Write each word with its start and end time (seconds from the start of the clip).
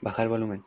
Baja 0.00 0.22
el 0.22 0.28
volumen. 0.28 0.64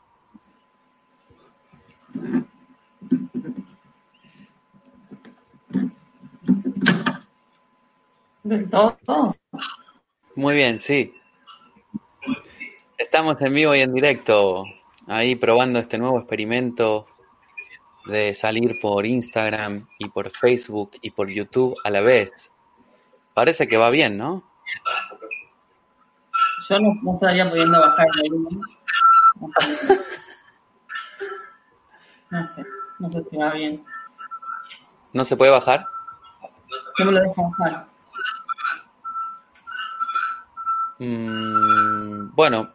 ¿Del 8.44 8.70
todo? 8.70 9.36
Muy 10.36 10.56
bien, 10.56 10.80
sí. 10.80 11.14
Estamos 12.98 13.42
en 13.42 13.54
vivo 13.54 13.74
y 13.74 13.82
en 13.82 13.94
directo, 13.94 14.66
ahí 15.08 15.36
probando 15.36 15.80
este 15.80 15.98
nuevo 15.98 16.20
experimento 16.20 17.08
de 18.06 18.34
salir 18.34 18.80
por 18.80 19.06
Instagram 19.06 19.88
y 19.98 20.10
por 20.10 20.30
Facebook 20.30 20.92
y 21.02 21.12
por 21.12 21.30
YouTube 21.30 21.76
a 21.84 21.90
la 21.90 22.02
vez. 22.02 22.52
Parece 23.34 23.68
que 23.68 23.78
va 23.78 23.90
bien, 23.90 24.18
¿no? 24.18 24.44
Yo 26.70 26.80
no, 26.80 26.94
no 27.02 27.14
estaría 27.16 27.50
pudiendo 27.50 27.80
bajar 27.80 28.08
el 28.24 28.32
volumen. 28.32 28.62
No 32.30 32.48
sé, 32.48 32.66
no 33.00 33.12
sé 33.12 33.24
si 33.30 33.38
va 33.38 33.52
bien. 33.52 33.84
¿No 35.14 35.24
se 35.24 35.38
puede 35.38 35.52
bajar? 35.52 35.88
No 36.98 37.06
me 37.06 37.12
lo 37.12 37.22
deja 37.22 37.42
bajar. 37.42 37.88
Mm, 41.00 42.34
bueno, 42.36 42.72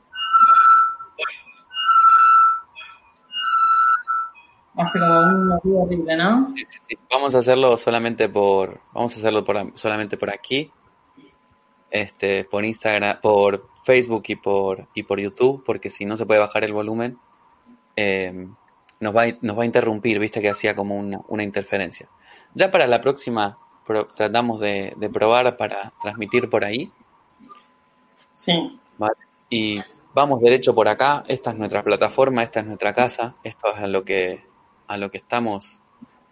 Hace 4.78 5.00
como 5.00 5.18
un 5.18 5.60
ruido 5.60 5.78
horrible, 5.80 6.16
¿no? 6.16 6.46
sí, 6.54 6.64
sí, 6.68 6.78
sí. 6.88 6.98
vamos 7.10 7.34
a 7.34 7.38
hacerlo 7.38 7.76
solamente 7.76 8.28
por, 8.28 8.80
vamos 8.92 9.12
a 9.16 9.18
hacerlo 9.18 9.44
por, 9.44 9.76
solamente 9.76 10.16
por 10.16 10.30
aquí, 10.30 10.70
este, 11.90 12.44
por 12.44 12.64
Instagram, 12.64 13.20
por 13.20 13.70
Facebook 13.88 14.24
y 14.28 14.36
por 14.36 14.86
y 14.94 15.02
por 15.04 15.18
YouTube, 15.18 15.62
porque 15.64 15.88
si 15.88 16.04
no 16.04 16.16
se 16.18 16.26
puede 16.26 16.40
bajar 16.40 16.62
el 16.64 16.74
volumen, 16.74 17.16
eh, 17.96 18.46
nos 19.00 19.16
va 19.16 19.22
a, 19.22 19.26
nos 19.40 19.56
va 19.56 19.62
a 19.62 19.66
interrumpir, 19.66 20.18
viste 20.18 20.42
que 20.42 20.50
hacía 20.50 20.74
como 20.74 20.94
una, 20.96 21.20
una 21.28 21.42
interferencia. 21.42 22.06
Ya 22.54 22.70
para 22.70 22.86
la 22.86 23.00
próxima 23.00 23.56
pro- 23.86 24.08
tratamos 24.14 24.60
de, 24.60 24.92
de 24.96 25.08
probar 25.08 25.56
para 25.56 25.92
transmitir 26.02 26.50
por 26.50 26.64
ahí, 26.64 26.92
Sí. 28.34 28.52
¿vale? 28.98 29.14
Y 29.50 29.80
vamos 30.14 30.40
derecho 30.40 30.74
por 30.74 30.86
acá, 30.88 31.24
esta 31.26 31.50
es 31.52 31.56
nuestra 31.58 31.82
plataforma, 31.82 32.42
esta 32.42 32.60
es 32.60 32.66
nuestra 32.66 32.92
casa, 32.92 33.36
esto 33.42 33.68
es 33.74 33.78
a 33.78 33.86
lo 33.86 34.04
que, 34.04 34.44
a 34.86 34.96
lo 34.96 35.10
que 35.10 35.18
estamos 35.18 35.80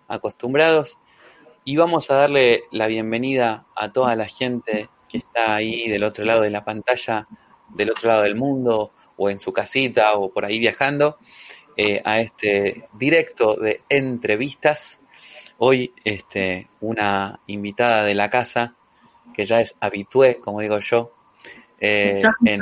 acostumbrados. 0.08 0.98
Y 1.64 1.77
vamos 1.77 2.11
a 2.11 2.14
darle 2.17 2.64
la 2.70 2.86
bienvenida 2.86 3.67
a 3.75 3.91
toda 3.92 4.14
la 4.14 4.28
gente 4.28 4.89
que 5.08 5.19
está 5.19 5.56
ahí 5.56 5.89
del 5.89 6.05
otro 6.05 6.25
lado 6.25 6.42
de 6.42 6.50
la 6.50 6.64
pantalla, 6.64 7.27
del 7.69 7.91
otro 7.91 8.09
lado 8.09 8.22
del 8.22 8.34
mundo, 8.36 8.92
o 9.17 9.31
en 9.31 9.41
su 9.41 9.53
casita, 9.53 10.14
o 10.14 10.31
por 10.33 10.45
ahí 10.45 10.59
viajando, 10.59 11.19
eh, 11.77 12.00
a 12.05 12.20
este 12.20 12.89
directo 12.95 13.55
de 13.56 13.83
entrevistas. 13.89 15.00
Hoy, 15.58 15.92
este, 16.05 16.69
una 16.81 17.41
invitada 17.47 18.05
de 18.05 18.14
la 18.14 18.28
casa, 18.31 18.75
que 19.34 19.45
ya 19.45 19.61
es 19.61 19.75
habitué, 19.81 20.39
como 20.39 20.61
digo 20.61 20.78
yo, 20.81 21.12
eh, 21.81 22.20
Ya 22.23 22.31
se 22.42 22.50
en- 22.55 22.61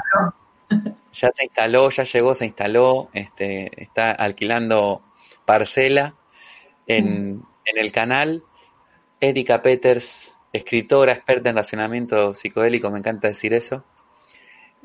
ya 1.13 1.31
se 1.33 1.45
instaló, 1.45 1.91
ya 1.91 2.03
llegó, 2.05 2.35
se 2.35 2.47
instaló, 2.47 3.09
este, 3.13 3.71
está 3.83 4.13
alquilando 4.13 5.03
parcela 5.45 6.15
en, 6.87 7.43
en 7.65 7.79
el 7.79 7.93
canal. 7.93 8.43
Erika 9.21 9.63
Peters, 9.63 10.37
escritora, 10.53 11.13
experta 11.13 11.51
en 11.51 11.57
racionamiento 11.57 12.35
psicodélico, 12.35 12.91
me 12.91 12.99
encanta 12.99 13.29
decir 13.29 13.55
eso. 13.55 13.85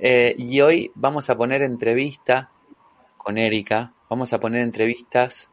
Eh, 0.02 0.34
y 0.38 0.62
hoy 0.62 0.92
vamos 0.96 1.30
a 1.30 1.36
poner 1.36 1.62
entrevista 1.62 2.52
con 3.18 3.38
Erika, 3.38 3.92
vamos 4.10 4.32
a 4.32 4.40
poner 4.40 4.62
entrevistas 4.62 5.50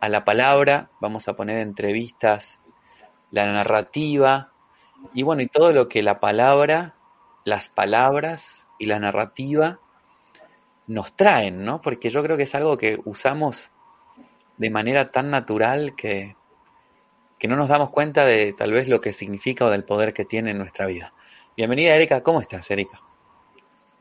a 0.00 0.08
la 0.08 0.24
palabra, 0.24 0.90
vamos 1.00 1.28
a 1.28 1.36
poner 1.36 1.58
entrevistas 1.58 2.60
la 3.30 3.46
narrativa 3.46 4.52
y 5.12 5.22
bueno, 5.22 5.42
y 5.42 5.46
todo 5.46 5.72
lo 5.72 5.88
que 5.88 6.02
la 6.02 6.18
palabra, 6.18 6.96
las 7.44 7.68
palabras 7.68 8.68
y 8.80 8.86
la 8.86 8.98
narrativa 8.98 9.78
nos 10.88 11.14
traen, 11.14 11.64
¿no? 11.64 11.80
Porque 11.80 12.10
yo 12.10 12.20
creo 12.24 12.36
que 12.36 12.42
es 12.42 12.54
algo 12.56 12.76
que 12.76 12.98
usamos 13.04 13.70
de 14.56 14.70
manera 14.70 15.12
tan 15.12 15.30
natural 15.30 15.94
que, 15.94 16.34
que 17.38 17.46
no 17.46 17.54
nos 17.54 17.68
damos 17.68 17.90
cuenta 17.90 18.24
de 18.24 18.54
tal 18.54 18.72
vez 18.72 18.88
lo 18.88 19.00
que 19.00 19.12
significa 19.12 19.66
o 19.66 19.70
del 19.70 19.84
poder 19.84 20.12
que 20.12 20.24
tiene 20.24 20.50
en 20.50 20.58
nuestra 20.58 20.86
vida. 20.86 21.14
Bienvenida, 21.56 21.94
Erika. 21.94 22.24
¿Cómo 22.24 22.40
estás, 22.40 22.68
Erika? 22.72 23.03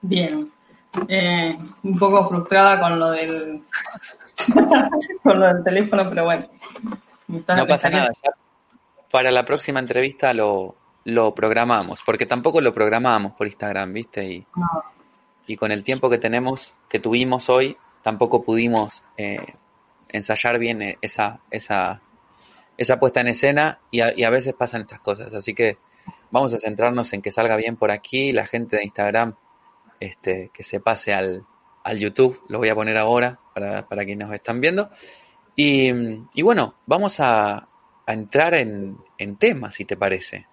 Bien. 0.03 0.51
Eh, 1.07 1.57
un 1.81 1.97
poco 1.97 2.29
frustrada 2.29 2.79
con 2.79 2.99
lo 2.99 3.09
del 3.09 3.63
con 5.23 5.39
lo 5.39 5.47
del 5.47 5.63
teléfono, 5.63 6.07
pero 6.07 6.25
bueno. 6.25 6.47
No 7.27 7.65
pasa 7.65 7.89
nada. 7.89 8.11
ya 8.23 8.31
para 9.13 9.29
la 9.29 9.45
próxima 9.45 9.79
entrevista 9.79 10.33
lo, 10.33 10.75
lo 11.03 11.35
programamos, 11.35 12.01
porque 12.03 12.25
tampoco 12.25 12.59
lo 12.61 12.73
programamos 12.73 13.33
por 13.33 13.45
Instagram, 13.45 13.93
¿viste? 13.93 14.25
Y, 14.25 14.45
No, 14.55 14.67
y 15.45 15.55
con 15.55 15.71
el 15.71 15.83
tiempo 15.83 16.09
que 16.09 16.17
tenemos, 16.17 16.73
que 16.89 16.97
tuvimos 16.99 17.47
hoy, 17.47 17.77
tampoco 18.01 18.41
pudimos 18.41 19.03
eh, 19.15 19.53
ensayar 20.09 20.57
bien 20.57 20.81
eh, 20.81 20.97
esa, 20.99 21.41
esa, 21.51 22.01
esa 22.75 22.99
puesta 22.99 23.21
en 23.21 23.27
escena 23.27 23.77
y 23.91 23.99
a, 23.99 24.17
y 24.17 24.23
a 24.23 24.31
veces 24.31 24.55
pasan 24.55 24.81
estas 24.81 25.01
cosas. 25.01 25.31
Así 25.31 25.53
que 25.53 25.77
vamos 26.31 26.51
a 26.55 26.59
centrarnos 26.59 27.13
en 27.13 27.21
que 27.21 27.29
salga 27.29 27.55
bien 27.55 27.75
por 27.75 27.91
aquí, 27.91 28.31
la 28.31 28.47
gente 28.47 28.77
de 28.77 28.85
Instagram, 28.85 29.35
este, 30.05 30.51
que 30.53 30.63
se 30.63 30.79
pase 30.79 31.13
al, 31.13 31.43
al 31.83 31.97
YouTube, 31.99 32.41
lo 32.49 32.57
voy 32.59 32.69
a 32.69 32.75
poner 32.75 32.97
ahora 32.97 33.39
para, 33.53 33.87
para 33.87 34.05
quienes 34.05 34.27
nos 34.27 34.35
están 34.35 34.61
viendo. 34.61 34.89
Y, 35.55 35.91
y 36.33 36.41
bueno, 36.41 36.75
vamos 36.85 37.19
a, 37.19 37.57
a 38.05 38.13
entrar 38.13 38.53
en, 38.55 38.97
en 39.17 39.35
temas, 39.37 39.75
si 39.75 39.85
te 39.85 39.97
parece. 39.97 40.47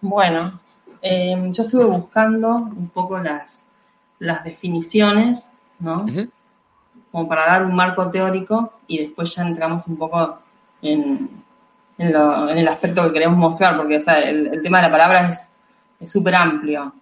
Bueno, 0.00 0.60
eh, 1.02 1.36
yo 1.52 1.62
estuve 1.64 1.84
buscando 1.84 2.54
un 2.56 2.88
poco 2.90 3.18
las, 3.18 3.64
las 4.18 4.44
definiciones, 4.44 5.50
¿no? 5.78 6.16
Como 7.12 7.28
para 7.28 7.46
dar 7.46 7.64
un 7.64 7.74
marco 7.74 8.10
teórico 8.10 8.74
y 8.86 8.98
después 8.98 9.34
ya 9.34 9.42
entramos 9.46 9.86
un 9.86 9.96
poco 9.96 10.38
en, 10.82 11.28
en, 11.98 12.12
lo- 12.12 12.48
en 12.50 12.58
el 12.58 12.68
aspecto 12.68 13.04
que 13.04 13.12
queremos 13.12 13.38
mostrar, 13.38 13.76
porque 13.76 13.98
o 13.98 14.02
sea, 14.02 14.18
el, 14.20 14.48
el 14.48 14.62
tema 14.62 14.78
de 14.78 14.82
la 14.84 14.90
palabra 14.90 15.30
es 15.30 15.52
es 15.98 16.12
súper 16.12 16.34
amplio, 16.34 16.92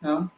¿no? 0.00 0.30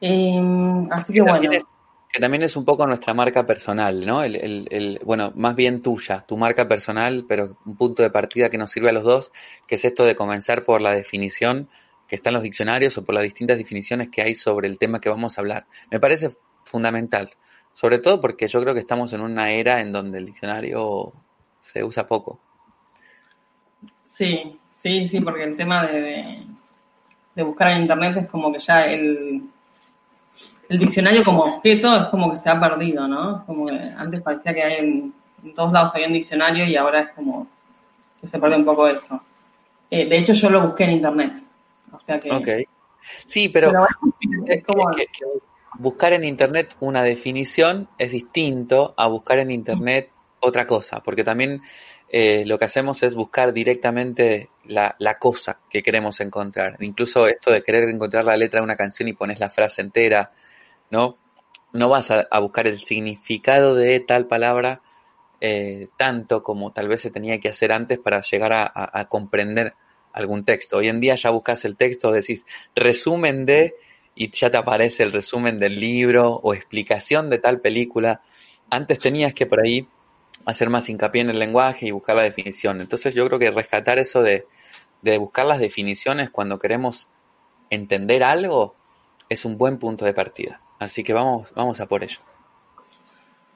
Eh, 0.00 0.86
así 0.90 1.12
que 1.12 1.20
bueno, 1.22 1.52
es- 1.52 1.64
que 2.08 2.20
también 2.20 2.42
es 2.44 2.56
un 2.56 2.64
poco 2.64 2.86
nuestra 2.86 3.12
marca 3.14 3.44
personal, 3.46 4.06
¿no? 4.06 4.22
El, 4.22 4.36
el- 4.36 4.68
el- 4.70 5.00
bueno, 5.04 5.32
más 5.34 5.56
bien 5.56 5.82
tuya, 5.82 6.24
tu 6.26 6.36
marca 6.36 6.68
personal, 6.68 7.24
pero 7.28 7.58
un 7.66 7.76
punto 7.76 8.02
de 8.02 8.10
partida 8.10 8.48
que 8.48 8.58
nos 8.58 8.70
sirve 8.70 8.90
a 8.90 8.92
los 8.92 9.04
dos, 9.04 9.32
que 9.66 9.74
es 9.74 9.84
esto 9.84 10.04
de 10.04 10.14
comenzar 10.16 10.64
por 10.64 10.80
la 10.80 10.92
definición 10.92 11.68
que 12.08 12.14
está 12.16 12.30
en 12.30 12.34
los 12.34 12.42
diccionarios 12.44 12.96
o 12.96 13.04
por 13.04 13.14
las 13.14 13.24
distintas 13.24 13.58
definiciones 13.58 14.08
que 14.10 14.22
hay 14.22 14.34
sobre 14.34 14.68
el 14.68 14.78
tema 14.78 15.00
que 15.00 15.08
vamos 15.08 15.36
a 15.36 15.40
hablar. 15.40 15.66
Me 15.90 15.98
parece 16.00 16.30
fundamental, 16.64 17.30
sobre 17.72 17.98
todo 17.98 18.20
porque 18.20 18.46
yo 18.48 18.60
creo 18.62 18.74
que 18.74 18.80
estamos 18.80 19.12
en 19.12 19.20
una 19.20 19.50
era 19.50 19.80
en 19.80 19.92
donde 19.92 20.18
el 20.18 20.26
diccionario 20.26 21.12
se 21.60 21.82
usa 21.84 22.06
poco. 22.06 22.40
sí, 24.06 24.58
sí, 24.76 25.08
sí, 25.08 25.20
porque 25.20 25.44
el 25.44 25.56
tema 25.56 25.86
de, 25.86 26.00
de- 26.00 26.46
de 27.34 27.42
buscar 27.42 27.72
en 27.72 27.82
internet 27.82 28.16
es 28.16 28.30
como 28.30 28.50
que 28.52 28.58
ya 28.60 28.86
el, 28.86 29.42
el 30.68 30.78
diccionario 30.78 31.24
como 31.24 31.44
objeto 31.44 31.94
es 31.96 32.02
como 32.06 32.30
que 32.30 32.38
se 32.38 32.50
ha 32.50 32.58
perdido, 32.60 33.06
¿no? 33.08 33.38
Es 33.38 33.42
como 33.44 33.66
que 33.66 33.74
antes 33.96 34.20
parecía 34.22 34.54
que 34.54 34.62
hay 34.62 34.74
en, 34.78 35.14
en 35.44 35.54
todos 35.54 35.72
lados 35.72 35.94
había 35.94 36.06
un 36.08 36.12
diccionario 36.14 36.64
y 36.66 36.76
ahora 36.76 37.00
es 37.00 37.10
como 37.10 37.46
que 38.20 38.28
se 38.28 38.38
perdió 38.38 38.56
un 38.58 38.64
poco 38.64 38.86
eso. 38.88 39.22
Eh, 39.90 40.06
de 40.08 40.18
hecho, 40.18 40.32
yo 40.32 40.50
lo 40.50 40.62
busqué 40.68 40.84
en 40.84 40.92
internet. 40.92 41.32
O 41.92 42.00
sea 42.00 42.18
que. 42.18 42.30
Ok. 42.32 42.48
Sí, 43.26 43.48
pero 43.48 43.70
pero 43.70 43.84
Es 44.46 44.58
es 44.58 44.64
como. 44.64 44.90
que- 44.90 45.06
que 45.06 45.24
buscar 45.78 46.12
en 46.14 46.24
internet 46.24 46.74
una 46.80 47.02
definición 47.02 47.88
es 47.98 48.10
distinto 48.10 48.94
a 48.96 49.08
buscar 49.08 49.38
en 49.38 49.50
internet 49.50 50.10
otra 50.40 50.66
cosa, 50.66 51.02
porque 51.02 51.22
también 51.22 51.60
eh, 52.08 52.44
lo 52.46 52.58
que 52.58 52.64
hacemos 52.64 53.02
es 53.02 53.14
buscar 53.14 53.52
directamente 53.52 54.48
la, 54.64 54.94
la 54.98 55.18
cosa 55.18 55.58
que 55.68 55.82
queremos 55.82 56.18
encontrar. 56.20 56.76
Incluso 56.80 57.26
esto 57.26 57.50
de 57.50 57.62
querer 57.62 57.88
encontrar 57.90 58.24
la 58.24 58.36
letra 58.36 58.60
de 58.60 58.64
una 58.64 58.76
canción 58.76 59.08
y 59.08 59.12
pones 59.12 59.38
la 59.38 59.50
frase 59.50 59.82
entera, 59.82 60.32
¿no? 60.90 61.16
No 61.72 61.88
vas 61.88 62.10
a, 62.10 62.26
buscar 62.40 62.66
el 62.66 62.78
significado 62.78 63.74
de 63.74 64.00
tal 64.00 64.26
palabra 64.26 64.80
eh, 65.40 65.88
tanto 65.96 66.42
como 66.42 66.72
tal 66.72 66.88
vez 66.88 67.00
se 67.02 67.10
tenía 67.10 67.40
que 67.40 67.48
hacer 67.48 67.72
antes 67.72 67.98
para 67.98 68.20
llegar 68.22 68.52
a, 68.52 68.62
a- 68.64 69.00
a 69.00 69.08
comprender 69.08 69.74
algún 70.12 70.44
texto. 70.44 70.78
Hoy 70.78 70.88
en 70.88 71.00
día 71.00 71.14
ya 71.14 71.30
buscas 71.30 71.64
el 71.64 71.76
texto, 71.76 72.10
decís 72.12 72.46
resumen 72.74 73.44
de 73.44 73.74
y 74.14 74.30
ya 74.30 74.50
te 74.50 74.56
aparece 74.56 75.02
el 75.02 75.12
resumen 75.12 75.58
del 75.58 75.78
libro 75.78 76.30
o 76.32 76.54
explicación 76.54 77.28
de 77.28 77.38
tal 77.38 77.60
película. 77.60 78.22
Antes 78.70 78.98
tenías 78.98 79.34
que 79.34 79.44
por 79.46 79.60
ahí 79.60 79.86
hacer 80.46 80.70
más 80.70 80.88
hincapié 80.88 81.20
en 81.22 81.30
el 81.30 81.38
lenguaje 81.38 81.86
y 81.86 81.90
buscar 81.90 82.16
la 82.16 82.22
definición. 82.22 82.80
Entonces 82.80 83.14
yo 83.14 83.26
creo 83.26 83.38
que 83.38 83.50
rescatar 83.50 83.98
eso 83.98 84.22
de, 84.22 84.46
de 85.02 85.18
buscar 85.18 85.44
las 85.44 85.58
definiciones 85.58 86.30
cuando 86.30 86.58
queremos 86.58 87.08
entender 87.68 88.22
algo 88.24 88.74
es 89.28 89.44
un 89.44 89.58
buen 89.58 89.78
punto 89.78 90.04
de 90.04 90.14
partida. 90.14 90.60
Así 90.78 91.02
que 91.02 91.12
vamos, 91.12 91.52
vamos 91.54 91.80
a 91.80 91.86
por 91.86 92.02
ello. 92.04 92.18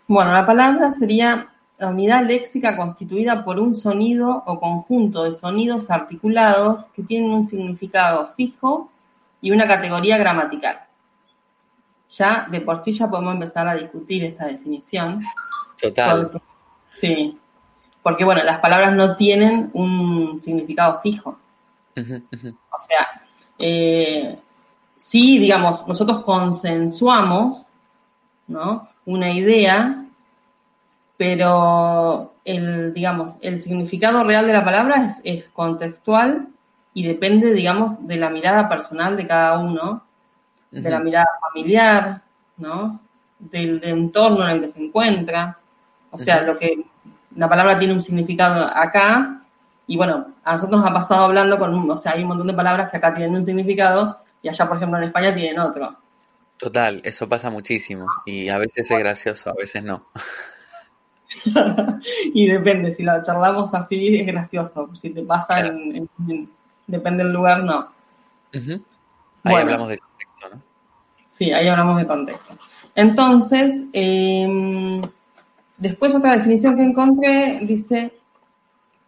Bueno, 0.07 0.33
la 0.33 0.47
palabra 0.47 0.93
sería 0.93 1.51
la 1.79 1.89
unidad 1.89 2.25
léxica 2.27 2.77
constituida 2.77 3.45
por 3.45 3.59
un 3.59 3.75
sonido 3.75 4.43
o 4.47 4.61
conjunto 4.61 5.25
de 5.25 5.33
sonidos 5.33 5.91
articulados 5.91 6.85
que 6.95 7.03
tienen 7.03 7.31
un 7.31 7.47
significado 7.47 8.31
fijo 8.37 8.91
y 9.41 9.51
una 9.51 9.67
categoría 9.67 10.19
gramatical. 10.19 10.81
Ya 12.11 12.47
de 12.51 12.61
por 12.61 12.81
sí 12.81 12.93
ya 12.93 13.09
podemos 13.09 13.35
empezar 13.35 13.69
a 13.69 13.75
discutir 13.75 14.25
esta 14.25 14.47
definición. 14.47 15.23
Total. 15.81 16.31
sí, 16.91 17.39
porque 18.03 18.25
bueno, 18.25 18.43
las 18.43 18.61
palabras 18.61 18.93
no 18.95 19.17
tienen 19.17 19.71
un 19.73 20.41
significado 20.41 21.01
fijo. 21.01 21.39
O 21.97 22.81
sea, 22.81 23.23
eh, 23.59 24.39
sí, 25.01 25.39
digamos, 25.39 25.89
nosotros 25.89 26.23
consensuamos, 26.25 27.65
¿no? 28.47 28.89
Una 29.07 29.33
idea, 29.33 30.05
pero 31.17 32.35
el, 32.45 32.93
digamos, 32.93 33.37
el 33.41 33.63
significado 33.63 34.23
real 34.25 34.47
de 34.47 34.53
la 34.53 34.65
palabra 34.65 35.17
es, 35.25 35.49
contextual 35.49 36.49
y 36.93 37.07
depende, 37.07 37.53
digamos, 37.53 38.07
de 38.07 38.19
la 38.19 38.29
mirada 38.29 38.69
personal 38.69 39.17
de 39.17 39.27
cada 39.27 39.59
uno, 39.59 40.05
de 40.71 40.91
la 40.91 41.01
mirada 41.01 41.29
familiar, 41.41 42.23
¿no? 42.59 43.01
Del, 43.39 43.83
entorno 43.83 44.45
en 44.45 44.51
el 44.51 44.61
que 44.61 44.69
se 44.69 44.85
encuentra. 44.85 45.59
O 46.11 46.19
sea, 46.19 46.43
lo 46.43 46.59
que 46.59 46.85
la 47.37 47.49
palabra 47.49 47.79
tiene 47.79 47.95
un 47.95 48.03
significado 48.03 48.65
acá, 48.65 49.41
y 49.87 49.97
bueno, 49.97 50.27
a 50.45 50.53
nosotros 50.53 50.81
nos 50.81 50.91
ha 50.91 50.95
pasado 50.95 51.25
hablando 51.25 51.59
con, 51.59 51.91
o 51.91 51.97
sea, 51.97 52.13
hay 52.13 52.23
un 52.23 52.29
montón 52.29 52.47
de 52.47 52.53
palabras 52.53 52.91
que 52.91 52.99
acá 52.99 53.15
tienen 53.15 53.35
un 53.35 53.45
significado 53.45 54.19
y 54.43 54.49
allá, 54.49 54.67
por 54.67 54.77
ejemplo, 54.77 54.99
en 54.99 55.05
España 55.05 55.35
tienen 55.35 55.59
otro. 55.59 55.97
Total, 56.57 57.01
eso 57.05 57.29
pasa 57.29 57.51
muchísimo 57.51 58.07
y 58.27 58.49
a 58.49 58.59
veces 58.59 58.91
es 58.91 58.99
gracioso, 58.99 59.51
a 59.51 59.55
veces 59.55 59.83
no. 59.83 60.07
y 62.35 62.49
depende, 62.49 62.93
si 62.93 63.03
lo 63.03 63.23
charlamos 63.23 63.73
así 63.73 64.17
es 64.17 64.27
gracioso, 64.27 64.91
si 65.01 65.11
te 65.11 65.23
pasa 65.23 65.61
en, 65.61 66.09
depende 66.87 67.25
del 67.25 67.33
lugar, 67.33 67.65
no. 67.65 67.91
Ahí 69.45 69.57
hablamos 69.57 69.89
de 69.89 69.99
contexto, 69.99 70.49
¿no? 70.51 70.63
Sí, 71.29 71.51
ahí 71.51 71.69
hablamos 71.69 71.97
de 71.99 72.07
contexto. 72.07 72.55
Entonces, 72.95 73.87
em, 73.93 75.01
después 75.79 76.15
otra 76.15 76.37
definición 76.37 76.77
que 76.77 76.83
encontré 76.83 77.61
dice, 77.63 78.13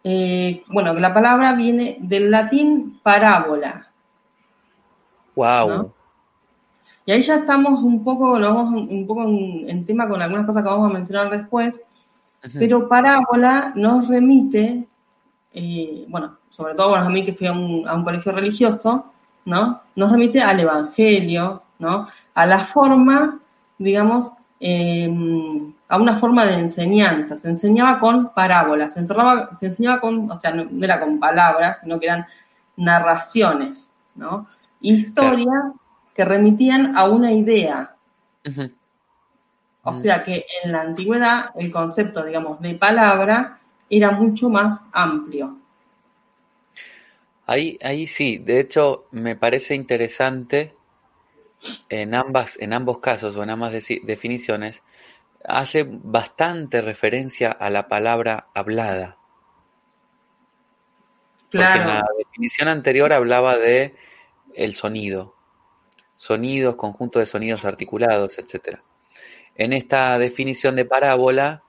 eh, 0.03 0.63
bueno, 0.67 0.93
la 0.93 1.13
palabra 1.13 1.53
viene 1.53 1.97
del 1.99 2.31
latín 2.31 2.99
parábola, 3.03 3.92
Wow. 5.35 5.91
Y 7.05 7.11
ahí 7.11 7.21
ya 7.21 7.35
estamos 7.35 7.81
un 7.81 8.03
poco, 8.03 8.39
nos 8.39 8.53
vamos 8.53 8.87
un 8.89 9.05
poco 9.05 9.23
en, 9.23 9.85
tema 9.85 10.07
con 10.07 10.21
algunas 10.21 10.45
cosas 10.45 10.63
que 10.63 10.69
vamos 10.69 10.89
a 10.89 10.93
mencionar 10.93 11.29
después, 11.29 11.81
pero 12.57 12.87
parábola 12.87 13.73
nos 13.75 14.07
remite, 14.07 14.87
eh, 15.53 16.05
bueno, 16.07 16.37
sobre 16.49 16.75
todo 16.75 16.95
a 16.95 17.09
mí 17.09 17.25
que 17.25 17.33
fui 17.33 17.47
a 17.47 17.51
un, 17.51 17.87
a 17.87 17.95
un, 17.95 18.03
colegio 18.03 18.31
religioso, 18.31 19.11
¿no? 19.45 19.81
Nos 19.95 20.11
remite 20.11 20.41
al 20.41 20.59
evangelio, 20.59 21.63
¿no? 21.79 22.07
A 22.33 22.45
la 22.45 22.65
forma, 22.65 23.39
digamos, 23.77 24.31
em, 24.59 25.73
a 25.89 25.97
una 25.97 26.17
forma 26.19 26.45
de 26.45 26.55
enseñanza. 26.55 27.37
Se 27.37 27.49
enseñaba 27.49 27.99
con 27.99 28.33
parábolas, 28.33 28.93
se, 28.93 28.99
encerraba, 28.99 29.49
se 29.59 29.67
enseñaba 29.67 29.99
con, 29.99 30.31
o 30.31 30.39
sea, 30.39 30.51
no, 30.51 30.65
no 30.69 30.85
era 30.85 30.99
con 30.99 31.19
palabras, 31.19 31.79
sino 31.81 31.99
que 31.99 32.05
eran 32.05 32.25
narraciones, 32.77 33.89
¿no? 34.15 34.47
Historia 34.83 35.73
que 36.13 36.23
remitían 36.23 36.95
a 36.95 37.05
una 37.05 37.31
idea. 37.31 37.95
O 39.81 39.93
sea 39.93 40.23
que 40.23 40.45
en 40.63 40.71
la 40.71 40.81
antigüedad 40.81 41.51
el 41.55 41.71
concepto, 41.71 42.23
digamos, 42.23 42.61
de 42.61 42.75
palabra 42.75 43.59
era 43.89 44.11
mucho 44.11 44.49
más 44.49 44.81
amplio. 44.91 45.57
Ahí, 47.45 47.77
ahí 47.81 48.07
sí, 48.07 48.37
de 48.37 48.59
hecho 48.59 49.07
me 49.11 49.35
parece 49.35 49.75
interesante 49.75 50.75
en 51.89 52.15
ambas, 52.15 52.57
en 52.59 52.73
ambos 52.73 52.99
casos 52.99 53.35
o 53.35 53.43
en 53.43 53.49
ambas 53.49 53.73
definiciones, 54.03 54.81
hace 55.45 55.85
bastante 55.87 56.81
referencia 56.81 57.51
a 57.51 57.69
la 57.69 57.87
palabra 57.87 58.47
hablada. 58.53 59.17
Claro. 61.49 61.81
Porque 61.81 61.81
en 61.81 61.87
la 61.87 62.07
definición 62.17 62.67
anterior 62.69 63.13
hablaba 63.13 63.57
de 63.57 63.95
el 64.55 64.75
sonido, 64.75 65.35
sonidos, 66.15 66.75
conjunto 66.75 67.19
de 67.19 67.25
sonidos 67.25 67.65
articulados, 67.65 68.37
etc. 68.37 68.79
En 69.55 69.73
esta 69.73 70.17
definición 70.17 70.75
de 70.75 70.85
parábola 70.85 71.63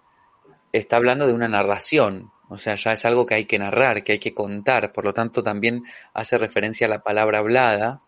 está 0.73 0.97
hablando 0.97 1.27
de 1.27 1.33
una 1.33 1.49
narración, 1.49 2.31
o 2.49 2.59
sea, 2.59 2.75
ya 2.75 2.93
es 2.93 3.05
algo 3.05 3.27
que 3.27 3.35
hay 3.35 3.45
que 3.47 3.59
narrar, 3.59 4.05
que 4.05 4.13
hay 4.13 4.19
que 4.19 4.35
contar, 4.35 4.93
por 4.93 5.05
lo 5.05 5.15
tanto 5.15 5.43
también 5.43 5.83
hace 6.13 6.39
referencia 6.39 6.87
a 6.87 6.91
la 6.91 7.03
palabra 7.03 7.39
hablada 7.39 8.03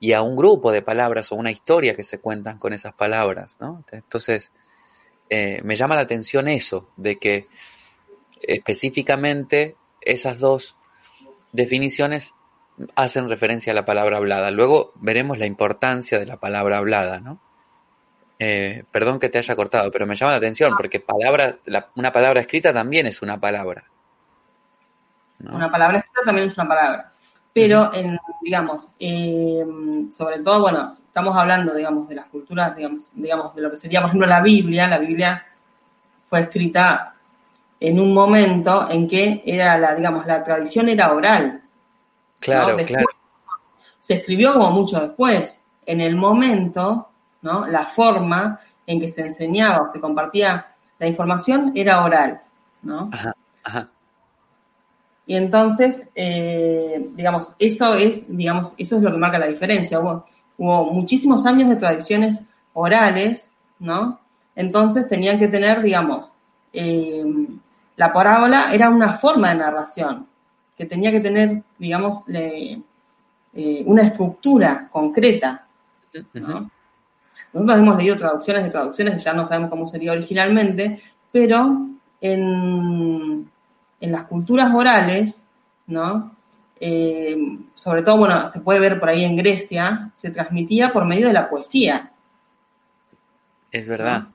y 0.00 0.12
a 0.12 0.22
un 0.22 0.36
grupo 0.36 0.72
de 0.72 0.82
palabras 0.82 1.30
o 1.30 1.36
una 1.36 1.52
historia 1.52 1.94
que 1.94 2.02
se 2.02 2.18
cuentan 2.18 2.58
con 2.58 2.72
esas 2.72 2.92
palabras. 2.94 3.56
Entonces, 3.92 4.52
eh, 5.30 5.60
me 5.62 5.76
llama 5.76 5.94
la 5.94 6.02
atención 6.02 6.48
eso, 6.48 6.90
de 6.96 7.18
que 7.18 7.46
específicamente 8.42 9.76
esas 10.00 10.38
dos 10.38 10.76
definiciones 11.52 12.34
hacen 12.94 13.28
referencia 13.28 13.72
a 13.72 13.74
la 13.74 13.84
palabra 13.84 14.18
hablada. 14.18 14.50
Luego 14.50 14.92
veremos 14.96 15.38
la 15.38 15.46
importancia 15.46 16.18
de 16.18 16.26
la 16.26 16.36
palabra 16.36 16.78
hablada, 16.78 17.20
¿no? 17.20 17.38
Eh, 18.38 18.84
perdón 18.90 19.20
que 19.20 19.28
te 19.28 19.38
haya 19.38 19.54
cortado, 19.54 19.90
pero 19.90 20.06
me 20.06 20.16
llama 20.16 20.32
la 20.32 20.38
atención 20.38 20.74
porque 20.76 20.98
palabra, 20.98 21.58
una 21.94 22.12
palabra 22.12 22.40
escrita 22.40 22.72
también 22.72 23.06
es 23.06 23.22
una 23.22 23.38
palabra. 23.38 23.84
Una 25.50 25.70
palabra 25.70 25.98
escrita 25.98 26.22
también 26.24 26.48
es 26.48 26.56
una 26.56 26.68
palabra. 26.68 27.12
Pero, 27.52 27.92
en, 27.94 28.18
digamos, 28.40 28.90
eh, 28.98 29.64
sobre 30.10 30.38
todo, 30.40 30.60
bueno, 30.62 30.96
estamos 31.06 31.36
hablando, 31.36 31.74
digamos, 31.74 32.08
de 32.08 32.14
las 32.14 32.26
culturas, 32.26 32.74
digamos, 32.74 33.10
digamos, 33.14 33.54
de 33.54 33.62
lo 33.62 33.70
que 33.70 33.76
sería, 33.76 34.00
por 34.00 34.08
ejemplo, 34.08 34.26
la 34.26 34.40
Biblia. 34.40 34.88
La 34.88 34.98
Biblia 34.98 35.46
fue 36.28 36.40
escrita 36.40 37.14
en 37.78 38.00
un 38.00 38.14
momento 38.14 38.88
en 38.88 39.06
que 39.06 39.42
era 39.44 39.76
la, 39.76 39.94
digamos, 39.94 40.26
la 40.26 40.42
tradición 40.42 40.88
era 40.88 41.12
oral. 41.12 41.61
Claro, 42.42 42.76
claro. 42.84 43.06
Se 44.00 44.14
escribió 44.14 44.52
como 44.52 44.70
mucho 44.72 45.00
después. 45.00 45.58
En 45.86 46.00
el 46.00 46.16
momento, 46.16 47.08
¿no? 47.40 47.66
La 47.66 47.86
forma 47.86 48.60
en 48.86 49.00
que 49.00 49.08
se 49.08 49.22
enseñaba 49.22 49.82
o 49.82 49.92
se 49.92 50.00
compartía 50.00 50.66
la 50.98 51.06
información 51.06 51.72
era 51.74 52.04
oral, 52.04 52.40
¿no? 52.82 53.10
Ajá, 53.12 53.34
ajá. 53.64 53.88
Y 55.26 55.36
entonces, 55.36 56.08
eh, 56.14 57.10
digamos, 57.14 57.54
eso 57.58 57.94
es, 57.94 58.24
digamos, 58.28 58.74
eso 58.76 58.96
es 58.96 59.02
lo 59.02 59.10
que 59.10 59.18
marca 59.18 59.38
la 59.38 59.46
diferencia. 59.46 60.00
Hubo, 60.00 60.26
hubo 60.58 60.92
muchísimos 60.92 61.46
años 61.46 61.68
de 61.68 61.76
tradiciones 61.76 62.42
orales, 62.74 63.48
¿no? 63.78 64.20
Entonces 64.54 65.08
tenían 65.08 65.38
que 65.38 65.48
tener, 65.48 65.82
digamos, 65.82 66.32
eh, 66.72 67.24
la 67.96 68.12
parábola 68.12 68.72
era 68.72 68.88
una 68.90 69.14
forma 69.14 69.50
de 69.50 69.56
narración, 69.56 70.26
que 70.76 70.86
tenía 70.86 71.10
que 71.10 71.20
tener, 71.20 71.62
digamos, 71.78 72.24
eh, 72.28 72.80
una 73.84 74.02
estructura 74.02 74.88
concreta. 74.90 75.66
Nosotros 77.52 77.78
hemos 77.78 77.96
leído 77.98 78.16
traducciones 78.16 78.64
de 78.64 78.70
traducciones 78.70 79.14
que 79.14 79.20
ya 79.20 79.32
no 79.34 79.44
sabemos 79.44 79.70
cómo 79.70 79.86
sería 79.86 80.12
originalmente, 80.12 81.02
pero 81.30 81.86
en, 82.20 83.50
en 84.00 84.12
las 84.12 84.24
culturas 84.24 84.74
orales, 84.74 85.42
¿no? 85.86 86.34
Eh, 86.84 87.36
sobre 87.74 88.02
todo, 88.02 88.16
bueno, 88.16 88.48
se 88.48 88.60
puede 88.60 88.80
ver 88.80 88.98
por 88.98 89.08
ahí 89.08 89.24
en 89.24 89.36
Grecia, 89.36 90.10
se 90.14 90.32
transmitía 90.32 90.92
por 90.92 91.04
medio 91.04 91.28
de 91.28 91.32
la 91.32 91.48
poesía. 91.48 92.10
Es 93.70 93.86
verdad. 93.86 94.26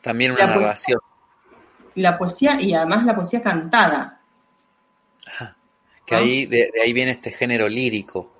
También 0.00 0.32
una 0.32 0.46
narración. 0.46 0.98
la 1.96 2.16
poesía, 2.16 2.58
y 2.60 2.72
además 2.72 3.04
la 3.04 3.14
poesía 3.14 3.42
cantada. 3.42 4.17
Que 6.08 6.14
ahí, 6.14 6.46
de, 6.46 6.72
ahí 6.82 6.92
viene 6.94 7.10
este 7.12 7.30
género 7.30 7.68
lírico. 7.68 8.32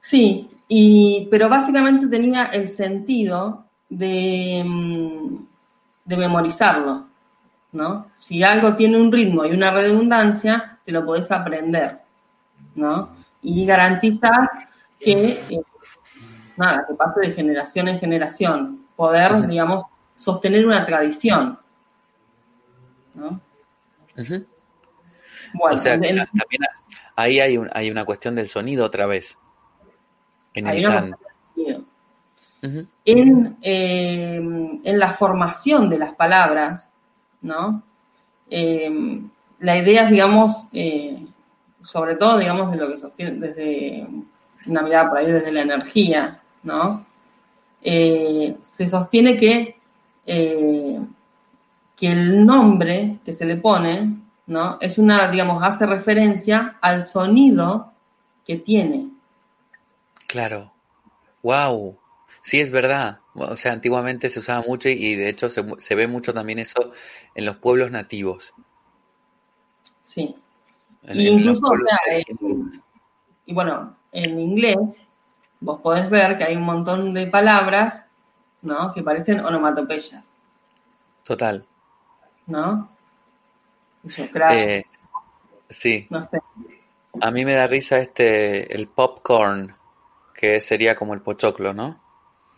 Sí, 0.00 0.50
y, 0.66 1.28
pero 1.30 1.48
básicamente 1.48 2.08
tenía 2.08 2.46
el 2.46 2.68
sentido 2.68 3.66
de, 3.88 4.64
mm, 4.66 5.36
de 6.06 6.16
memorizarlo, 6.16 7.06
¿no? 7.72 8.10
Si 8.16 8.42
algo 8.42 8.74
tiene 8.74 8.96
un 8.96 9.12
ritmo 9.12 9.44
y 9.44 9.52
una 9.52 9.70
redundancia, 9.70 10.80
te 10.84 10.90
lo 10.90 11.04
podés 11.04 11.30
aprender, 11.30 11.98
¿no? 12.74 13.10
Y 13.42 13.64
garantizas 13.64 14.48
que, 14.98 15.40
eh, 15.50 15.62
nada, 16.56 16.84
que 16.88 16.94
pase 16.94 17.20
de 17.20 17.32
generación 17.32 17.86
en 17.86 18.00
generación, 18.00 18.86
poder, 18.96 19.46
digamos, 19.46 19.84
sostener 20.16 20.66
una 20.66 20.84
tradición, 20.84 21.58
¿no? 23.14 23.40
O 25.60 25.78
sea, 25.78 25.92
también 25.94 26.18
ahí 27.16 27.40
hay, 27.40 27.58
hay 27.72 27.90
una 27.90 28.04
cuestión 28.04 28.34
del 28.34 28.48
sonido 28.48 28.84
otra 28.86 29.06
vez. 29.06 29.36
En 30.54 30.66
el 30.66 30.82
definido. 30.82 31.84
Ujú. 32.60 32.88
en, 33.04 33.56
eh, 33.62 34.34
en 34.36 34.98
la 34.98 35.12
formación 35.12 35.88
de 35.88 35.98
las 35.98 36.16
palabras, 36.16 36.90
¿no? 37.42 37.84
Eh, 38.50 38.90
la 39.60 39.76
idea 39.76 40.06
digamos, 40.06 40.66
eh, 40.72 41.24
sobre 41.82 42.16
todo, 42.16 42.38
digamos, 42.38 42.70
de 42.72 42.76
lo 42.78 42.88
que 42.88 42.98
sostiene 42.98 43.32
desde 43.46 44.06
una 44.66 44.82
mirada 44.82 45.08
por 45.08 45.18
ahí, 45.18 45.26
desde 45.26 45.52
la 45.52 45.62
energía, 45.62 46.40
¿no? 46.62 47.06
Eh, 47.82 48.56
se 48.62 48.88
sostiene 48.88 49.36
que, 49.36 49.76
eh, 50.26 51.00
que 51.96 52.06
el 52.12 52.44
nombre 52.44 53.18
que 53.24 53.34
se 53.34 53.44
le 53.46 53.56
pone, 53.56 54.16
¿no? 54.48 54.78
Es 54.80 54.98
una, 54.98 55.28
digamos, 55.30 55.62
hace 55.62 55.86
referencia 55.86 56.78
al 56.80 57.06
sonido 57.06 57.92
que 58.44 58.56
tiene. 58.56 59.10
Claro. 60.26 60.72
Wow. 61.42 61.96
Sí, 62.42 62.58
es 62.58 62.70
verdad. 62.70 63.20
O 63.34 63.56
sea, 63.56 63.72
antiguamente 63.72 64.30
se 64.30 64.40
usaba 64.40 64.66
mucho 64.66 64.88
y, 64.88 65.14
de 65.14 65.28
hecho 65.28 65.50
se, 65.50 65.64
se 65.78 65.94
ve 65.94 66.08
mucho 66.08 66.34
también 66.34 66.58
eso 66.58 66.92
en 67.34 67.44
los 67.44 67.56
pueblos 67.56 67.90
nativos. 67.90 68.52
Sí. 70.02 70.34
En, 71.02 71.20
Y 71.20 71.28
en 71.28 71.44
los 71.44 71.58
incluso, 71.58 71.66
o 71.66 71.76
sea, 71.86 72.16
eh. 72.16 72.24
Y 73.44 73.54
bueno, 73.54 73.96
en 74.12 74.38
inglés 74.40 75.06
vos 75.60 75.80
podés 75.80 76.08
ver 76.08 76.38
que 76.38 76.44
hay 76.44 76.56
un 76.56 76.64
montón 76.64 77.12
de 77.12 77.26
palabras, 77.26 78.06
¿no? 78.62 78.92
Que 78.92 79.02
parecen 79.02 79.40
onomatopeyas, 79.40 80.34
Total. 81.24 81.66
¿no? 82.46 82.88
Eh, 84.52 84.84
sí. 85.68 86.06
no 86.10 86.24
sé. 86.24 86.40
A 87.20 87.30
mí 87.30 87.44
me 87.44 87.54
da 87.54 87.66
risa 87.66 87.98
este, 87.98 88.72
el 88.74 88.88
popcorn, 88.88 89.74
que 90.34 90.60
sería 90.60 90.94
como 90.94 91.14
el 91.14 91.20
pochoclo, 91.20 91.72
¿no? 91.74 92.00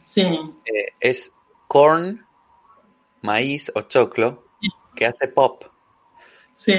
Sí, 0.06 0.22
Eh, 0.64 0.94
es 0.98 1.32
corn, 1.68 2.26
maíz 3.22 3.70
o 3.74 3.82
choclo, 3.82 4.44
que 4.94 5.06
hace 5.06 5.28
pop. 5.28 5.64
sí. 6.56 6.74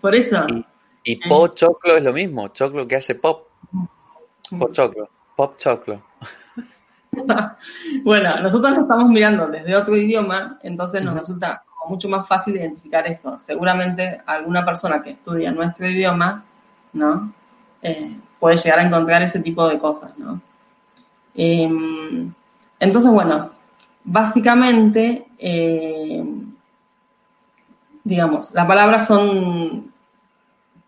Por 0.00 0.14
eso, 0.14 0.44
Y, 0.48 0.66
y 1.12 1.28
pochoclo 1.28 1.96
es 1.96 2.02
lo 2.02 2.12
mismo, 2.12 2.48
choclo 2.48 2.86
que 2.86 2.96
hace 2.96 3.14
pop, 3.14 3.48
pochoclo, 4.58 5.08
pop 5.34 5.56
choclo. 5.56 6.02
bueno, 8.04 8.40
nosotros 8.40 8.72
lo 8.72 8.82
estamos 8.82 9.08
mirando 9.08 9.46
desde 9.48 9.74
otro 9.74 9.96
idioma, 9.96 10.58
entonces 10.62 11.02
nos 11.02 11.14
resulta 11.14 11.64
mucho 11.88 12.08
más 12.08 12.26
fácil 12.26 12.56
identificar 12.56 13.06
eso. 13.06 13.38
Seguramente 13.40 14.20
alguna 14.26 14.64
persona 14.64 15.02
que 15.02 15.10
estudia 15.10 15.50
nuestro 15.50 15.88
idioma, 15.88 16.44
¿no? 16.92 17.32
Eh, 17.82 18.16
puede 18.38 18.56
llegar 18.56 18.78
a 18.78 18.82
encontrar 18.82 19.22
ese 19.22 19.40
tipo 19.40 19.68
de 19.68 19.78
cosas, 19.78 20.16
¿no? 20.18 20.40
Eh, 21.34 21.68
entonces, 22.78 23.10
bueno, 23.10 23.50
básicamente, 24.04 25.26
eh, 25.38 26.24
digamos, 28.04 28.52
las 28.52 28.66
palabras 28.66 29.06
son, 29.06 29.92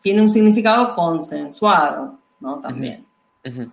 tienen 0.02 0.24
un 0.24 0.30
significado 0.30 0.94
consensuado, 0.94 2.18
¿no? 2.40 2.56
También 2.56 3.06
Ujú. 3.44 3.70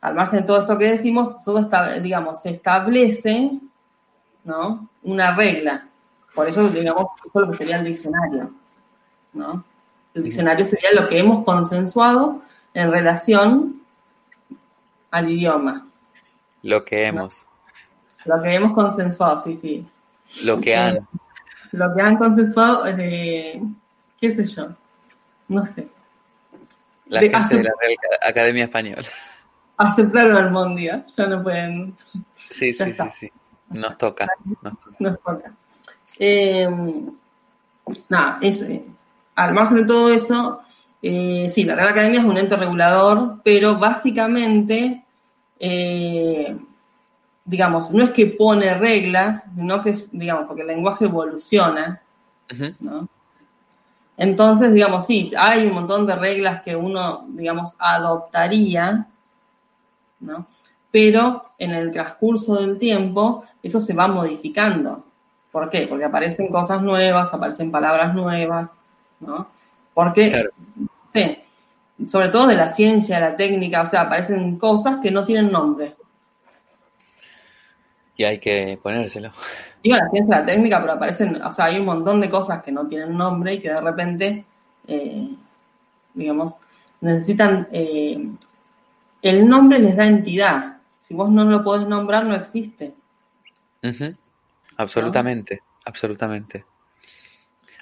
al 0.00 0.14
margen 0.14 0.40
de 0.40 0.46
todo 0.46 0.60
esto 0.62 0.78
que 0.78 0.92
decimos, 0.92 1.44
todo 1.44 1.58
está, 1.58 1.94
digamos, 1.98 2.40
se 2.40 2.50
establece, 2.50 3.58
¿no? 4.44 4.88
Una 5.02 5.34
regla. 5.34 5.88
Por 6.34 6.48
eso, 6.48 6.68
digamos, 6.68 7.10
eso 7.26 7.40
es 7.40 7.46
lo 7.46 7.50
que 7.52 7.58
sería 7.58 7.76
el 7.78 7.84
diccionario, 7.84 8.50
¿no? 9.34 9.64
El 10.14 10.22
diccionario 10.24 10.64
sería 10.64 10.90
lo 10.94 11.08
que 11.08 11.18
hemos 11.18 11.44
consensuado 11.44 12.42
en 12.74 12.90
relación 12.90 13.82
al 15.10 15.30
idioma. 15.30 15.86
Lo 16.62 16.84
que 16.84 17.06
hemos, 17.06 17.46
Lo 18.24 18.40
que 18.40 18.54
hemos 18.54 18.72
consensuado, 18.72 19.42
sí, 19.42 19.56
sí. 19.56 19.86
lo 20.44 20.60
que 20.60 20.76
han. 20.76 21.06
Lo 21.72 21.94
que 21.94 22.02
han 22.02 22.16
consensuado, 22.18 22.84
eh, 22.86 23.60
qué 24.20 24.32
sé 24.32 24.46
yo, 24.46 24.68
no 25.48 25.64
sé. 25.66 25.88
La 27.06 27.20
De- 27.20 27.30
gente 27.30 27.56
de 27.58 27.64
la 27.64 27.70
Real 27.80 27.96
Academia 28.22 28.64
Española. 28.64 29.08
Aceptaron 29.78 30.36
al 30.36 30.50
Mondia, 30.50 31.04
ya 31.08 31.26
no 31.26 31.42
pueden, 31.42 31.96
Sí, 32.50 32.72
sí, 32.72 32.92
sí, 32.92 33.02
sí. 33.14 33.32
Nos 33.70 33.96
toca. 33.98 34.26
nos 34.62 34.78
toca. 34.78 34.96
nos 34.98 35.20
toca. 35.20 35.52
Eh, 36.24 36.68
nada, 38.08 38.38
es, 38.40 38.62
eh, 38.62 38.84
al 39.34 39.52
margen 39.52 39.78
de 39.78 39.84
todo 39.86 40.08
eso, 40.12 40.60
eh, 41.02 41.48
sí, 41.50 41.64
la 41.64 41.74
Real 41.74 41.88
Academia 41.88 42.20
es 42.20 42.26
un 42.26 42.38
ente 42.38 42.56
regulador, 42.56 43.40
pero 43.42 43.76
básicamente, 43.76 45.02
eh, 45.58 46.56
digamos, 47.44 47.90
no 47.90 48.04
es 48.04 48.10
que 48.10 48.26
pone 48.28 48.72
reglas, 48.74 49.44
sino 49.52 49.82
que 49.82 49.94
digamos, 50.12 50.46
porque 50.46 50.62
el 50.62 50.68
lenguaje 50.68 51.06
evoluciona. 51.06 52.00
Entonces, 54.16 54.72
digamos, 54.72 55.04
sí, 55.04 55.32
hay 55.36 55.66
un 55.66 55.74
montón 55.74 56.06
de 56.06 56.14
reglas 56.14 56.62
que 56.62 56.76
uno, 56.76 57.24
digamos, 57.30 57.74
adoptaría, 57.80 59.08
¿no? 60.20 60.46
Pero 60.92 61.46
en 61.58 61.72
el 61.72 61.90
transcurso 61.90 62.54
del 62.54 62.78
tiempo 62.78 63.44
eso 63.60 63.80
se 63.80 63.92
va 63.92 64.06
modificando. 64.06 65.04
¿Por 65.52 65.68
qué? 65.70 65.86
Porque 65.86 66.06
aparecen 66.06 66.48
cosas 66.48 66.82
nuevas, 66.82 67.32
aparecen 67.32 67.70
palabras 67.70 68.14
nuevas, 68.14 68.72
¿no? 69.20 69.46
Porque, 69.94 70.30
Claro. 70.30 70.50
sí, 71.12 71.38
sobre 72.06 72.30
todo 72.30 72.46
de 72.46 72.56
la 72.56 72.70
ciencia, 72.70 73.16
de 73.16 73.30
la 73.30 73.36
técnica, 73.36 73.82
o 73.82 73.86
sea, 73.86 74.00
aparecen 74.02 74.58
cosas 74.58 74.98
que 75.02 75.10
no 75.10 75.24
tienen 75.24 75.52
nombre. 75.52 75.94
Y 78.16 78.24
hay 78.24 78.38
que 78.38 78.78
ponérselo. 78.82 79.30
Digo 79.82 79.96
la 79.96 80.08
ciencia, 80.08 80.38
la 80.40 80.46
técnica, 80.46 80.80
pero 80.80 80.92
aparecen, 80.94 81.42
o 81.42 81.52
sea, 81.52 81.66
hay 81.66 81.78
un 81.78 81.84
montón 81.86 82.20
de 82.20 82.30
cosas 82.30 82.62
que 82.62 82.72
no 82.72 82.86
tienen 82.86 83.16
nombre 83.16 83.54
y 83.54 83.60
que 83.60 83.70
de 83.70 83.80
repente, 83.80 84.44
eh, 84.86 85.28
digamos, 86.14 86.56
necesitan, 87.00 87.68
eh, 87.72 88.26
el 89.22 89.48
nombre 89.48 89.78
les 89.78 89.96
da 89.96 90.06
entidad. 90.06 90.76
Si 91.00 91.14
vos 91.14 91.30
no 91.30 91.44
lo 91.44 91.62
podés 91.62 91.86
nombrar, 91.86 92.24
no 92.24 92.34
existe. 92.34 92.94
Ujú. 93.82 94.14
Absolutamente, 94.82 95.62
absolutamente. 95.84 96.64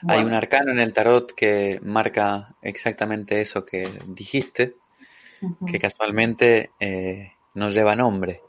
Hay 0.08 0.22
un 0.22 0.32
arcano 0.32 0.70
en 0.70 0.78
el 0.78 0.92
tarot 0.92 1.32
que 1.34 1.78
marca 1.82 2.54
exactamente 2.62 3.40
eso 3.40 3.64
que 3.64 3.88
dijiste, 4.06 4.76
que 5.66 5.78
casualmente 5.78 6.70
eh, 6.80 7.32
no 7.54 7.68
lleva 7.68 7.96
nombre. 7.96 8.42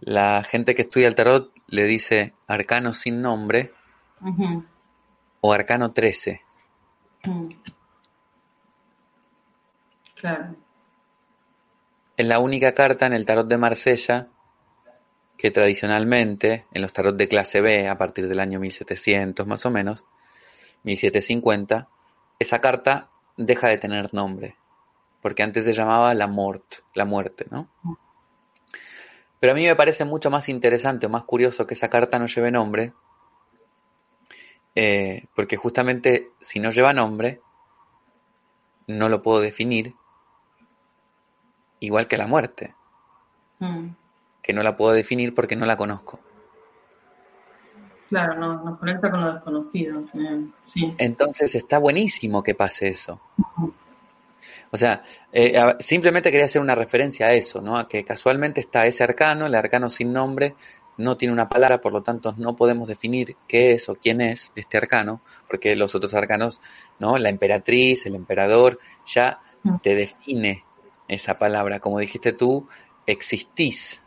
La 0.00 0.42
gente 0.44 0.74
que 0.74 0.82
estudia 0.82 1.08
el 1.08 1.14
tarot 1.14 1.52
le 1.68 1.84
dice 1.84 2.34
arcano 2.46 2.92
sin 2.92 3.22
nombre 3.22 3.72
o 5.40 5.52
arcano 5.52 5.92
13. 5.92 6.42
ujú. 7.26 7.48
Claro. 10.14 10.54
Es 12.16 12.26
la 12.26 12.38
única 12.38 12.74
carta 12.74 13.06
en 13.06 13.14
el 13.14 13.26
tarot 13.26 13.48
de 13.48 13.58
Marsella 13.58 14.28
que 15.42 15.50
tradicionalmente, 15.50 16.66
en 16.72 16.82
los 16.82 16.92
tarot 16.92 17.16
de 17.16 17.26
clase 17.26 17.60
B, 17.60 17.88
a 17.88 17.98
partir 17.98 18.28
del 18.28 18.38
año 18.38 18.60
1700 18.60 19.44
más 19.44 19.66
o 19.66 19.72
menos, 19.72 20.04
1750, 20.84 21.88
esa 22.38 22.60
carta 22.60 23.10
deja 23.36 23.66
de 23.66 23.76
tener 23.76 24.14
nombre, 24.14 24.54
porque 25.20 25.42
antes 25.42 25.64
se 25.64 25.72
llamaba 25.72 26.14
la 26.14 26.28
mort, 26.28 26.84
la 26.94 27.06
muerte, 27.06 27.46
¿no? 27.50 27.68
Pero 29.40 29.52
a 29.52 29.56
mí 29.56 29.66
me 29.66 29.74
parece 29.74 30.04
mucho 30.04 30.30
más 30.30 30.48
interesante 30.48 31.06
o 31.06 31.10
más 31.10 31.24
curioso 31.24 31.66
que 31.66 31.74
esa 31.74 31.90
carta 31.90 32.20
no 32.20 32.26
lleve 32.26 32.52
nombre, 32.52 32.92
eh, 34.76 35.26
porque 35.34 35.56
justamente 35.56 36.30
si 36.40 36.60
no 36.60 36.70
lleva 36.70 36.92
nombre, 36.92 37.40
no 38.86 39.08
lo 39.08 39.24
puedo 39.24 39.40
definir, 39.40 39.96
igual 41.80 42.06
que 42.06 42.16
la 42.16 42.28
muerte 42.28 42.76
Mm, 43.62 43.94
que 44.42 44.52
no 44.52 44.62
la 44.62 44.76
puedo 44.76 44.92
definir 44.92 45.34
porque 45.34 45.56
no 45.56 45.64
la 45.64 45.76
conozco. 45.76 46.20
Claro, 48.08 48.34
no, 48.34 48.62
nos 48.62 48.78
conecta 48.78 49.10
con 49.10 49.22
lo 49.22 49.32
desconocido. 49.32 50.00
eh, 50.14 50.46
sí. 50.66 50.94
Entonces 50.98 51.54
está 51.54 51.78
buenísimo 51.78 52.42
que 52.42 52.54
pase 52.54 52.88
eso. 52.88 53.20
O 54.70 54.76
sea, 54.76 55.02
eh, 55.32 55.54
simplemente 55.78 56.30
quería 56.30 56.46
hacer 56.46 56.60
una 56.60 56.74
referencia 56.74 57.26
a 57.26 57.32
eso, 57.32 57.62
¿no? 57.62 57.78
A 57.78 57.88
que 57.88 58.04
casualmente 58.04 58.60
está 58.60 58.86
ese 58.86 59.04
arcano, 59.04 59.46
el 59.46 59.54
arcano 59.54 59.88
sin 59.88 60.12
nombre, 60.12 60.56
no 60.98 61.16
tiene 61.16 61.32
una 61.32 61.48
palabra, 61.48 61.80
por 61.80 61.92
lo 61.92 62.02
tanto 62.02 62.34
no 62.36 62.54
podemos 62.54 62.88
definir 62.88 63.36
qué 63.48 63.72
es 63.72 63.88
o 63.88 63.94
quién 63.94 64.20
es 64.20 64.52
este 64.54 64.76
arcano, 64.76 65.22
porque 65.48 65.74
los 65.74 65.94
otros 65.94 66.12
arcanos, 66.14 66.60
¿no? 66.98 67.16
La 67.18 67.28
emperatriz, 67.28 68.04
el 68.06 68.14
emperador, 68.14 68.78
ya 69.06 69.40
te 69.82 69.94
define 69.94 70.64
esa 71.08 71.38
palabra. 71.38 71.80
Como 71.80 71.98
dijiste 71.98 72.32
tú, 72.32 72.68
existís. 73.06 74.02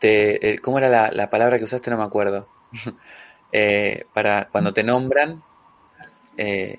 Te, 0.00 0.54
eh, 0.54 0.58
¿Cómo 0.58 0.78
era 0.78 0.88
la, 0.88 1.10
la 1.12 1.30
palabra 1.30 1.58
que 1.58 1.64
usaste? 1.64 1.90
No 1.90 1.98
me 1.98 2.04
acuerdo. 2.04 2.48
Eh, 3.52 4.04
para 4.14 4.44
cuando 4.44 4.72
te 4.72 4.84
nombran, 4.84 5.42
eh, 6.36 6.78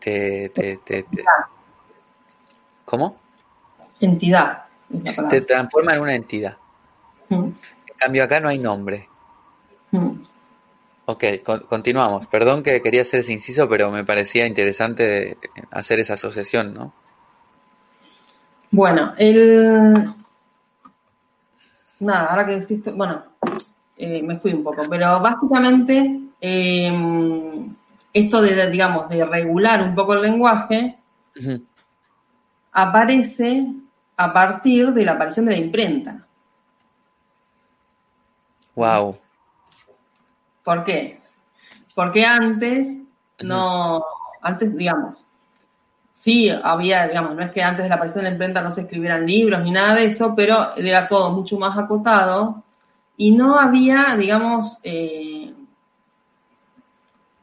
te, 0.00 0.48
te, 0.48 0.78
te- 0.78 1.04
te- 1.04 1.24
¿Cómo? 2.84 3.20
Entidad. 4.00 4.64
Te 5.30 5.42
transforma 5.42 5.94
en 5.94 6.00
una 6.00 6.16
entidad. 6.16 6.56
Mm. 7.28 7.44
En 7.44 7.96
cambio 7.96 8.24
acá 8.24 8.40
no 8.40 8.48
hay 8.48 8.58
nombre. 8.58 9.08
Mm. 9.92 10.10
Ok, 11.06 11.24
continuamos. 11.68 12.26
Perdón 12.26 12.64
que 12.64 12.82
quería 12.82 13.02
hacer 13.02 13.20
ese 13.20 13.32
inciso, 13.32 13.68
pero 13.68 13.92
me 13.92 14.04
parecía 14.04 14.44
interesante 14.44 15.38
hacer 15.70 16.00
esa 16.00 16.14
asociación, 16.14 16.74
¿no? 16.74 16.92
Bueno, 18.72 19.14
el... 19.18 20.12
Nada, 22.02 22.30
ahora 22.30 22.46
que 22.46 22.58
decís, 22.58 22.82
bueno, 22.96 23.22
eh, 23.96 24.22
me 24.22 24.38
fui 24.40 24.52
un 24.52 24.64
poco, 24.64 24.82
pero 24.90 25.20
básicamente 25.20 26.20
em, 26.40 27.74
esto 28.12 28.42
de, 28.42 28.70
digamos, 28.70 29.08
de 29.08 29.24
regular 29.24 29.80
un 29.82 29.94
poco 29.94 30.14
el 30.14 30.22
lenguaje 30.22 30.98
aparece 32.72 33.66
a 34.16 34.32
partir 34.32 34.92
de 34.92 35.04
la 35.04 35.12
aparición 35.12 35.46
de 35.46 35.52
la 35.52 35.58
imprenta. 35.58 36.26
Wow. 38.74 39.18
¿Por 40.64 40.84
qué? 40.84 41.20
Porque 41.94 42.24
antes 42.24 42.98
no, 43.40 44.02
antes, 44.40 44.76
digamos, 44.76 45.24
sí 46.12 46.50
había, 46.50 47.08
digamos, 47.08 47.34
no 47.34 47.42
es 47.42 47.50
que 47.50 47.62
antes 47.62 47.84
de 47.84 47.88
la 47.88 47.96
aparición 47.96 48.24
de 48.24 48.30
la 48.30 48.34
imprenta 48.34 48.60
no 48.60 48.70
se 48.70 48.82
escribieran 48.82 49.26
libros 49.26 49.62
ni 49.62 49.70
nada 49.70 49.94
de 49.94 50.06
eso, 50.06 50.34
pero 50.34 50.76
era 50.76 51.08
todo 51.08 51.30
mucho 51.30 51.58
más 51.58 51.76
acotado 51.78 52.62
y 53.16 53.30
no 53.32 53.58
había, 53.58 54.16
digamos, 54.16 54.78
eh, 54.82 55.52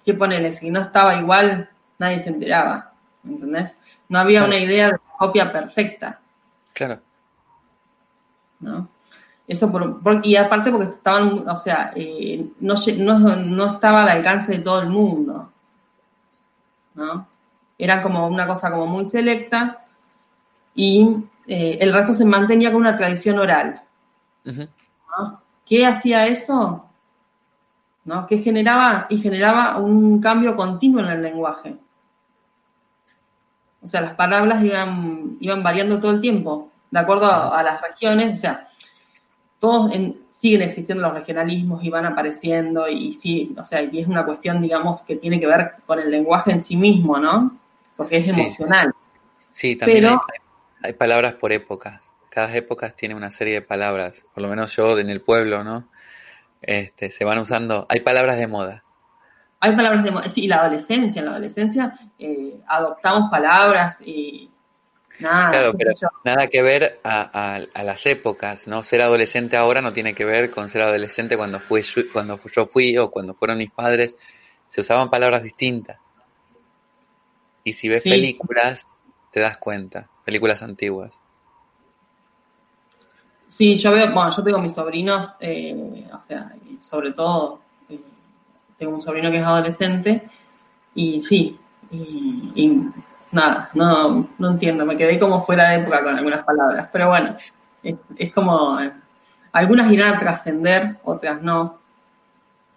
¿qué 0.04 0.14
ponerle? 0.14 0.54
Si 0.54 0.70
no 0.72 0.82
estaba 0.82 1.16
igual, 1.16 1.70
nadie 1.98 2.20
se 2.20 2.30
enteraba, 2.30 2.94
¿entendés? 3.24 3.76
No 4.08 4.20
había 4.20 4.44
una 4.44 4.58
idea 4.58 4.88
de 4.90 4.98
copia 5.18 5.52
perfecta. 5.52 6.20
Claro. 6.74 7.00
¿No? 8.60 8.90
Eso 9.48 9.72
por, 9.72 10.02
y 10.24 10.36
aparte 10.36 10.72
porque 10.72 10.94
estaban, 10.94 11.48
o 11.48 11.58
sea, 11.58 11.92
eh, 11.96 12.46
no, 12.60 12.76
no, 13.18 13.74
estaba 13.74 14.04
al 14.04 14.10
alcance 14.10 14.54
de 14.54 14.60
todo 14.60 14.82
el 14.82 14.90
mundo. 14.90 15.52
¿No? 16.94 17.28
Era 17.80 18.02
como 18.02 18.28
una 18.28 18.46
cosa 18.46 18.70
como 18.70 18.86
muy 18.86 19.06
selecta 19.06 19.86
y 20.76 21.08
eh, 21.48 21.78
el 21.80 21.94
resto 21.94 22.14
se 22.14 22.26
mantenía 22.26 22.72
con 22.72 22.82
una 22.82 22.98
tradición 22.98 23.40
oral. 23.40 23.82
¿Qué 25.66 25.86
hacía 25.86 26.28
eso? 26.28 26.86
¿No? 28.04 28.28
¿Qué 28.28 28.40
generaba? 28.40 29.08
Y 29.10 29.20
generaba 29.20 29.78
un 29.78 30.20
cambio 30.20 30.56
continuo 30.56 31.02
en 31.02 31.08
el 31.08 31.22
lenguaje. 31.22 31.76
O 33.82 33.88
sea, 33.88 34.02
las 34.02 34.16
palabras 34.16 34.62
iban, 34.64 35.38
iban 35.40 35.64
variando 35.64 36.00
todo 36.00 36.12
el 36.12 36.22
tiempo, 36.22 36.70
de 36.92 37.00
acuerdo 37.00 37.32
a, 37.32 37.64
las 37.64 37.82
regiones. 37.82 38.40
O 38.40 38.42
sea, 38.42 38.68
todos 39.60 39.92
siguen 40.30 40.64
existiendo 40.64 41.04
los 41.04 41.14
regionalismos 41.14 41.84
y 41.84 41.90
van 41.90 42.06
apareciendo 42.06 42.90
y 42.90 43.14
sí, 43.14 43.56
o 43.58 43.64
sea, 43.64 43.82
y 43.82 44.00
es 44.00 44.08
una 44.08 44.26
cuestión, 44.26 44.62
digamos, 44.62 45.02
que 45.04 45.16
tiene 45.16 45.40
que 45.40 45.48
ver 45.48 45.76
con 45.86 46.00
el 46.00 46.10
lenguaje 46.10 46.52
en 46.52 46.62
sí 46.62 46.76
mismo, 46.78 47.18
¿no? 47.18 47.58
Porque 48.00 48.20
es 48.20 48.30
emocional. 48.30 48.94
Sí, 49.52 49.76
también 49.76 50.06
hay, 50.06 50.18
hay, 50.84 50.94
palabras 50.94 51.34
por 51.34 51.52
épocas. 51.52 52.02
Cada 52.30 52.56
época 52.56 52.92
tiene 52.92 53.14
una 53.14 53.30
serie 53.30 53.56
de 53.56 53.62
palabras. 53.62 54.26
Por 54.34 54.42
lo 54.42 54.48
menos 54.48 54.74
yo 54.74 54.98
en 54.98 55.10
el 55.10 55.20
pueblo, 55.20 55.66
¿no? 55.66 55.90
Este, 56.62 57.12
se 57.12 57.26
van 57.26 57.40
usando. 57.40 57.86
Hay 57.90 58.00
palabras 58.00 58.38
de 58.38 58.48
moda. 58.48 58.86
Hay 59.60 59.76
palabras 59.76 60.06
de 60.06 60.30
sí, 60.30 60.48
la 60.48 60.62
adolescencia, 60.62 61.20
en 61.20 61.26
la 61.26 61.32
adolescencia 61.32 62.00
eh, 62.18 62.62
adoptamos 62.66 63.30
palabras 63.30 64.02
y 64.08 64.50
nada. 65.20 65.50
Claro, 65.50 65.74
pero 65.78 65.92
nada 66.24 66.48
que 66.48 66.62
ver 66.62 67.02
a, 67.04 67.60
las 67.84 68.06
épocas, 68.06 68.66
¿no? 68.66 68.82
Ser 68.82 69.02
adolescente 69.02 69.58
ahora 69.58 69.82
no 69.82 69.92
tiene 69.92 70.16
que 70.16 70.24
ver 70.24 70.52
con 70.52 70.70
ser 70.70 70.84
adolescente 70.84 71.36
cuando, 71.36 71.60
fui, 71.60 71.82
cuando 72.14 72.40
yo 72.56 72.66
fui 72.66 72.98
o 72.98 73.12
cuando 73.12 73.34
fueron 73.34 73.58
mis 73.58 73.72
padres. 73.72 74.16
Se 74.70 74.80
usaban 74.80 75.10
palabras 75.10 75.44
distintas. 75.44 76.00
Y 77.64 77.74
si 77.74 77.88
ves 77.90 78.04
películas, 78.04 78.88
te 79.32 79.40
das 79.40 79.58
cuenta, 79.58 80.08
películas 80.26 80.62
antiguas. 80.62 81.12
Sí, 83.48 83.78
yo 83.78 83.92
veo, 83.92 84.06
bueno, 84.14 84.36
yo 84.36 84.44
tengo 84.44 84.60
mis 84.60 84.74
sobrinos, 84.74 85.34
eh, 85.40 86.08
o 86.14 86.20
sea, 86.20 86.54
sobre 86.80 87.14
todo 87.14 87.62
tengo 88.78 88.94
un 88.94 89.02
sobrino 89.02 89.30
que 89.30 89.38
es 89.38 89.44
adolescente 89.44 90.30
y 90.96 91.22
sí, 91.22 91.60
y, 91.92 92.82
nada, 93.32 93.70
no, 93.74 94.30
no 94.38 94.50
entiendo, 94.52 94.86
me 94.86 94.98
quedé 94.98 95.20
como 95.20 95.44
fuera 95.44 95.70
de 95.70 95.82
época 95.82 96.04
con 96.04 96.16
algunas 96.16 96.44
palabras, 96.44 96.90
pero 96.92 97.10
bueno, 97.10 97.36
es, 97.84 98.34
como, 98.34 98.80
algunas 99.52 99.92
irán 99.92 100.16
a 100.16 100.20
trascender, 100.20 100.98
otras 101.04 101.42
no. 101.42 101.80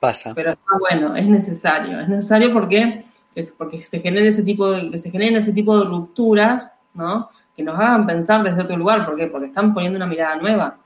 Pasa. 0.01 0.33
Pero 0.35 0.53
está 0.53 0.79
bueno, 0.79 1.15
es 1.15 1.27
necesario, 1.27 2.01
es 2.01 2.09
necesario 2.09 2.53
porque, 2.53 3.05
es 3.35 3.51
porque 3.53 3.85
se 3.85 4.01
genere 4.01 4.29
ese 4.29 4.43
tipo 4.43 4.71
de, 4.71 4.91
que 4.91 4.99
se 4.99 5.11
generen 5.11 5.37
ese 5.37 5.53
tipo 5.53 5.79
de 5.79 5.85
rupturas, 5.85 6.73
¿no? 6.95 7.31
Que 7.57 7.63
nos 7.63 7.79
hagan 7.79 8.07
pensar 8.07 8.43
desde 8.43 8.63
otro 8.63 8.77
lugar, 8.77 9.05
¿por 9.05 9.17
qué? 9.17 9.27
Porque 9.27 9.47
están 9.47 9.73
poniendo 9.75 9.97
una 9.97 10.07
mirada 10.07 10.37
nueva. 10.37 10.77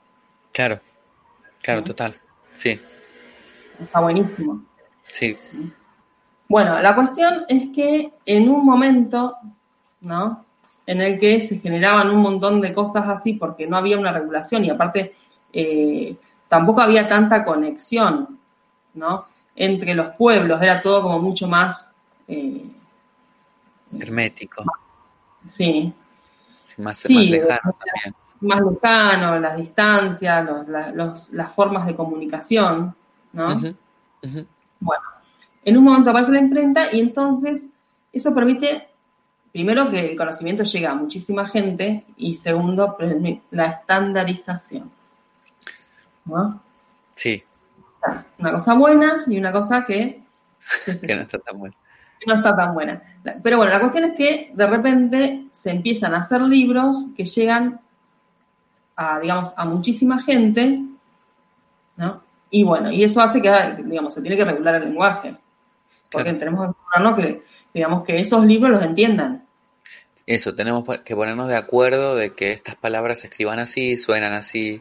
Claro, 0.52 0.80
claro, 1.62 1.82
total, 1.82 2.16
sí. 2.58 2.80
Está 3.80 4.00
buenísimo. 4.00 4.62
Sí. 5.12 5.36
Bueno, 6.48 6.80
la 6.80 6.94
cuestión 6.94 7.44
es 7.48 7.70
que 7.74 8.12
en 8.24 8.48
un 8.48 8.64
momento, 8.64 9.36
¿no? 10.00 10.44
En 10.86 11.00
el 11.00 11.18
que 11.18 11.42
se 11.42 11.58
generaban 11.58 12.10
un 12.10 12.22
montón 12.22 12.60
de 12.60 12.72
cosas 12.72 13.08
así 13.08 13.34
porque 13.34 13.66
no 13.66 13.76
había 13.76 13.98
una 13.98 14.12
regulación 14.12 14.64
y 14.64 14.70
aparte 14.70 15.14
eh, 15.52 16.14
tampoco 16.48 16.80
había 16.80 17.08
tanta 17.08 17.44
conexión, 17.44 18.38
¿no? 18.94 19.26
Entre 19.56 19.94
los 19.94 20.14
pueblos, 20.14 20.62
era 20.62 20.80
todo 20.80 21.02
como 21.02 21.18
mucho 21.18 21.48
más... 21.48 21.90
Eh, 22.28 22.64
Hermético. 23.98 24.64
Sí. 25.48 25.92
Más, 26.78 27.08
más 27.08 27.30
lejano 27.30 27.76
también. 27.78 28.14
Más 28.40 28.60
lejano, 28.60 29.38
las 29.38 29.56
distancias, 29.56 30.46
las 30.68 31.54
formas 31.54 31.86
de 31.86 31.94
comunicación, 31.94 32.94
¿no? 33.32 33.60
Bueno, 34.80 35.04
en 35.64 35.76
un 35.76 35.84
momento 35.84 36.10
aparece 36.10 36.32
la 36.32 36.40
imprenta 36.40 36.92
y 36.92 37.00
entonces 37.00 37.66
eso 38.12 38.34
permite, 38.34 38.88
primero, 39.52 39.90
que 39.90 40.10
el 40.10 40.16
conocimiento 40.16 40.64
llegue 40.64 40.86
a 40.86 40.94
muchísima 40.94 41.48
gente 41.48 42.04
y 42.16 42.34
segundo, 42.34 42.96
la 43.50 43.66
estandarización. 43.66 44.90
¿No? 46.24 46.60
Sí. 47.14 47.42
Una 48.38 48.52
cosa 48.52 48.74
buena 48.74 49.24
y 49.26 49.38
una 49.38 49.52
cosa 49.52 49.84
que... 49.84 50.22
que 50.84 50.92
no 51.16 51.22
está 51.22 51.38
tan 51.38 51.58
buena. 51.58 51.76
No 52.26 52.34
está 52.34 52.56
tan 52.56 52.74
buena. 52.74 53.02
Pero 53.42 53.58
bueno, 53.58 53.72
la 53.72 53.80
cuestión 53.80 54.04
es 54.04 54.12
que 54.16 54.52
de 54.54 54.66
repente 54.66 55.46
se 55.50 55.70
empiezan 55.70 56.14
a 56.14 56.18
hacer 56.18 56.40
libros 56.42 57.06
que 57.16 57.26
llegan 57.26 57.80
a, 58.96 59.20
digamos, 59.20 59.52
a 59.56 59.64
muchísima 59.64 60.22
gente, 60.22 60.82
¿no? 61.96 62.22
Y 62.50 62.62
bueno, 62.62 62.90
y 62.90 63.04
eso 63.04 63.20
hace 63.20 63.42
que, 63.42 63.52
digamos, 63.84 64.14
se 64.14 64.20
tiene 64.20 64.36
que 64.36 64.44
regular 64.44 64.76
el 64.76 64.84
lenguaje. 64.84 65.36
Porque 66.10 66.32
tenemos 66.34 66.74
que 67.16 67.42
digamos, 67.74 68.04
que 68.04 68.18
esos 68.18 68.44
libros 68.46 68.70
los 68.70 68.82
entiendan. 68.82 69.44
Eso, 70.24 70.54
tenemos 70.54 70.84
que 71.04 71.14
ponernos 71.14 71.48
de 71.48 71.56
acuerdo 71.56 72.14
de 72.14 72.34
que 72.34 72.52
estas 72.52 72.74
palabras 72.74 73.20
se 73.20 73.26
escriban 73.26 73.58
así, 73.58 73.98
suenan 73.98 74.32
así 74.32 74.80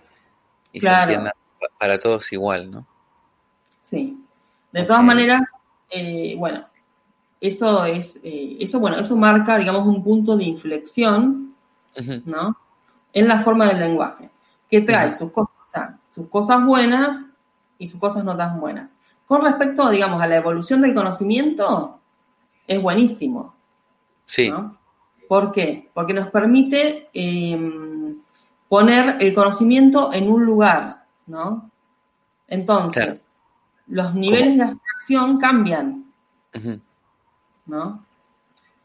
y 0.71 0.79
se 0.79 0.87
entiendan 0.87 1.33
para 1.77 1.99
todos 1.99 2.31
igual, 2.31 2.71
¿no? 2.71 2.87
Sí. 3.81 4.17
De 4.71 4.83
todas 4.83 5.03
maneras, 5.03 5.41
eh, 5.89 6.35
bueno, 6.37 6.65
eso 7.47 7.85
es, 7.85 8.19
eh, 8.23 8.57
eso, 8.59 8.79
bueno, 8.79 8.97
eso 8.97 9.15
marca, 9.15 9.57
digamos, 9.57 9.87
un 9.87 10.03
punto 10.03 10.35
de 10.35 10.45
inflexión, 10.45 11.53
¿no? 12.25 12.57
En 13.13 13.27
la 13.27 13.41
forma 13.41 13.67
del 13.67 13.79
lenguaje, 13.79 14.29
que 14.69 14.81
trae 14.81 15.13
sus 15.13 15.31
cosas, 15.31 15.95
sus 16.09 16.27
cosas 16.27 16.65
buenas 16.65 17.25
y 17.77 17.87
sus 17.87 17.99
cosas 17.99 18.23
no 18.23 18.35
tan 18.35 18.59
buenas. 18.59 18.95
Con 19.25 19.43
respecto, 19.43 19.89
digamos, 19.89 20.21
a 20.21 20.27
la 20.27 20.37
evolución 20.37 20.81
del 20.81 20.93
conocimiento, 20.93 21.99
es 22.67 22.81
buenísimo. 22.81 23.55
Sí. 24.25 24.51
¿Por 25.27 25.51
qué? 25.51 25.89
Porque 25.93 26.13
nos 26.13 26.29
permite 26.29 27.09
em, 27.13 28.17
poner 28.67 29.17
el 29.19 29.33
conocimiento 29.33 30.13
en 30.13 30.29
un 30.29 30.45
lugar, 30.45 31.05
¿no? 31.27 31.69
Entonces, 32.47 33.31
los 33.87 34.13
niveles 34.13 34.57
de 34.57 34.63
abstracción 34.63 35.39
cambian, 35.39 36.05
¿no? 37.65 38.05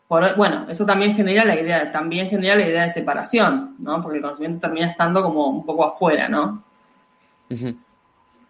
bueno, 0.08 0.66
eso 0.68 0.84
también 0.84 1.14
genera 1.14 1.44
la 1.44 1.54
idea, 1.54 1.92
también 1.92 2.28
genera 2.28 2.56
la 2.56 2.66
idea 2.66 2.82
de 2.82 2.90
separación, 2.90 3.76
¿no? 3.78 4.02
Porque 4.02 4.16
el 4.16 4.22
conocimiento 4.22 4.60
termina 4.66 4.88
estando 4.88 5.22
como 5.22 5.46
un 5.46 5.64
poco 5.64 5.84
afuera, 5.84 6.28
¿no? 6.28 6.64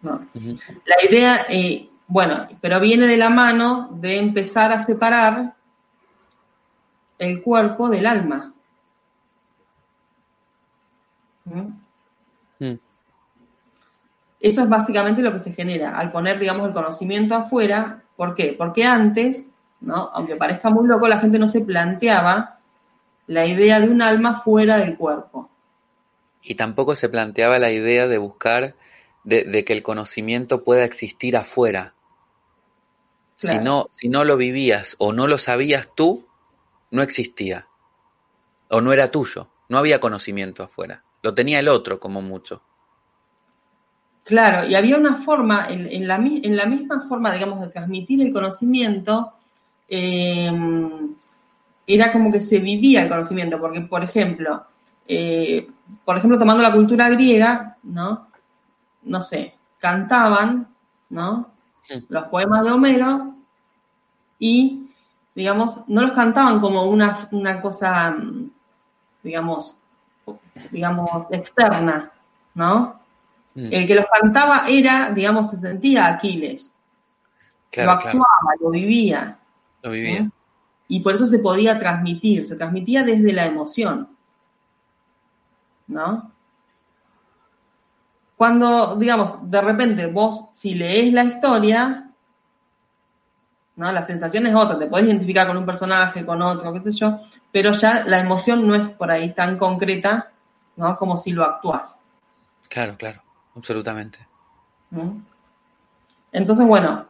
La 0.01 1.05
idea, 1.07 1.45
eh, 1.49 1.87
bueno, 2.07 2.47
pero 2.59 2.79
viene 2.79 3.05
de 3.05 3.17
la 3.17 3.29
mano 3.29 3.89
de 3.93 4.17
empezar 4.17 4.71
a 4.71 4.81
separar 4.81 5.53
el 7.19 7.43
cuerpo 7.43 7.89
del 7.89 8.07
alma. 8.07 8.51
¿Mm? 11.45 11.81
Eso 14.39 14.63
es 14.63 14.69
básicamente 14.69 15.21
lo 15.21 15.31
que 15.31 15.39
se 15.39 15.53
genera 15.53 15.95
al 15.95 16.11
poner, 16.11 16.39
digamos, 16.39 16.67
el 16.67 16.73
conocimiento 16.73 17.35
afuera. 17.35 18.01
¿Por 18.15 18.33
qué? 18.33 18.55
Porque 18.57 18.83
antes, 18.83 19.50
¿no? 19.81 20.11
Aunque 20.13 20.35
parezca 20.35 20.69
muy 20.69 20.87
loco, 20.87 21.07
la 21.07 21.19
gente 21.19 21.39
no 21.39 21.47
se 21.47 21.61
planteaba 21.61 22.59
la 23.27 23.45
idea 23.45 23.79
de 23.79 23.89
un 23.89 24.01
alma 24.01 24.41
fuera 24.41 24.77
del 24.77 24.97
cuerpo. 24.97 25.49
Y 26.41 26.55
tampoco 26.55 26.95
se 26.95 27.09
planteaba 27.09 27.59
la 27.59 27.71
idea 27.71 28.07
de 28.07 28.17
buscar, 28.17 28.75
de, 29.23 29.63
que 29.63 29.73
el 29.73 29.83
conocimiento 29.83 30.63
pueda 30.63 30.83
existir 30.83 31.37
afuera. 31.37 31.93
Si, 33.37 33.57
no, 33.57 33.89
si 33.93 34.07
no 34.07 34.23
lo 34.23 34.37
vivías 34.37 34.95
o 34.99 35.13
no 35.13 35.27
lo 35.27 35.37
sabías 35.37 35.87
tú, 35.95 36.27
no 36.91 37.01
existía. 37.01 37.67
O 38.69 38.81
no 38.81 38.93
era 38.93 39.09
tuyo. 39.09 39.49
No 39.69 39.77
había 39.77 39.99
conocimiento 39.99 40.63
afuera. 40.63 41.03
Lo 41.21 41.33
tenía 41.33 41.59
el 41.59 41.67
otro 41.67 41.99
como 41.99 42.21
mucho. 42.21 42.61
Claro, 44.23 44.67
y 44.67 44.75
había 44.75 44.97
una 44.97 45.17
forma, 45.17 45.67
en, 45.69 46.07
la, 46.07 46.15
en 46.15 46.55
la, 46.55 46.65
misma 46.65 47.07
forma, 47.07 47.31
digamos, 47.31 47.59
de 47.61 47.67
transmitir 47.67 48.21
el 48.21 48.31
conocimiento, 48.31 49.33
em, 49.93 51.13
era 51.85 52.13
como 52.13 52.31
que 52.31 52.39
se 52.39 52.59
vivía 52.59 53.03
el 53.03 53.09
conocimiento, 53.09 53.59
porque, 53.59 53.81
por 53.81 54.03
ejemplo, 54.03 54.65
eh, 55.07 55.69
por 56.05 56.17
ejemplo, 56.17 56.39
tomando 56.39 56.63
la 56.63 56.71
cultura 56.71 57.09
griega, 57.09 57.77
¿no? 57.83 58.29
No 59.03 59.21
sé, 59.21 59.55
cantaban, 59.77 60.69
¿no? 61.09 61.51
Los 62.07 62.23
poemas 62.27 62.63
de 62.63 62.71
Homero 62.71 63.35
y, 64.39 64.89
digamos, 65.35 65.81
no 65.87 66.03
los 66.03 66.13
cantaban 66.13 66.61
como 66.61 66.85
una, 66.85 67.27
una 67.31 67.61
cosa, 67.61 68.15
digamos, 69.21 69.77
digamos, 70.71 71.09
externa, 71.31 72.11
¿no? 72.53 73.01
Mm. 73.55 73.67
El 73.73 73.87
que 73.87 73.95
los 73.95 74.05
cantaba 74.05 74.63
era, 74.69 75.09
digamos, 75.11 75.49
se 75.49 75.57
sentía 75.57 76.07
Aquiles. 76.07 76.73
lo 77.75 77.91
actuaba, 77.91 78.55
lo 78.61 78.69
vivía. 78.69 79.37
Lo 79.81 79.91
vivía. 79.91 80.29
Y 80.87 80.99
por 80.99 81.15
eso 81.15 81.27
se 81.27 81.39
podía 81.39 81.79
transmitir, 81.79 82.45
se 82.45 82.55
transmitía 82.55 83.03
desde 83.03 83.33
la 83.33 83.45
emoción. 83.45 84.09
¿No? 85.87 86.31
Cuando, 88.35 88.95
digamos, 88.95 89.49
de 89.49 89.61
repente 89.61 90.07
vos, 90.07 90.45
si 90.53 90.73
lees 90.73 91.13
la 91.13 91.23
historia, 91.23 92.09
¿no? 93.75 93.91
La 93.91 94.03
sensación 94.03 94.47
es 94.47 94.55
otra, 94.55 94.79
te 94.79 94.87
podés 94.87 95.05
identificar 95.05 95.47
con 95.47 95.57
un 95.57 95.65
personaje, 95.65 96.25
con 96.25 96.41
otro, 96.41 96.73
qué 96.73 96.79
sé 96.79 96.91
yo, 96.91 97.19
pero 97.51 97.71
ya 97.73 98.03
la 98.05 98.19
emoción 98.19 98.67
no 98.67 98.73
es 98.73 98.89
por 98.89 99.11
ahí 99.11 99.33
tan 99.33 99.57
concreta, 99.57 100.31
¿no? 100.75 100.97
Como 100.97 101.17
si 101.17 101.31
lo 101.31 101.43
actuás. 101.43 101.99
Claro, 102.67 102.95
claro 102.97 103.21
absolutamente. 103.55 104.19
Entonces, 106.31 106.67
bueno, 106.67 107.05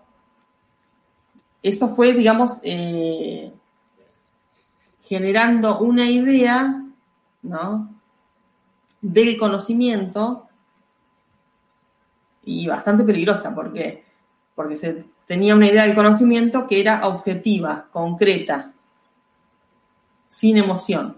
eso 1.63 1.95
fue, 1.95 2.13
digamos, 2.13 2.60
eh, 2.63 3.52
generando 5.04 5.80
una 5.80 6.10
idea, 6.10 6.84
¿no? 7.41 7.93
Del 9.02 9.38
conocimiento 9.38 10.47
y 12.43 12.67
bastante 12.67 13.04
peligrosa, 13.04 13.54
porque 13.54 14.04
porque 14.56 14.76
se 14.76 15.06
tenía 15.28 15.56
una 15.56 15.67
idea 15.67 15.84
del 15.84 15.95
conocimiento 15.95 16.67
que 16.67 16.80
era 16.80 17.08
objetiva, 17.08 17.88
concreta, 17.91 18.71
sin 20.30 20.58
emoción. 20.58 21.17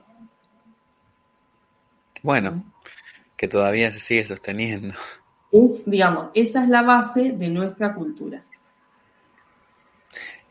Bueno, 2.21 2.63
que 3.35 3.47
todavía 3.47 3.91
se 3.91 3.99
sigue 3.99 4.25
sosteniendo. 4.25 4.93
Es, 5.51 5.83
digamos, 5.85 6.29
esa 6.33 6.63
es 6.63 6.69
la 6.69 6.83
base 6.83 7.33
de 7.33 7.49
nuestra 7.49 7.93
cultura. 7.93 8.43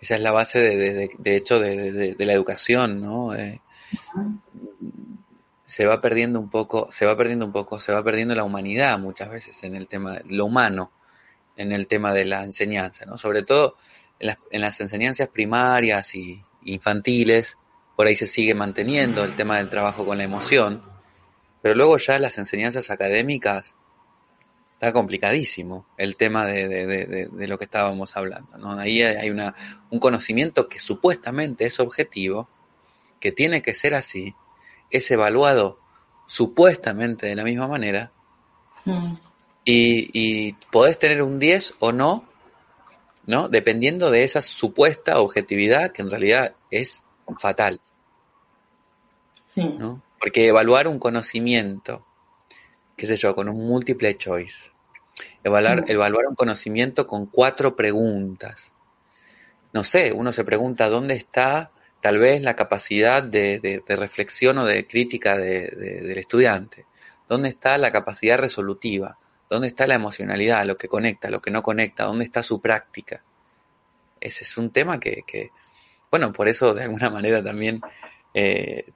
Esa 0.03 0.17
es 0.17 0.21
la 0.21 0.33
base, 0.33 0.59
de, 0.59 1.11
de, 1.17 1.37
hecho, 1.37 1.61
de, 1.61 2.17
la 2.19 2.33
educación, 2.33 3.01
¿no? 3.01 3.37
Eh, 3.37 3.61
se 5.65 5.87
va 5.87 6.01
perdiendo 6.01 6.41
un 6.41 6.51
poco, 6.51 6.91
se 6.91 7.07
va 7.07 7.17
perdiendo 7.17 7.47
un 7.47 7.53
poco, 7.53 7.79
se 7.79 7.93
va 7.93 8.03
perdiendo 8.03 8.35
la 8.35 8.43
humanidad 8.43 8.99
muchas 8.99 9.31
veces 9.31 9.63
en 9.63 9.77
el 9.77 9.87
tema, 9.87 10.21
lo 10.25 10.47
humano, 10.47 10.91
en 11.57 11.71
el 11.71 11.87
tema 11.87 12.13
de 12.13 12.25
la 12.25 12.43
enseñanza, 12.43 13.05
¿no? 13.07 13.17
Sobre 13.17 13.45
todo 13.45 13.77
en 14.19 14.27
las, 14.27 14.39
en 14.51 14.61
las 14.61 14.81
enseñanzas 14.81 15.29
primarias 15.29 16.17
y 16.17 16.43
infantiles, 16.65 17.57
por 17.95 18.09
ahí 18.09 18.17
se 18.17 18.27
sigue 18.27 18.57
manteniendo 18.57 19.23
el 19.23 19.37
tema 19.37 19.59
del 19.59 19.71
trabajo 19.71 20.05
con 20.05 20.19
la 20.19 20.25
emoción, 20.25 20.83
pero 21.63 21.77
luego 21.77 21.97
ya 21.99 22.19
las 22.19 22.39
enseñanzas 22.39 22.91
académicas 22.91 23.77
está 24.83 24.93
complicadísimo 24.93 25.87
el 25.97 26.17
tema 26.17 26.45
de, 26.45 27.29
lo 27.47 27.57
que 27.57 27.67
estábamos 27.67 28.17
hablando. 28.17 28.59
¿no? 28.59 28.73
Ahí 28.73 29.01
hay 29.01 29.31
una, 29.31 29.55
un 29.91 30.01
conocimiento 30.01 30.69
que 30.69 30.81
supuestamente 30.81 31.67
es 31.67 31.79
objetivo, 31.79 32.49
que 33.21 33.31
tiene 33.31 33.63
que 33.63 33.75
ser 33.75 33.95
así, 33.95 34.35
es 34.91 35.09
evaluado 35.13 35.79
supuestamente 36.27 37.29
de 37.29 37.37
la 37.37 37.45
misma 37.45 37.69
manera, 37.69 38.11
mm. 38.85 39.15
y, 39.65 40.49
y 40.49 40.53
podés 40.73 40.99
tener 40.99 41.23
un 41.23 41.39
10 41.39 41.77
o 41.79 41.93
no, 41.93 42.25
¿no? 43.25 43.49
Dependiendo 43.49 44.11
de 44.11 44.25
esa 44.25 44.43
supuesta 44.43 45.21
objetividad 45.21 45.93
que 45.93 46.03
en 46.03 46.11
realidad 46.11 46.57
es 46.73 47.05
fatal. 47.39 47.81
Sí. 49.45 49.63
¿no? 49.63 50.03
Porque 50.19 50.49
evaluar 50.49 50.89
un 50.89 50.99
conocimiento, 50.99 52.05
qué 52.97 53.07
sé 53.07 53.17
yo, 53.17 53.35
con 53.35 53.49
un 53.49 53.67
múltiple 53.67 54.17
choice, 54.17 54.71
evaluar, 55.43 55.85
evaluar 55.89 56.27
un 56.27 56.35
conocimiento 56.35 57.07
con 57.07 57.27
cuatro 57.27 57.75
preguntas. 57.75 58.73
No 59.73 59.85
sé, 59.85 60.13
uno 60.13 60.33
se 60.33 60.45
pregunta 60.45 60.89
dónde 60.89 61.15
está 61.15 61.71
tal 62.03 62.19
vez 62.19 62.43
la 62.43 62.55
capacidad 62.55 63.23
de, 63.23 63.83
reflexión 63.87 64.59
o 64.59 64.67
de 64.67 64.87
crítica 64.87 65.39
del 65.39 66.19
estudiante, 66.19 66.85
dónde 67.29 67.49
está 67.49 67.79
la 67.79 67.93
capacidad 67.93 68.37
resolutiva, 68.37 69.17
dónde 69.49 69.69
está 69.69 69.87
la 69.87 69.95
emocionalidad, 69.95 70.67
lo 70.67 70.77
que 70.77 70.89
conecta, 70.89 71.31
lo 71.31 71.41
que 71.41 71.53
no 71.53 71.63
conecta, 71.63 72.05
dónde 72.05 72.25
está 72.25 72.43
su 72.43 72.61
práctica. 72.61 73.23
Ese 74.21 74.43
es 74.43 74.59
un 74.59 74.71
tema 74.71 74.99
que, 74.99 75.51
bueno, 76.11 76.33
por 76.33 76.49
eso 76.49 76.75
de 76.75 76.83
alguna 76.83 77.09
manera 77.11 77.43
también 77.43 77.81
eh, 78.35 78.91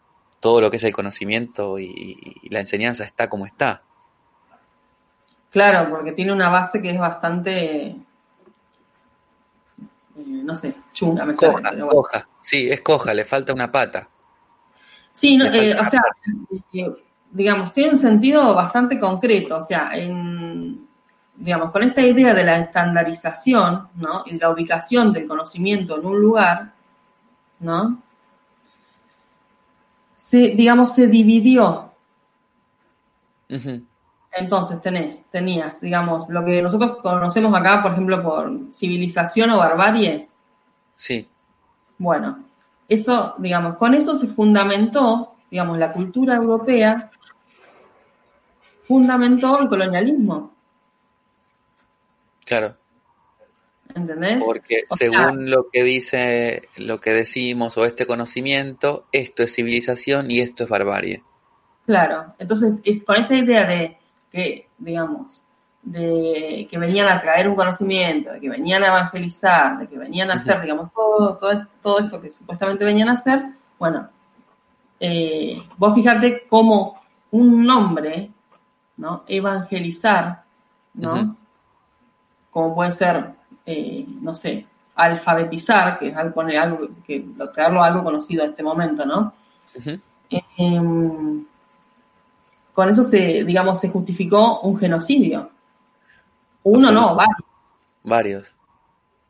todo 0.47 0.61
lo 0.61 0.71
que 0.71 0.77
es 0.77 0.85
el 0.85 0.95
conocimiento 0.95 1.77
y, 1.77 2.37
la 2.51 2.61
enseñanza 2.61 3.03
está 3.03 3.29
como 3.29 3.47
está. 3.47 3.83
Claro, 5.51 5.91
porque 5.91 6.13
tiene 6.13 6.33
una 6.33 6.49
base 6.49 6.81
que 6.81 6.91
es 6.91 6.99
bastante, 7.01 7.87
eh, 7.87 7.97
no 10.15 10.55
sé, 10.55 10.73
chunga, 10.93 11.25
me 11.25 11.35
coja, 11.35 11.73
coja. 11.89 12.29
Sí, 12.41 12.71
es 12.71 12.81
coja, 12.81 13.13
le 13.13 13.25
falta 13.25 13.53
una 13.53 13.73
pata. 13.73 14.09
Sí, 15.11 15.37
eh, 15.43 15.77
o 15.77 15.85
sea, 15.87 16.03
eh, 16.75 16.95
digamos, 17.33 17.73
tiene 17.73 17.91
un 17.91 17.99
sentido 17.99 18.55
bastante 18.55 19.01
concreto, 19.01 19.57
o 19.57 19.63
sea, 19.63 19.91
en, 19.95 20.87
digamos, 21.35 21.73
con 21.73 21.83
esta 21.83 22.03
idea 22.03 22.33
de 22.35 22.45
la 22.45 22.61
estandarización, 22.61 23.89
¿no? 23.97 24.23
Y 24.27 24.39
la 24.39 24.51
ubicación 24.51 25.13
del 25.13 25.27
conocimiento 25.27 25.99
en 25.99 26.07
un 26.07 26.21
lugar, 26.21 26.71
¿no? 27.59 28.06
Se, 30.27 30.39
digamos, 30.57 30.93
se 30.93 31.07
dividió. 31.07 31.93
Entonces 34.33 34.83
tenés, 34.83 35.25
tenías, 35.31 35.81
digamos, 35.81 36.29
lo 36.29 36.45
que 36.45 36.61
nosotros 36.61 36.99
conocemos 37.01 37.55
acá, 37.55 37.81
por 37.81 37.93
ejemplo, 37.93 38.21
por 38.25 38.73
civilización 38.73 39.51
o 39.51 39.59
barbarie. 39.59 40.29
Sí. 40.97 41.29
Bueno, 41.97 42.45
eso, 42.89 43.37
digamos, 43.39 43.77
con 43.77 43.95
eso 43.95 44.17
se 44.17 44.27
fundamentó, 44.27 45.37
digamos, 45.49 45.79
la 45.79 45.93
cultura 45.93 46.35
europea, 46.35 47.09
fundamentó 48.89 49.61
el 49.61 49.69
colonialismo. 49.69 50.51
Claro. 52.45 52.75
¿Entendés? 53.97 54.45
Porque 54.45 54.85
según 54.95 55.49
lo 55.49 55.71
que 55.71 55.83
dice, 55.83 56.69
lo 56.77 57.01
que 57.01 57.13
decimos 57.13 57.79
o 57.79 57.87
este 57.87 58.07
conocimiento, 58.07 59.07
esto 59.11 59.43
es 59.43 59.55
civilización 59.55 60.31
y 60.31 60.41
esto 60.41 60.65
es 60.65 60.69
barbarie. 60.69 61.23
Claro, 61.87 62.35
entonces 62.39 62.83
con 63.07 63.17
esta 63.17 63.35
idea 63.35 63.65
de 63.65 63.97
que, 64.31 64.69
digamos, 64.77 65.43
de 65.83 66.69
que 66.71 66.79
venían 66.79 67.09
a 67.09 67.23
traer 67.23 67.49
un 67.49 67.55
conocimiento, 67.55 68.33
de 68.33 68.41
que 68.41 68.51
venían 68.51 68.85
a 68.85 68.89
evangelizar, 68.89 69.79
de 69.79 69.89
que 69.89 69.97
venían 69.97 70.31
a 70.31 70.35
hacer, 70.35 70.61
digamos, 70.61 70.93
todo, 70.93 71.39
todo, 71.81 71.99
esto 71.99 72.21
que 72.21 72.31
supuestamente 72.31 72.85
venían 72.85 73.09
a 73.09 73.13
hacer, 73.13 73.47
bueno, 73.79 74.11
eh, 75.01 75.63
vos 75.79 75.95
fíjate 75.95 76.47
cómo 76.47 77.01
un 77.31 77.65
nombre, 77.65 78.31
¿no? 78.99 79.25
Evangelizar, 79.27 80.43
¿no? 80.93 81.35
Como 82.51 82.75
puede 82.75 82.93
ser 82.93 83.37
eh, 83.67 84.07
no 84.21 84.35
sé, 84.35 84.65
alfabetizar, 84.95 85.99
que 85.99 86.09
es 86.09 86.17
algo, 86.17 86.35
poner 86.35 86.57
algo, 86.59 86.89
que 87.05 87.27
traerlo 87.53 87.83
a 87.83 87.89
algo 87.89 88.05
conocido 88.05 88.45
en 88.45 88.51
este 88.51 88.63
momento, 88.63 89.05
¿no? 89.05 89.35
Em, 90.57 91.45
con 92.73 92.89
eso 92.89 93.05
se, 93.05 93.45
digamos, 93.45 93.81
se 93.81 93.91
justificó 93.91 94.61
un 94.61 94.79
genocidio. 94.79 95.51
Uno 96.63 96.91
no, 96.91 97.15
varios. 97.15 97.45
Varios. 98.03 98.55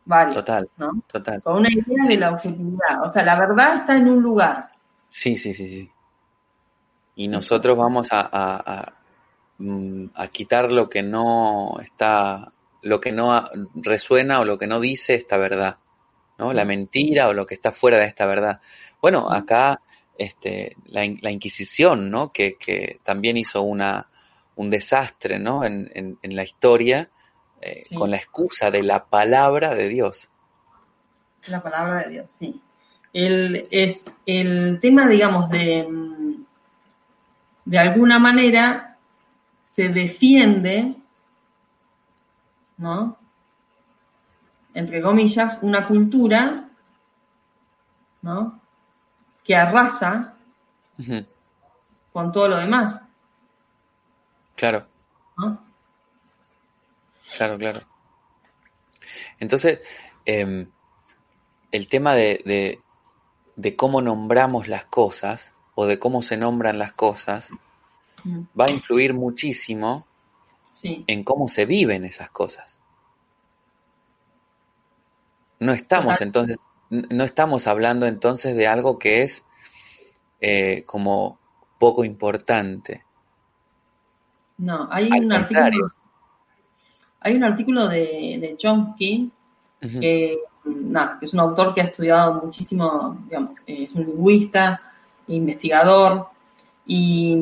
Varios. 0.04 0.36
Total, 0.36 0.68
¿no? 0.76 1.02
total. 1.06 1.42
Con 1.42 1.56
una 1.56 1.68
idea 1.70 2.06
de 2.06 2.16
la 2.16 2.30
objetividad. 2.30 3.02
O 3.04 3.10
sea, 3.10 3.24
la 3.24 3.38
verdad 3.38 3.76
está 3.76 3.96
en 3.96 4.08
un 4.08 4.22
lugar. 4.22 4.70
Sí, 5.10 5.36
sí, 5.36 5.52
sí, 5.52 5.68
sí. 5.68 5.90
Y 7.16 7.28
nosotros 7.28 7.76
vamos 7.76 8.08
a, 8.12 8.20
a, 8.20 8.80
a, 8.80 8.92
mm, 9.58 10.06
a 10.14 10.28
quitar 10.28 10.70
lo 10.70 10.88
que 10.88 11.02
no 11.02 11.78
está, 11.80 12.52
lo 12.82 13.00
que 13.00 13.12
no 13.12 13.48
resuena 13.74 14.40
o 14.40 14.44
lo 14.44 14.58
que 14.58 14.66
no 14.66 14.80
dice 14.80 15.14
esta 15.14 15.36
verdad, 15.36 15.78
¿no? 16.38 16.50
Sí. 16.50 16.54
La 16.54 16.64
mentira 16.64 17.28
o 17.28 17.32
lo 17.32 17.46
que 17.46 17.54
está 17.54 17.72
fuera 17.72 17.98
de 17.98 18.06
esta 18.06 18.26
verdad. 18.26 18.60
Bueno, 19.00 19.30
acá 19.30 19.80
este, 20.18 20.76
la, 20.86 21.04
in- 21.04 21.18
la 21.22 21.30
Inquisición, 21.30 22.10
¿no? 22.10 22.32
Que, 22.32 22.56
que 22.56 23.00
también 23.02 23.36
hizo 23.36 23.62
una, 23.62 24.08
un 24.56 24.70
desastre, 24.70 25.38
¿no? 25.38 25.64
En, 25.64 25.90
en, 25.94 26.18
en 26.22 26.36
la 26.36 26.42
historia, 26.44 27.10
eh, 27.60 27.82
Sí. 27.84 27.94
con 27.94 28.10
la 28.10 28.16
excusa 28.18 28.70
de 28.70 28.82
la 28.82 29.04
palabra 29.06 29.74
de 29.74 29.88
Dios. 29.88 30.28
La 31.48 31.62
palabra 31.62 32.02
de 32.04 32.10
Dios, 32.10 32.30
sí. 32.32 32.60
El, 33.12 33.66
es, 33.70 34.00
el 34.26 34.78
tema, 34.80 35.08
digamos, 35.08 35.48
de, 35.48 35.86
de 37.64 37.78
alguna 37.78 38.18
manera 38.18 38.98
se 39.62 39.88
defiende, 39.88 40.94
¿no? 42.78 43.16
Entre 44.74 45.00
comillas, 45.00 45.58
una 45.62 45.86
cultura, 45.86 46.68
¿no? 48.22 48.60
Que 49.44 49.56
arrasa 49.56 50.34
con 52.12 52.32
todo 52.32 52.48
lo 52.48 52.56
demás, 52.56 53.02
Claro. 54.54 54.86
¿no? 55.36 55.60
Claro, 57.36 57.58
claro. 57.58 57.82
Entonces, 59.38 59.80
em, 60.24 60.66
el 61.70 61.88
tema 61.88 62.14
de, 62.14 62.40
de- 62.46 62.80
de 63.56 63.76
cómo 63.76 64.00
nombramos 64.00 64.68
las 64.68 64.86
cosas 64.86 65.52
o 65.74 65.86
de 65.86 65.98
cómo 65.98 66.22
se 66.22 66.36
nombran 66.36 66.78
las 66.78 66.92
cosas 66.92 67.48
Mm, 68.24 68.40
va 68.58 68.64
a 68.66 68.72
influir 68.72 69.12
muchísimo 69.14 70.06
Sí, 70.80 71.06
en 71.06 71.24
cómo 71.24 71.48
se 71.48 71.66
viven 71.66 72.04
esas 72.04 72.30
cosas. 72.30 72.78
No 75.60 75.72
estamos 75.74 76.22
entonces, 76.22 76.56
no 76.88 77.22
estamos 77.24 77.66
hablando 77.66 78.06
entonces 78.06 78.56
de 78.56 78.66
algo 78.66 78.98
que 78.98 79.22
es 79.22 79.44
eh, 80.40 80.84
como 80.86 81.38
poco 81.78 82.04
importante. 82.04 83.04
no, 84.58 84.88
hay 84.90 85.10
Al 85.10 85.20
un 85.20 85.32
contrario. 85.32 85.80
artículo, 85.80 85.92
hay 87.20 87.34
un 87.34 87.44
artículo 87.44 87.88
de, 87.88 88.38
de 88.40 88.54
Chomsky 88.56 89.30
Ujú, 89.82 90.00
que, 90.00 90.38
nada, 90.64 91.18
que 91.18 91.26
es 91.26 91.34
un 91.34 91.40
autor 91.40 91.74
que 91.74 91.82
ha 91.82 91.84
estudiado 91.84 92.34
muchísimo, 92.44 93.18
digamos, 93.24 93.56
es 93.66 93.92
un 93.94 94.06
lingüista, 94.06 94.82
investigador, 95.28 96.28
y, 96.86 97.36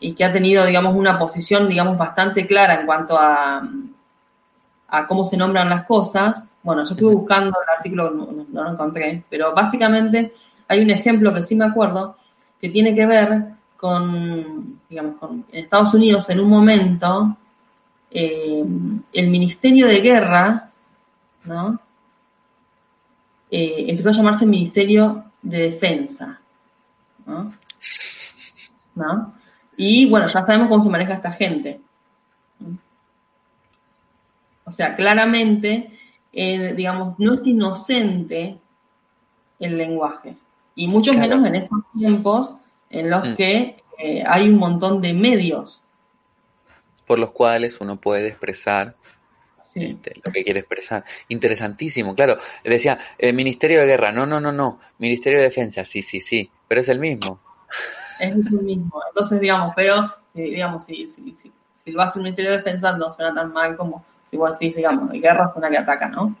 y 0.00 0.12
que 0.14 0.24
ha 0.24 0.32
tenido, 0.32 0.64
digamos, 0.66 0.94
una 0.94 1.18
posición, 1.18 1.68
digamos, 1.68 1.96
bastante 1.96 2.46
clara 2.46 2.80
en 2.80 2.86
cuanto 2.86 3.18
a, 3.18 3.66
a 4.88 5.06
cómo 5.06 5.24
se 5.24 5.36
nombran 5.36 5.70
las 5.70 5.84
cosas. 5.84 6.44
Bueno, 6.62 6.84
yo 6.84 6.90
estuve 6.90 7.14
buscando 7.14 7.56
el 7.60 7.76
artículo, 7.76 8.10
no 8.10 8.64
lo 8.64 8.70
encontré, 8.70 9.24
pero 9.28 9.52
básicamente 9.52 10.34
hay 10.68 10.80
un 10.80 10.90
ejemplo 10.90 11.32
que 11.34 11.42
sí 11.42 11.56
me 11.56 11.64
acuerdo, 11.64 12.16
que 12.60 12.68
tiene 12.68 12.94
que 12.94 13.06
ver 13.06 13.44
con, 13.76 14.78
digamos, 14.88 15.16
con 15.16 15.44
en 15.50 15.64
Estados 15.64 15.92
Unidos 15.94 16.30
en 16.30 16.38
un 16.38 16.48
momento, 16.48 17.36
eh, 18.10 18.64
el 19.12 19.28
Ministerio 19.28 19.88
de 19.88 20.00
Guerra, 20.00 20.70
¿no? 21.44 21.80
Eh, 23.50 23.86
empezó 23.88 24.10
a 24.10 24.12
llamarse 24.12 24.46
Ministerio 24.46 25.24
de 25.42 25.70
Defensa, 25.70 26.38
¿no? 27.26 27.54
¿No? 28.94 29.34
Y 29.76 30.08
bueno, 30.08 30.26
ya 30.28 30.44
sabemos 30.44 30.68
cómo 30.68 30.82
se 30.82 30.90
maneja 30.90 31.14
esta 31.14 31.32
gente. 31.32 31.80
O 34.64 34.70
sea, 34.70 34.94
claramente, 34.94 35.90
eh, 36.32 36.72
digamos, 36.76 37.18
no 37.18 37.34
es 37.34 37.46
inocente 37.46 38.58
el 39.58 39.76
lenguaje. 39.78 40.36
Y 40.74 40.88
mucho 40.88 41.12
Claro. 41.12 41.28
menos 41.36 41.46
en 41.46 41.54
estos 41.56 41.78
tiempos 41.98 42.56
en 42.90 43.10
los 43.10 43.28
Mm. 43.30 43.34
que 43.36 43.82
eh, 43.98 44.24
hay 44.26 44.48
un 44.48 44.56
montón 44.58 45.00
de 45.00 45.12
medios. 45.12 45.84
Por 47.06 47.18
los 47.18 47.30
cuales 47.32 47.80
uno 47.80 47.96
puede 48.00 48.28
expresar 48.28 48.96
Sí, 49.62 49.84
este, 49.84 50.20
lo 50.24 50.30
que 50.32 50.42
quiere 50.44 50.60
expresar. 50.60 51.04
Interesantísimo, 51.28 52.14
claro. 52.14 52.36
Decía, 52.64 52.98
eh, 53.16 53.32
Ministerio 53.32 53.80
de 53.80 53.86
Guerra, 53.86 54.12
no, 54.12 54.26
no, 54.26 54.38
no, 54.40 54.50
no. 54.52 54.80
Ministerio 54.98 55.38
de 55.38 55.44
Defensa, 55.44 55.84
sí, 55.84 56.02
sí, 56.02 56.20
sí, 56.20 56.50
pero 56.68 56.80
es 56.82 56.88
el 56.90 56.98
mismo. 56.98 57.40
Es 58.22 58.50
lo 58.50 58.62
mismo. 58.62 59.02
Entonces, 59.08 59.40
digamos, 59.40 59.72
pero, 59.74 60.04
eh, 60.34 60.42
digamos, 60.42 60.84
si, 60.84 61.06
si, 61.08 61.36
si, 61.42 61.52
si 61.84 61.90
lo 61.90 62.02
hace 62.02 62.18
el 62.18 62.24
Ministerio 62.24 62.52
de 62.52 62.58
Defensa 62.58 62.96
no 62.96 63.10
suena 63.10 63.34
tan 63.34 63.52
mal 63.52 63.76
como 63.76 64.04
si 64.30 64.36
vos 64.36 64.58
decís, 64.58 64.74
digamos, 64.76 65.10
de 65.10 65.18
guerra 65.18 65.52
suena 65.52 65.68
que 65.68 65.78
ataca, 65.78 66.08
¿no? 66.08 66.34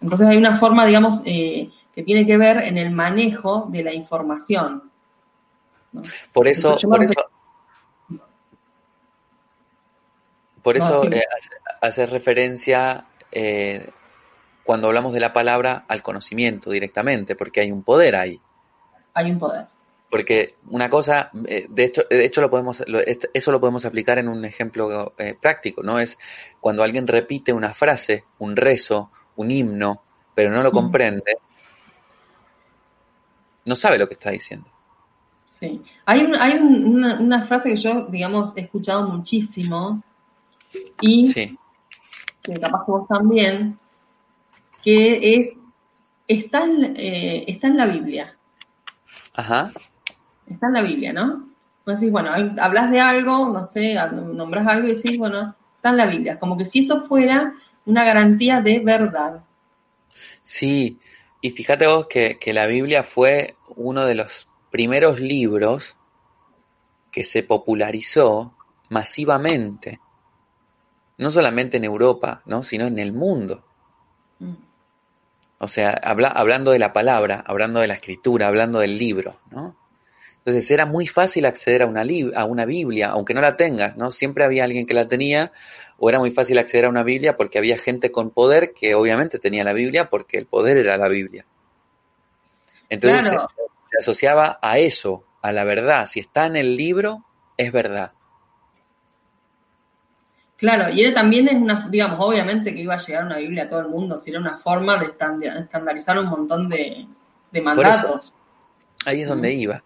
Entonces 0.00 0.26
hay 0.26 0.36
una 0.36 0.58
forma, 0.58 0.86
digamos, 0.86 1.20
eh, 1.24 1.70
que 1.94 2.02
tiene 2.02 2.24
que 2.26 2.36
ver 2.36 2.58
en 2.58 2.78
el 2.78 2.90
manejo 2.90 3.66
de 3.70 3.82
la 3.82 3.92
información. 3.92 4.90
¿no? 5.92 6.02
Por 6.32 6.46
eso, 6.48 6.78
Entonces, 6.78 6.88
por 6.88 7.02
eso, 7.04 7.14
por 10.62 10.78
No, 10.78 10.84
eso 10.84 11.00
sí. 11.02 11.08
eh, 11.12 11.24
hace, 11.36 11.48
hace 11.80 12.06
referencia 12.06 13.06
eh, 13.32 13.90
cuando 14.64 14.88
hablamos 14.88 15.12
de 15.12 15.20
la 15.20 15.32
palabra 15.32 15.84
al 15.88 16.02
conocimiento 16.02 16.70
directamente, 16.70 17.34
porque 17.36 17.60
hay 17.60 17.72
un 17.72 17.82
poder 17.82 18.16
ahí. 18.16 18.40
Hay 19.14 19.30
un 19.30 19.38
poder. 19.38 19.66
Porque 20.10 20.56
una 20.70 20.88
cosa, 20.88 21.30
eh, 21.46 21.66
de 21.68 21.84
hecho, 21.84 22.02
de 22.08 22.24
hecho 22.24 22.40
lo 22.40 22.48
podemos, 22.48 22.82
eso 23.34 23.52
lo 23.52 23.60
podemos 23.60 23.84
aplicar 23.84 24.18
en 24.18 24.28
un 24.28 24.44
ejemplo 24.44 25.12
eh, 25.18 25.36
práctico, 25.40 25.82
¿no? 25.82 25.98
Es 25.98 26.18
cuando 26.60 26.82
alguien 26.82 27.06
repite 27.06 27.52
una 27.52 27.74
frase, 27.74 28.24
un 28.38 28.56
rezo, 28.56 29.10
un 29.36 29.50
himno, 29.50 30.02
pero 30.34 30.50
no 30.50 30.62
lo 30.62 30.72
comprende, 30.72 31.36
no 33.66 33.76
sabe 33.76 33.98
lo 33.98 34.08
que 34.08 34.14
está 34.14 34.30
diciendo. 34.30 34.68
Sí. 35.48 35.82
Hay, 36.06 36.20
un- 36.20 36.36
hay 36.36 36.52
un- 36.56 36.84
una, 36.86 37.20
una 37.20 37.46
frase 37.46 37.70
que 37.70 37.76
yo, 37.76 38.06
digamos, 38.06 38.52
he 38.56 38.62
escuchado 38.62 39.06
muchísimo 39.08 40.02
y 41.00 41.26
Sí, 41.28 41.58
que 42.42 42.58
capaz 42.60 42.84
que 42.86 42.90
vos 42.92 43.08
también, 43.08 43.78
que 44.82 45.34
es, 45.36 45.52
está 46.28 46.64
en, 46.64 46.94
eh, 46.96 47.44
está 47.48 47.66
en 47.66 47.76
la 47.76 47.86
Biblia. 47.86 48.34
ajá, 49.34 49.70
Está 50.50 50.66
en 50.68 50.72
la 50.74 50.82
Biblia, 50.82 51.12
¿no? 51.12 51.48
Decís, 51.86 52.10
bueno, 52.10 52.30
hablas 52.60 52.90
de 52.90 53.00
algo, 53.00 53.48
no 53.48 53.64
sé, 53.64 53.94
nombras 54.12 54.66
algo 54.66 54.88
y 54.88 54.94
decís, 54.94 55.16
bueno, 55.16 55.54
está 55.76 55.88
en 55.90 55.96
la 55.96 56.06
Biblia. 56.06 56.38
Como 56.38 56.56
que 56.56 56.66
si 56.66 56.80
eso 56.80 57.02
fuera 57.06 57.54
una 57.86 58.04
garantía 58.04 58.60
de 58.60 58.80
verdad. 58.80 59.42
sí. 60.42 60.98
Y 61.40 61.50
fíjate 61.52 61.86
vos 61.86 62.06
que, 62.08 62.36
que 62.38 62.52
la 62.52 62.66
Biblia 62.66 63.04
fue 63.04 63.56
uno 63.76 64.04
de 64.04 64.16
los 64.16 64.48
primeros 64.70 65.20
libros 65.20 65.96
que 67.12 67.22
se 67.22 67.42
popularizó 67.44 68.54
masivamente, 68.88 70.00
no 71.18 71.30
solamente 71.30 71.76
en 71.76 71.84
Europa, 71.84 72.42
¿no? 72.46 72.62
sino 72.62 72.86
en 72.86 72.98
el 72.98 73.12
mundo. 73.12 73.64
Mm. 74.40 74.54
O 75.58 75.68
sea, 75.68 75.90
habla- 75.92 76.28
hablando 76.30 76.70
de 76.70 76.78
la 76.78 76.92
palabra, 76.92 77.42
hablando 77.46 77.80
de 77.80 77.88
la 77.88 77.94
escritura, 77.94 78.46
hablando 78.48 78.78
del 78.80 78.96
libro, 78.98 79.40
¿no? 79.50 79.76
Entonces 80.48 80.70
era 80.70 80.86
muy 80.86 81.06
fácil 81.06 81.44
acceder 81.44 81.82
a 81.82 81.86
una, 81.86 82.06
a 82.34 82.44
una 82.46 82.64
Biblia, 82.64 83.10
aunque 83.10 83.34
no 83.34 83.42
la 83.42 83.54
tengas, 83.54 83.98
¿no? 83.98 84.10
Siempre 84.10 84.44
había 84.44 84.64
alguien 84.64 84.86
que 84.86 84.94
la 84.94 85.06
tenía, 85.06 85.52
o 85.98 86.08
era 86.08 86.18
muy 86.18 86.30
fácil 86.30 86.56
acceder 86.56 86.86
a 86.86 86.88
una 86.88 87.02
Biblia 87.02 87.36
porque 87.36 87.58
había 87.58 87.76
gente 87.76 88.10
con 88.10 88.30
poder 88.30 88.72
que 88.72 88.94
obviamente 88.94 89.38
tenía 89.38 89.62
la 89.62 89.74
Biblia 89.74 90.08
porque 90.08 90.38
el 90.38 90.46
poder 90.46 90.78
era 90.78 90.96
la 90.96 91.08
Biblia. 91.08 91.44
Entonces 92.88 93.28
Claro. 93.28 93.46
se, 93.46 93.56
se 93.90 93.98
asociaba 93.98 94.58
a 94.62 94.78
eso, 94.78 95.22
a 95.42 95.52
la 95.52 95.64
verdad. 95.64 96.06
Si 96.06 96.18
está 96.20 96.46
en 96.46 96.56
el 96.56 96.76
libro, 96.76 97.26
es 97.58 97.70
verdad. 97.70 98.12
Claro, 100.56 100.88
y 100.88 101.02
era 101.02 101.12
también 101.12 101.46
es 101.48 101.56
una, 101.56 101.88
digamos, 101.90 102.18
obviamente 102.20 102.72
que 102.72 102.80
iba 102.80 102.94
a 102.94 102.98
llegar 102.98 103.26
una 103.26 103.36
Biblia 103.36 103.64
a 103.64 103.68
todo 103.68 103.80
el 103.80 103.88
mundo, 103.88 104.18
si 104.18 104.30
era 104.30 104.40
una 104.40 104.56
forma 104.56 104.96
de 104.96 105.06
estandarizar 105.08 106.18
un 106.18 106.26
montón 106.26 106.70
de, 106.70 107.06
de 107.52 107.60
mandatos. 107.60 108.32
Ahí 109.04 109.20
es 109.20 109.28
donde 109.28 109.50
Mm. 109.54 109.58
iba. 109.58 109.84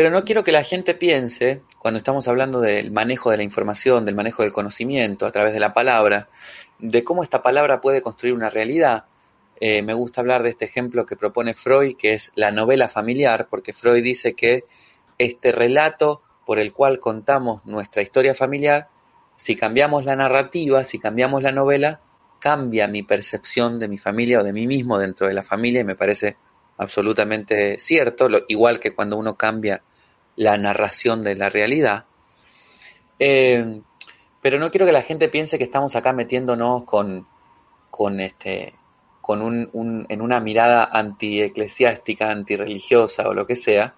Pero 0.00 0.08
no 0.08 0.24
quiero 0.24 0.42
que 0.42 0.50
la 0.50 0.64
gente 0.64 0.94
piense, 0.94 1.60
cuando 1.78 1.98
estamos 1.98 2.26
hablando 2.26 2.58
del 2.62 2.90
manejo 2.90 3.30
de 3.30 3.36
la 3.36 3.42
información, 3.42 4.06
del 4.06 4.14
manejo 4.14 4.42
del 4.42 4.50
conocimiento 4.50 5.26
a 5.26 5.30
través 5.30 5.52
de 5.52 5.60
la 5.60 5.74
palabra, 5.74 6.30
de 6.78 7.04
cómo 7.04 7.22
esta 7.22 7.42
palabra 7.42 7.82
puede 7.82 8.00
construir 8.00 8.32
una 8.32 8.48
realidad. 8.48 9.04
Eh, 9.60 9.82
me 9.82 9.92
gusta 9.92 10.22
hablar 10.22 10.42
de 10.42 10.48
este 10.48 10.64
ejemplo 10.64 11.04
que 11.04 11.16
propone 11.16 11.52
Freud, 11.52 11.98
que 11.98 12.14
es 12.14 12.32
la 12.34 12.50
novela 12.50 12.88
familiar, 12.88 13.48
porque 13.50 13.74
Freud 13.74 14.02
dice 14.02 14.32
que 14.32 14.64
este 15.18 15.52
relato 15.52 16.22
por 16.46 16.58
el 16.58 16.72
cual 16.72 16.98
contamos 16.98 17.62
nuestra 17.66 18.00
historia 18.00 18.34
familiar, 18.34 18.88
si 19.36 19.54
cambiamos 19.54 20.06
la 20.06 20.16
narrativa, 20.16 20.82
si 20.86 20.98
cambiamos 20.98 21.42
la 21.42 21.52
novela, 21.52 22.00
cambia 22.38 22.88
mi 22.88 23.02
percepción 23.02 23.78
de 23.78 23.88
mi 23.88 23.98
familia 23.98 24.40
o 24.40 24.44
de 24.44 24.54
mí 24.54 24.66
mismo 24.66 24.96
dentro 24.96 25.26
de 25.26 25.34
la 25.34 25.42
familia 25.42 25.82
y 25.82 25.84
me 25.84 25.94
parece 25.94 26.38
absolutamente 26.78 27.78
cierto, 27.78 28.30
igual 28.48 28.80
que 28.80 28.94
cuando 28.94 29.18
uno 29.18 29.36
cambia 29.36 29.82
la 30.40 30.56
narración 30.56 31.22
de 31.22 31.34
la 31.34 31.50
realidad. 31.50 32.06
Eh, 33.18 33.82
pero 34.40 34.58
no 34.58 34.70
quiero 34.70 34.86
que 34.86 34.92
la 34.92 35.02
gente 35.02 35.28
piense 35.28 35.58
que 35.58 35.64
estamos 35.64 35.94
acá 35.94 36.14
metiéndonos 36.14 36.84
con, 36.84 37.26
con 37.90 38.20
este 38.20 38.72
con 39.20 39.42
un, 39.42 40.06
en 40.08 40.22
una 40.22 40.40
mirada 40.40 40.88
anti-eclesiástica, 40.90 42.30
anti-religiosa 42.30 43.28
o 43.28 43.34
lo 43.34 43.46
que 43.46 43.54
sea, 43.54 43.94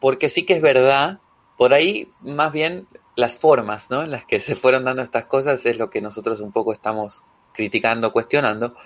porque 0.00 0.28
sí 0.28 0.44
que 0.44 0.52
es 0.52 0.60
verdad, 0.60 1.18
por 1.56 1.72
ahí 1.72 2.12
más 2.20 2.52
bien 2.52 2.86
las 3.16 3.38
formas 3.38 3.90
¿no? 3.90 4.02
en 4.02 4.10
las 4.10 4.26
que 4.26 4.38
se 4.38 4.54
fueron 4.54 4.84
dando 4.84 5.02
estas 5.02 5.24
cosas 5.24 5.64
es 5.64 5.78
lo 5.78 5.88
que 5.88 6.02
nosotros 6.02 6.40
un 6.40 6.52
poco 6.52 6.74
estamos 6.74 7.22
criticando, 7.54 8.12
cuestionando, 8.12 8.76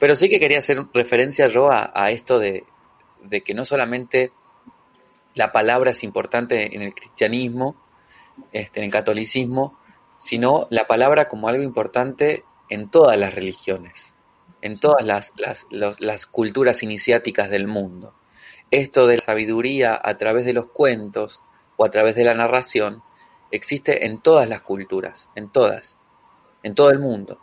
pero 0.00 0.16
sí 0.16 0.28
que 0.28 0.40
quería 0.40 0.58
hacer 0.58 0.84
referencia 0.92 1.46
yo 1.46 1.70
a, 1.70 2.10
esto 2.10 2.40
de, 2.40 2.64
que 3.44 3.54
no 3.54 3.64
solamente 3.64 4.32
la 5.34 5.52
palabra 5.52 5.90
es 5.92 6.04
importante 6.04 6.74
en 6.74 6.82
el 6.82 6.94
cristianismo, 6.94 7.76
este, 8.52 8.80
en 8.80 8.86
el 8.86 8.92
catolicismo, 8.92 9.78
sino 10.18 10.66
la 10.70 10.86
palabra 10.86 11.28
como 11.28 11.48
algo 11.48 11.62
importante 11.62 12.44
en 12.68 12.90
todas 12.90 13.18
las 13.18 13.34
religiones, 13.34 14.14
en 14.60 14.78
todas 14.78 15.32
las, 15.34 16.26
culturas 16.26 16.82
iniciáticas 16.82 17.50
del 17.50 17.66
mundo. 17.66 18.14
Esto 18.70 19.06
de 19.06 19.16
la 19.16 19.22
sabiduría 19.22 20.00
a 20.02 20.16
través 20.16 20.46
de 20.46 20.52
los 20.52 20.68
cuentos 20.68 21.42
o 21.76 21.84
a 21.84 21.90
través 21.90 22.14
de 22.14 22.24
la 22.24 22.34
narración 22.34 23.02
existe 23.50 24.06
en 24.06 24.22
todas 24.22 24.48
las 24.48 24.62
culturas, 24.62 25.28
en 25.34 25.50
todas, 25.50 25.96
en 26.62 26.74
todo 26.74 26.90
el 26.90 26.98
mundo. 26.98 27.38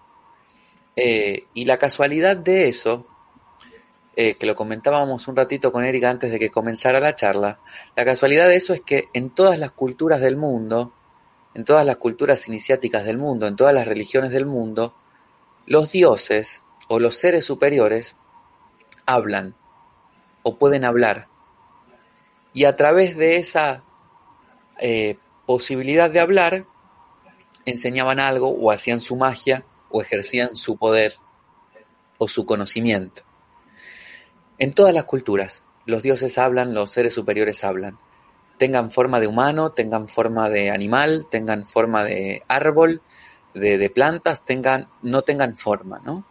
Eh, 0.96 1.46
y 1.54 1.66
la 1.66 1.78
casualidad 1.78 2.38
de 2.38 2.70
eso, 2.70 3.06
eh, 4.22 4.36
que 4.36 4.46
lo 4.46 4.54
comentábamos 4.54 5.30
un 5.30 5.38
ratito 5.38 5.72
con 5.72 5.86
Erika 5.86 6.10
antes 6.10 6.30
de 6.30 6.40
que 6.40 6.50
comenzara 6.50 7.00
la 7.00 7.16
charla, 7.16 7.58
la 7.96 8.04
casualidad 8.04 8.50
de 8.50 8.58
eso 8.58 8.74
es 8.74 8.82
que 8.82 9.06
en 9.14 9.30
todas 9.30 9.58
las 9.58 9.72
culturas 9.72 10.20
del 10.20 10.36
mundo, 10.36 10.92
en 11.54 11.64
todas 11.64 11.86
las 11.86 11.96
culturas 11.96 12.46
iniciáticas 12.50 13.06
del 13.06 13.18
mundo, 13.18 13.48
en 13.48 13.56
todas 13.56 13.74
las 13.74 13.88
religiones 13.88 14.32
del 14.32 14.46
mundo, 14.46 14.94
los 15.68 15.94
dioses 15.94 16.62
o 16.90 17.00
los 17.00 17.16
seres 17.16 17.46
superiores 17.46 18.18
hablan 19.06 19.56
o 20.44 20.58
pueden 20.58 20.84
hablar. 20.84 21.30
Y 22.52 22.66
a 22.66 22.76
través 22.76 23.16
de 23.16 23.38
esa 23.38 23.84
eh, 24.82 25.16
posibilidad 25.46 26.12
de 26.12 26.20
hablar, 26.20 26.66
enseñaban 27.64 28.20
algo 28.20 28.50
o 28.50 28.70
hacían 28.70 29.00
su 29.00 29.16
magia 29.16 29.64
o 29.90 30.02
ejercían 30.02 30.58
su 30.58 30.76
poder 30.76 31.14
o 32.18 32.28
su 32.28 32.46
conocimiento. 32.46 33.29
En 34.60 34.74
todas 34.74 34.94
las 34.94 35.06
culturas, 35.06 35.64
los 35.86 36.04
dioses 36.04 36.38
hablan, 36.38 36.74
los 36.74 36.92
seres 36.92 37.14
superiores 37.14 37.64
hablan. 37.64 37.98
Tengan 38.58 38.92
forma 38.92 39.22
de 39.22 39.28
humano, 39.28 39.72
tengan 39.72 40.10
forma 40.10 40.50
de 40.50 40.70
animal, 40.70 41.28
tengan 41.32 41.66
forma 41.66 42.04
de 42.04 42.44
árbol, 42.48 43.02
de, 43.54 43.90
plantas, 43.90 44.46
tengan, 44.46 44.90
no 45.02 45.22
tengan 45.22 45.56
forma, 45.56 46.02
¿no? 46.04 46.26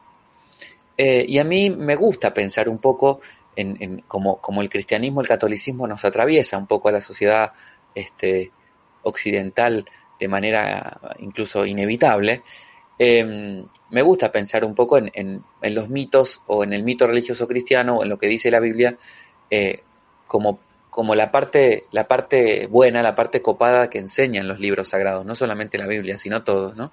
Eh, 0.97 1.25
y 1.27 1.39
a 1.39 1.45
mí 1.45 1.71
me 1.71 1.97
gusta 1.97 2.35
pensar 2.35 2.69
un 2.69 2.79
poco 2.79 3.21
en, 3.57 4.03
como, 4.07 4.41
el 4.61 4.69
cristianismo, 4.69 5.21
el 5.21 5.29
catolicismo 5.29 5.87
nos 5.87 6.05
atraviesa 6.05 6.59
un 6.59 6.67
poco 6.67 6.89
a 6.89 6.93
la 6.93 7.01
sociedad 7.01 7.53
este, 7.95 8.53
occidental 9.03 9.85
de 10.21 10.29
manera 10.29 11.01
incluso 11.21 11.65
inevitable, 11.65 12.43
em, 12.99 13.65
me 13.91 14.03
gusta 14.03 14.33
pensar 14.33 14.65
un 14.65 14.75
poco 14.75 14.99
en, 14.99 15.45
los 15.63 15.89
mitos 15.89 16.43
o 16.47 16.65
en 16.65 16.73
el 16.73 16.83
mito 16.83 17.07
religioso 17.07 17.47
cristiano 17.47 17.97
o 17.97 18.03
en 18.03 18.09
lo 18.09 18.19
que 18.19 18.27
dice 18.27 18.51
la 18.51 18.61
Biblia 18.61 18.97
eh, 19.51 19.83
como, 20.27 20.59
como 20.91 21.15
la, 21.15 21.31
parte, 21.31 21.85
la 21.93 22.07
parte 22.07 22.67
buena, 22.67 23.03
la 23.03 23.15
parte 23.15 23.41
copada 23.41 23.89
que 23.89 23.99
enseñan 23.99 24.49
los 24.49 24.61
libros 24.61 24.89
sagrados, 24.89 25.25
no 25.25 25.35
solamente 25.35 25.79
la 25.79 25.87
Biblia, 25.87 26.19
sino 26.19 26.43
todos, 26.43 26.77
¿no? 26.77 26.93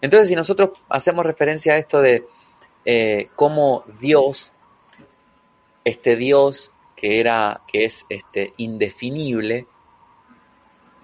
Entonces, 0.00 0.28
si 0.28 0.36
nosotros 0.36 0.70
hacemos 0.88 1.24
referencia 1.24 1.74
a 1.74 1.78
esto 1.78 2.00
de 2.00 2.24
eh, 2.84 3.28
cómo 3.34 3.84
Dios, 4.00 4.52
este 5.84 6.16
Dios 6.16 6.72
que 6.98 7.20
era, 7.20 7.62
que 7.66 7.84
es 7.84 8.04
este, 8.08 8.54
indefinible, 8.56 9.66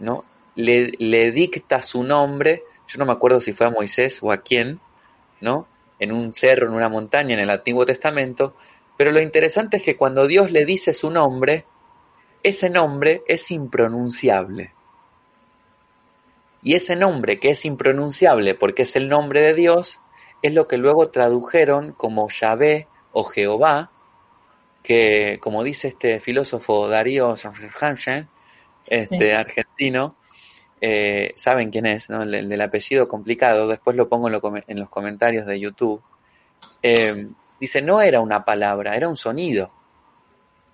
¿no? 0.01 0.25
Le, 0.57 1.31
dicta 1.31 1.83
su 1.83 2.03
nombre, 2.03 2.65
yo 2.87 2.99
no 2.99 3.07
me 3.07 3.13
acuerdo 3.13 3.41
si 3.41 3.53
fue 3.53 3.67
a 3.67 3.71
Moisés 3.71 4.19
o 4.23 4.33
a 4.33 4.39
quién, 4.39 4.81
¿no? 5.41 5.67
En 5.99 6.13
un 6.13 6.35
cerro, 6.35 6.69
en 6.69 6.75
una 6.75 6.89
montaña, 6.89 7.35
en 7.35 7.41
el 7.41 7.51
Antiguo 7.51 7.87
Testamento, 7.87 8.55
pero 8.97 9.11
lo 9.11 9.21
interesante 9.21 9.79
es 9.79 9.83
que 9.83 9.97
cuando 9.97 10.27
Dios 10.27 10.51
le 10.51 10.65
dice 10.65 10.93
su 10.93 11.11
nombre, 11.11 11.65
ese 12.43 12.71
nombre 12.71 13.23
es 13.27 13.51
impronunciable. 13.51 14.73
Y 16.63 16.75
ese 16.75 16.97
nombre 16.97 17.39
que 17.39 17.51
es 17.51 17.65
impronunciable 17.65 18.55
porque 18.55 18.83
es 18.83 18.97
el 18.97 19.09
nombre 19.09 19.43
de 19.43 19.55
Dios, 19.55 20.01
es 20.43 20.53
lo 20.53 20.69
que 20.69 20.77
luego 20.77 21.11
tradujeron 21.11 21.93
como 21.93 22.29
Yahvé 22.29 22.87
o 23.13 23.25
Jehová, 23.25 23.91
que 24.83 25.39
como 25.41 25.63
dice 25.63 25.89
este 25.89 26.21
filósofo 26.21 26.89
Darío 26.89 27.37
Sanfranchen, 27.37 28.29
este 28.87 29.35
argentino, 29.35 30.17
eh, 30.87 31.33
saben 31.37 31.71
quién 31.71 31.87
es, 31.87 32.11
¿no? 32.11 32.25
el, 32.25 32.47
del 32.47 32.61
apellido 32.61 33.09
complicado, 33.09 33.67
después 33.67 33.97
lo 33.97 34.07
pongo 34.07 34.29
en, 34.29 34.79
los 34.79 34.91
comentarios 34.91 35.47
de 35.47 35.59
YouTube, 35.59 36.03
eh, 36.83 37.27
dice, 37.59 37.81
no 37.81 38.03
era 38.03 38.21
una 38.21 38.45
palabra, 38.45 38.95
era 38.95 39.09
un 39.09 39.17
sonido. 39.17 39.73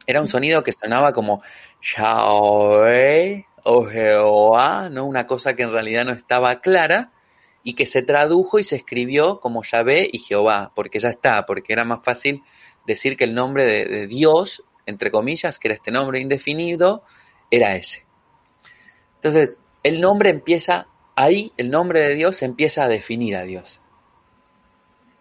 Era 0.05 0.21
un 0.21 0.27
sonido 0.27 0.65
que 0.65 0.73
sonaba 0.73 1.13
como 1.13 1.45
Yahweh 1.81 3.47
o 3.63 3.85
Jehová, 3.85 4.89
¿no? 4.91 5.07
Una 5.07 5.29
cosa 5.29 5.55
que 5.55 5.63
en 5.63 5.71
realidad 5.71 6.05
no 6.05 6.13
estaba 6.13 6.61
clara 6.61 7.13
y 7.63 7.75
que 7.75 7.87
se 7.87 8.03
tradujo 8.03 8.59
y 8.59 8.65
se 8.65 8.75
escribió 8.75 9.39
como 9.39 9.63
Yahvé 9.63 10.11
y 10.13 10.19
Jehová, 10.19 10.73
porque 10.75 10.99
ya 10.99 11.11
está, 11.11 11.47
porque 11.47 11.73
era 11.73 11.85
más 11.85 12.01
fácil 12.03 12.43
decir 12.85 13.17
que 13.17 13.23
el 13.23 13.35
nombre 13.35 13.65
de 13.65 14.09
Dios, 14.09 14.65
entre 14.87 15.13
comillas, 15.13 15.61
que 15.61 15.69
era 15.69 15.77
este 15.77 15.93
nombre 15.93 16.19
indefinido, 16.19 17.05
era 17.49 17.77
ese. 17.77 18.05
Entonces, 19.15 19.61
el 19.83 20.01
nombre 20.01 20.31
empieza, 20.31 20.87
ahí 21.17 21.53
el 21.57 21.71
nombre 21.71 22.01
de 22.01 22.15
Dios 22.15 22.43
empieza 22.43 22.85
a 22.85 22.89
definir 22.89 23.37
a 23.37 23.45
Dios. 23.45 23.81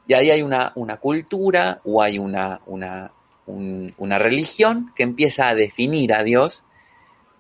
Y 0.08 0.14
ahí 0.14 0.32
hay 0.32 0.42
una, 0.42 0.72
una 0.76 0.98
cultura 0.98 1.82
o 1.84 2.02
hay 2.02 2.18
una, 2.18 2.62
una, 2.66 3.12
una, 3.46 4.18
religión 4.18 4.92
que 4.96 5.04
empieza 5.04 5.50
a 5.50 5.56
definir 5.56 6.14
a 6.14 6.24
Dios 6.24 6.66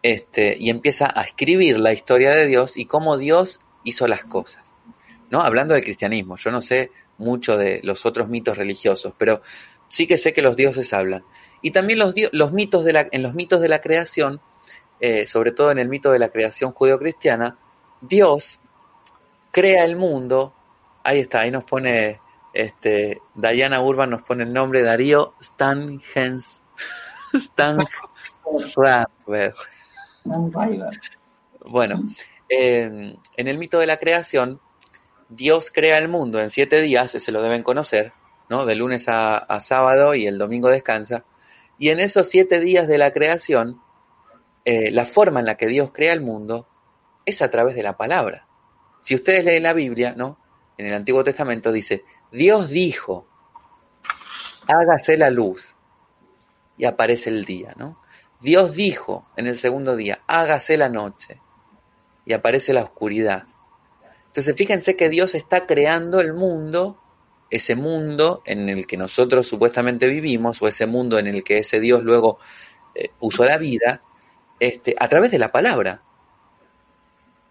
este, 0.03 0.55
y 0.59 0.69
empieza 0.69 1.11
a 1.13 1.23
escribir 1.23 1.79
la 1.79 1.93
historia 1.93 2.31
de 2.31 2.47
Dios 2.47 2.77
y 2.77 2.85
cómo 2.85 3.17
Dios 3.17 3.59
hizo 3.83 4.07
las 4.07 4.23
cosas. 4.23 4.63
¿no? 5.31 5.41
Hablando 5.41 5.73
del 5.73 5.83
cristianismo, 5.83 6.37
yo 6.37 6.51
no 6.51 6.61
sé 6.61 6.91
mucho 7.17 7.57
de 7.57 7.81
los 7.83 8.05
otros 8.05 8.29
mitos 8.29 8.57
religiosos, 8.57 9.13
pero 9.17 9.41
sí 9.87 10.07
que 10.07 10.17
sé 10.17 10.33
que 10.33 10.41
los 10.41 10.55
dioses 10.55 10.93
hablan. 10.93 11.23
Y 11.61 11.71
también 11.71 11.99
los, 11.99 12.13
los 12.31 12.53
mitos 12.53 12.85
de 12.85 12.93
la, 12.93 13.07
en 13.11 13.23
los 13.23 13.33
mitos 13.33 13.61
de 13.61 13.67
la 13.67 13.81
creación 13.81 14.39
eh, 14.99 15.25
sobre 15.25 15.51
todo 15.51 15.71
en 15.71 15.79
el 15.79 15.87
mito 15.87 16.11
de 16.11 16.19
la 16.19 16.29
creación 16.29 16.71
judeocristiana, 16.73 17.57
Dios 18.01 18.59
crea 19.51 19.85
el 19.85 19.95
mundo, 19.95 20.53
ahí 21.03 21.19
está, 21.19 21.41
ahí 21.41 21.51
nos 21.51 21.63
pone, 21.63 22.19
este, 22.53 23.21
Diana 23.35 23.81
Urban 23.81 24.09
nos 24.09 24.23
pone 24.23 24.43
el 24.43 24.53
nombre 24.53 24.83
Darío 24.83 25.33
Stangens, 25.41 26.69
Stan 27.33 27.85
Bueno, 31.65 32.01
en 32.49 33.17
el 33.37 33.57
mito 33.57 33.79
de 33.79 33.87
la 33.87 33.97
creación, 33.97 34.59
Dios 35.29 35.71
crea 35.71 35.97
el 35.97 36.07
mundo 36.07 36.39
en 36.39 36.49
siete 36.49 36.81
días, 36.81 37.11
se 37.11 37.31
lo 37.31 37.41
deben 37.41 37.63
conocer, 37.63 38.13
¿no? 38.49 38.65
De 38.65 38.75
lunes 38.75 39.05
a 39.07 39.59
sábado 39.59 40.15
y 40.15 40.25
el 40.25 40.37
domingo 40.37 40.69
descansa. 40.69 41.23
Y 41.77 41.89
en 41.89 42.01
esos 42.01 42.27
siete 42.27 42.59
días 42.59 42.87
de 42.87 42.97
la 42.97 43.11
creación, 43.11 43.79
eh, 44.65 44.91
la 44.91 45.05
forma 45.05 45.39
en 45.39 45.45
la 45.45 45.55
que 45.55 45.67
Dios 45.67 45.91
crea 45.93 46.13
el 46.13 46.21
mundo 46.21 46.67
es 47.25 47.41
a 47.41 47.49
través 47.49 47.75
de 47.75 47.83
la 47.83 47.97
palabra. 47.97 48.47
Si 49.01 49.15
ustedes 49.15 49.43
leen 49.45 49.63
la 49.63 49.73
Biblia, 49.73 50.13
¿no? 50.15 50.39
En 50.77 50.85
el 50.85 50.93
Antiguo 50.93 51.23
Testamento 51.23 51.71
dice, 51.71 52.03
Dios 52.31 52.69
dijo, 52.69 53.27
hágase 54.67 55.17
la 55.17 55.29
luz 55.29 55.75
y 56.77 56.85
aparece 56.85 57.29
el 57.29 57.45
día, 57.45 57.73
¿no? 57.77 58.01
Dios 58.41 58.73
dijo 58.73 59.27
en 59.35 59.47
el 59.47 59.57
segundo 59.57 59.95
día, 59.95 60.21
hágase 60.27 60.77
la 60.77 60.89
noche 60.89 61.41
y 62.25 62.33
aparece 62.33 62.73
la 62.73 62.83
oscuridad. 62.83 63.43
Entonces 64.27 64.55
fíjense 64.55 64.95
que 64.95 65.09
Dios 65.09 65.35
está 65.35 65.65
creando 65.65 66.19
el 66.19 66.33
mundo, 66.33 67.01
ese 67.49 67.75
mundo 67.75 68.41
en 68.45 68.69
el 68.69 68.85
que 68.85 68.95
nosotros 68.95 69.47
supuestamente 69.47 70.07
vivimos, 70.07 70.61
o 70.61 70.67
ese 70.67 70.85
mundo 70.85 71.17
en 71.17 71.27
el 71.27 71.43
que 71.43 71.57
ese 71.57 71.79
Dios 71.79 72.03
luego 72.03 72.39
eh, 72.93 73.09
puso 73.19 73.43
la 73.43 73.57
vida, 73.57 74.03
este, 74.59 74.95
a 74.99 75.07
través 75.07 75.31
de 75.31 75.39
la 75.39 75.51
palabra. 75.51 76.01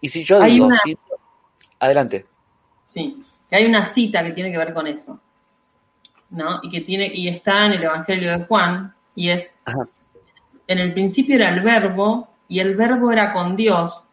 Y 0.01 0.09
si 0.09 0.23
yo 0.23 0.41
Hay 0.41 0.53
digo, 0.53 0.67
una- 0.67 0.77
si- 0.79 0.97
adelante. 1.79 2.25
Sí, 2.85 3.23
hay 3.51 3.65
una 3.65 3.87
cita 3.87 4.23
que 4.23 4.31
tiene 4.31 4.51
que 4.51 4.57
ver 4.57 4.73
con 4.73 4.87
eso, 4.87 5.19
¿no? 6.29 6.59
Y 6.63 6.69
que 6.69 6.81
tiene, 6.81 7.11
y 7.13 7.27
está 7.27 7.65
en 7.65 7.73
el 7.73 7.83
Evangelio 7.83 8.37
de 8.37 8.45
Juan, 8.45 8.93
y 9.15 9.29
es, 9.29 9.53
Ajá. 9.65 9.87
en 10.67 10.77
el 10.79 10.93
principio 10.93 11.35
era 11.35 11.49
el 11.49 11.61
verbo, 11.61 12.29
y 12.47 12.59
el 12.59 12.75
verbo 12.75 13.11
era 13.11 13.31
con 13.33 13.55
Dios, 13.55 14.05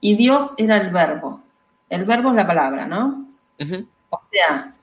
y 0.00 0.16
Dios 0.16 0.54
era 0.56 0.76
el 0.78 0.90
verbo. 0.90 1.40
El 1.90 2.04
verbo 2.04 2.30
es 2.30 2.36
la 2.36 2.46
palabra, 2.46 2.86
¿no? 2.86 3.26
O 4.10 4.20
sea, 4.30 4.74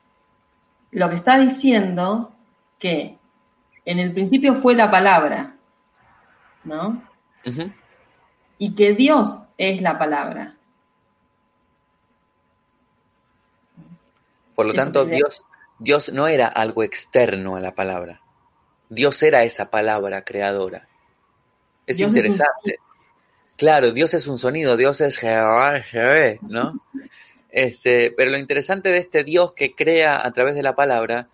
lo 0.91 1.09
que 1.09 1.15
está 1.15 1.37
diciendo 1.39 2.31
que 2.79 3.17
en 3.85 3.99
el 3.99 4.11
principio 4.13 4.55
fue 4.55 4.75
la 4.75 4.89
palabra, 4.91 5.55
¿no? 6.63 7.01
Y 8.57 8.75
que 8.75 8.93
Dios 8.93 9.41
es 9.57 9.81
la 9.81 9.97
palabra. 9.97 10.55
Por 14.55 14.65
lo 14.65 14.73
tanto, 14.73 15.05
Dios, 15.05 15.43
Dios 15.79 16.11
no 16.13 16.27
era 16.27 16.47
algo 16.47 16.83
externo 16.83 17.55
a 17.55 17.61
la 17.61 17.73
palabra. 17.73 18.21
Dios 18.89 19.23
era 19.23 19.43
esa 19.43 19.69
palabra 19.69 20.23
creadora. 20.23 20.87
Es 21.87 21.97
Dios 21.97 22.09
es 22.09 22.11
un 22.11 22.17
interesante. 22.17 22.75
claro, 23.55 23.91
Dios 23.91 24.13
es 24.13 24.27
un 24.27 24.37
sonido, 24.37 24.75
Dios 24.77 25.01
es 25.01 25.19
¿no? 26.41 26.85
Este, 27.49 28.11
pero 28.11 28.31
lo 28.31 28.37
interesante 28.37 28.89
de 28.89 28.97
este 28.97 29.23
Dios 29.23 29.53
que 29.53 29.73
crea 29.73 30.25
a 30.25 30.31
través 30.31 30.55
de 30.55 30.63
la 30.63 30.75
palabra 30.75 31.29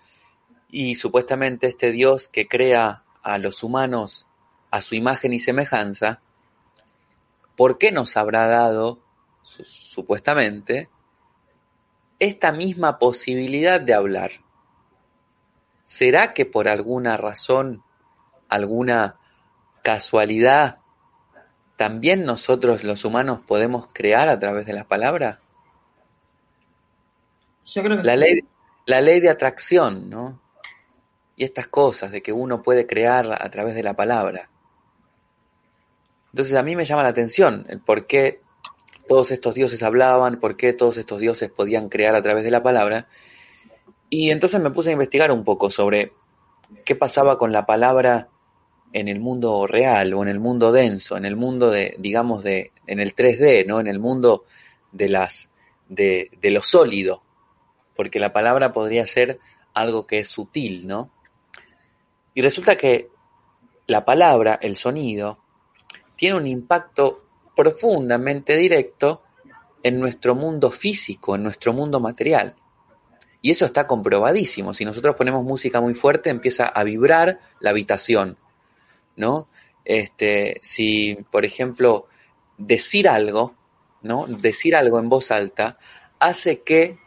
y 0.69 0.95
supuestamente 0.95 1.67
este 1.67 1.91
Dios 1.91 2.29
que 2.29 2.47
crea 2.47 3.03
a 3.21 3.37
los 3.39 3.63
humanos 3.63 4.26
a 4.71 4.81
su 4.81 4.95
imagen 4.95 5.33
y 5.33 5.39
semejanza, 5.39 6.21
¿por 7.55 7.77
qué 7.77 7.91
nos 7.91 8.17
habrá 8.17 8.47
dado, 8.47 8.99
su- 9.41 9.65
supuestamente, 9.65 10.89
esta 12.19 12.51
misma 12.51 12.99
posibilidad 12.99 13.79
de 13.79 13.93
hablar? 13.93 14.31
¿Será 15.85 16.33
que 16.33 16.45
por 16.45 16.67
alguna 16.67 17.15
razón, 17.17 17.83
alguna 18.49 19.15
casualidad, 19.83 20.79
también 21.77 22.25
nosotros 22.25 22.83
los 22.83 23.05
humanos 23.05 23.39
podemos 23.47 23.87
crear 23.93 24.27
a 24.29 24.39
través 24.39 24.65
de 24.65 24.73
las 24.73 24.85
palabras? 24.85 25.39
Yo 27.65 27.83
creo 27.83 27.97
que 27.97 28.03
La 28.03 28.13
sí. 28.13 28.19
ley, 28.19 28.39
la 28.85 29.01
ley 29.01 29.19
de 29.19 29.29
atracción, 29.29 30.09
¿no? 30.09 30.41
Y 31.35 31.43
estas 31.43 31.67
cosas 31.67 32.11
de 32.11 32.21
que 32.21 32.33
uno 32.33 32.63
puede 32.63 32.87
crear 32.87 33.31
a 33.31 33.49
través 33.51 33.75
de 33.75 33.83
la 33.83 33.93
palabra. 33.93 34.49
Entonces 36.37 36.55
a 36.55 36.61
mí 36.61 36.75
me 36.75 36.85
llama 36.85 37.01
la 37.01 37.09
atención 37.09 37.65
el 37.67 37.79
por 37.79 38.05
qué 38.05 38.41
todos 39.07 39.31
estos 39.31 39.55
dioses 39.55 39.81
hablaban, 39.81 40.39
por 40.39 40.55
qué 40.55 40.71
todos 40.71 40.97
estos 40.97 41.19
dioses 41.19 41.49
podían 41.49 41.89
crear 41.89 42.13
a 42.13 42.21
través 42.21 42.43
de 42.43 42.51
la 42.51 42.61
palabra. 42.61 43.07
Y 44.11 44.29
entonces 44.29 44.61
me 44.61 44.69
puse 44.69 44.91
a 44.91 44.93
investigar 44.93 45.31
un 45.31 45.43
poco 45.43 45.71
sobre 45.71 46.13
qué 46.85 46.95
pasaba 46.95 47.39
con 47.39 47.51
la 47.51 47.65
palabra 47.65 48.29
en 48.93 49.07
el 49.07 49.19
mundo 49.19 49.65
real 49.65 50.13
o 50.13 50.21
en 50.21 50.29
el 50.29 50.39
mundo 50.39 50.71
denso, 50.71 51.17
en 51.17 51.25
el 51.25 51.35
mundo 51.35 51.71
de, 51.71 51.95
digamos, 51.97 52.43
de, 52.43 52.71
en 52.85 52.99
el 52.99 53.15
3D, 53.15 53.65
¿no? 53.65 53.79
En 53.79 53.87
el 53.87 53.97
mundo 53.97 54.45
de 54.91 55.09
las, 55.09 55.49
de, 55.89 56.29
de 56.39 56.51
lo 56.51 56.61
sólido, 56.61 57.23
porque 57.95 58.19
la 58.19 58.31
palabra 58.31 58.73
podría 58.73 59.07
ser 59.07 59.39
algo 59.73 60.05
que 60.05 60.19
es 60.19 60.27
sutil, 60.27 60.85
¿no? 60.85 61.09
Y 62.35 62.43
resulta 62.43 62.77
que 62.77 63.09
la 63.87 64.05
palabra, 64.05 64.59
el 64.61 64.77
sonido, 64.77 65.46
tiene 66.17 66.35
un 66.35 66.47
impacto 66.47 67.23
profundamente 67.55 68.57
directo 68.57 69.23
en 69.83 69.99
nuestro 69.99 70.35
mundo 70.35 70.71
físico, 70.71 71.35
en 71.35 71.43
nuestro 71.43 71.71
mundo 71.71 71.99
material. 71.99 72.55
Y 73.41 73.51
eso 73.51 73.65
está 73.65 73.87
comprobadísimo. 73.87 74.73
Si 74.73 74.83
nosotros 74.83 75.15
ponemos 75.15 75.43
música 75.43 75.79
muy 75.79 75.93
fuerte, 75.93 76.29
empieza 76.29 76.65
a 76.65 76.83
vibrar 76.83 77.39
la 77.59 77.69
habitación, 77.69 78.37
¿no? 79.15 79.47
Este, 79.85 80.59
si, 80.61 81.15
por 81.31 81.45
ejemplo, 81.45 82.07
decir 82.57 83.07
algo, 83.07 83.55
¿no? 84.01 84.25
Decir 84.27 84.75
algo 84.75 84.99
en 84.99 85.07
voz 85.07 85.31
alta 85.31 85.77
hace 86.19 86.61
que 86.61 86.97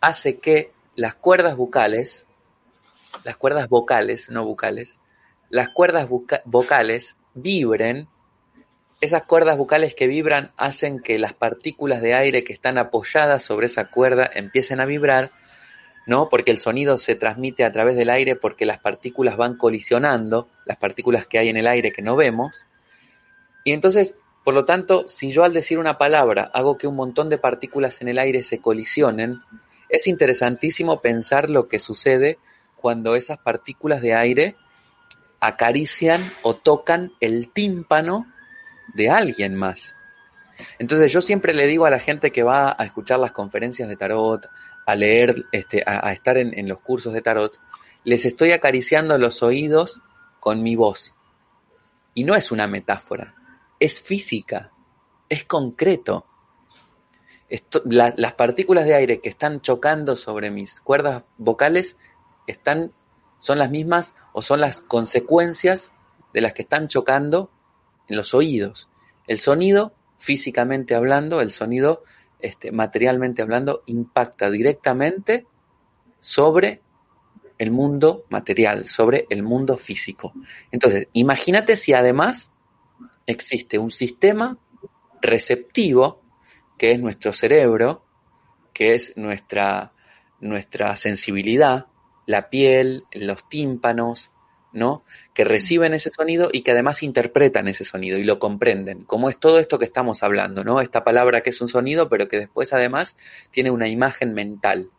hace 0.00 0.38
que 0.38 0.72
las 0.94 1.14
cuerdas 1.14 1.56
vocales, 1.56 2.26
las 3.24 3.36
cuerdas 3.36 3.68
vocales, 3.68 4.30
no 4.30 4.44
vocales, 4.44 4.96
las 5.50 5.68
cuerdas 5.70 6.08
vocales 6.44 7.16
vibren. 7.34 8.06
Esas 9.00 9.22
cuerdas 9.22 9.56
vocales 9.56 9.94
que 9.94 10.06
vibran 10.06 10.52
hacen 10.58 11.00
que 11.00 11.18
las 11.18 11.32
partículas 11.32 12.02
de 12.02 12.12
aire 12.12 12.44
que 12.44 12.52
están 12.52 12.76
apoyadas 12.76 13.42
sobre 13.42 13.66
esa 13.66 13.86
cuerda 13.86 14.28
empiecen 14.34 14.78
a 14.78 14.84
vibrar, 14.84 15.30
¿no? 16.06 16.28
Porque 16.28 16.50
el 16.50 16.58
sonido 16.58 16.98
se 16.98 17.14
transmite 17.14 17.64
a 17.64 17.72
través 17.72 17.96
del 17.96 18.10
aire 18.10 18.36
porque 18.36 18.66
las 18.66 18.78
partículas 18.78 19.38
van 19.38 19.56
colisionando, 19.56 20.48
las 20.66 20.76
partículas 20.76 21.26
que 21.26 21.38
hay 21.38 21.48
en 21.48 21.56
el 21.56 21.66
aire 21.66 21.92
que 21.92 22.02
no 22.02 22.14
vemos. 22.14 22.66
Y 23.64 23.72
entonces, 23.72 24.16
por 24.44 24.52
lo 24.52 24.66
tanto, 24.66 25.08
si 25.08 25.30
yo 25.30 25.44
al 25.44 25.54
decir 25.54 25.78
una 25.78 25.96
palabra 25.96 26.50
hago 26.52 26.76
que 26.76 26.86
un 26.86 26.96
montón 26.96 27.30
de 27.30 27.38
partículas 27.38 28.02
en 28.02 28.08
el 28.08 28.18
aire 28.18 28.42
se 28.42 28.58
colisionen, 28.58 29.40
es 29.88 30.08
interesantísimo 30.08 31.00
pensar 31.00 31.48
lo 31.48 31.68
que 31.68 31.78
sucede 31.78 32.38
cuando 32.76 33.16
esas 33.16 33.38
partículas 33.38 34.02
de 34.02 34.14
aire 34.14 34.56
acarician 35.40 36.20
o 36.42 36.54
tocan 36.54 37.12
el 37.20 37.50
tímpano 37.50 38.26
de 38.94 39.10
alguien 39.10 39.54
más. 39.54 39.94
Entonces 40.78 41.12
yo 41.12 41.20
siempre 41.20 41.54
le 41.54 41.66
digo 41.66 41.86
a 41.86 41.90
la 41.90 41.98
gente 41.98 42.30
que 42.30 42.42
va 42.42 42.74
a 42.78 42.84
escuchar 42.84 43.18
las 43.18 43.32
conferencias 43.32 43.88
de 43.88 43.96
tarot, 43.96 44.48
a 44.86 44.94
leer, 44.94 45.46
este, 45.52 45.82
a, 45.86 46.12
estar 46.12 46.36
en, 46.36 46.58
en 46.58 46.68
los 46.68 46.80
cursos 46.80 47.12
de 47.12 47.22
tarot, 47.22 47.58
les 48.04 48.24
estoy 48.24 48.52
acariciando 48.52 49.16
los 49.18 49.42
oídos 49.42 50.00
con 50.38 50.62
mi 50.62 50.76
voz. 50.76 51.14
Y 52.14 52.24
no 52.24 52.34
es 52.34 52.50
una 52.50 52.66
metáfora, 52.66 53.34
es 53.78 54.00
física, 54.00 54.72
es 55.28 55.44
concreto. 55.44 56.26
Las 57.84 58.32
partículas 58.34 58.84
de 58.84 58.94
aire 58.94 59.20
que 59.20 59.28
están 59.28 59.60
chocando 59.60 60.16
sobre 60.16 60.50
mis 60.50 60.80
cuerdas 60.80 61.24
vocales 61.36 61.96
están, 62.46 62.92
son 63.38 63.58
las 63.58 63.70
mismas 63.70 64.14
o 64.32 64.42
son 64.42 64.60
las 64.60 64.80
consecuencias 64.80 65.92
de 66.32 66.40
las 66.42 66.52
que 66.52 66.62
están 66.62 66.88
chocando 66.88 67.50
en 68.10 68.16
los 68.16 68.34
oídos. 68.34 68.88
El 69.26 69.38
sonido, 69.38 69.94
físicamente 70.18 70.94
hablando, 70.94 71.40
el 71.40 71.50
sonido 71.50 72.04
este, 72.40 72.72
materialmente 72.72 73.40
hablando, 73.40 73.82
impacta 73.86 74.50
directamente 74.50 75.46
sobre 76.18 76.82
el 77.56 77.70
mundo 77.70 78.24
material, 78.30 78.88
sobre 78.88 79.26
el 79.30 79.42
mundo 79.42 79.76
físico. 79.76 80.32
Entonces, 80.70 81.08
imagínate 81.12 81.76
si 81.76 81.92
además 81.92 82.50
existe 83.26 83.78
un 83.78 83.90
sistema 83.90 84.58
receptivo, 85.20 86.22
que 86.78 86.92
es 86.92 87.00
nuestro 87.00 87.32
cerebro, 87.32 88.04
que 88.72 88.94
es 88.94 89.14
nuestra, 89.16 89.92
nuestra 90.40 90.96
sensibilidad, 90.96 91.86
la 92.26 92.48
piel, 92.48 93.04
los 93.12 93.48
tímpanos, 93.48 94.30
¿no? 94.72 95.04
Que 95.34 95.44
reciben 95.44 95.94
ese 95.94 96.10
sonido 96.10 96.48
y 96.52 96.62
que 96.62 96.70
además 96.70 97.02
interpretan 97.02 97.68
ese 97.68 97.84
sonido 97.84 98.18
y 98.18 98.24
lo 98.24 98.38
comprenden, 98.38 99.04
como 99.04 99.28
es 99.28 99.38
todo 99.38 99.58
esto 99.58 99.78
que 99.78 99.84
estamos 99.84 100.22
hablando, 100.22 100.64
¿no? 100.64 100.80
Esta 100.80 101.04
palabra 101.04 101.40
que 101.42 101.50
es 101.50 101.60
un 101.60 101.68
sonido, 101.68 102.08
pero 102.08 102.28
que 102.28 102.38
después 102.38 102.72
además 102.72 103.16
tiene 103.50 103.70
una 103.70 103.88
imagen 103.88 104.34
mental, 104.34 104.90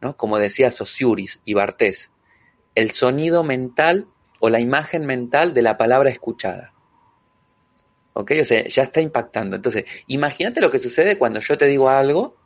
¿no? 0.00 0.16
Como 0.16 0.38
decía 0.38 0.70
Saussure 0.70 1.26
y 1.44 1.54
Bartés, 1.54 2.12
el 2.74 2.92
sonido 2.92 3.42
mental 3.42 4.06
o 4.40 4.48
la 4.48 4.60
imagen 4.60 5.06
mental 5.06 5.54
de 5.54 5.62
la 5.62 5.76
palabra 5.76 6.10
escuchada. 6.10 6.72
¿Ok? 8.12 8.32
O 8.40 8.44
sea, 8.44 8.66
ya 8.66 8.84
está 8.84 9.00
impactando. 9.00 9.56
Entonces, 9.56 9.84
imagínate 10.08 10.60
lo 10.60 10.70
que 10.70 10.78
sucede 10.78 11.16
cuando 11.16 11.40
yo 11.40 11.56
te 11.56 11.66
digo 11.66 11.88
algo 11.88 12.36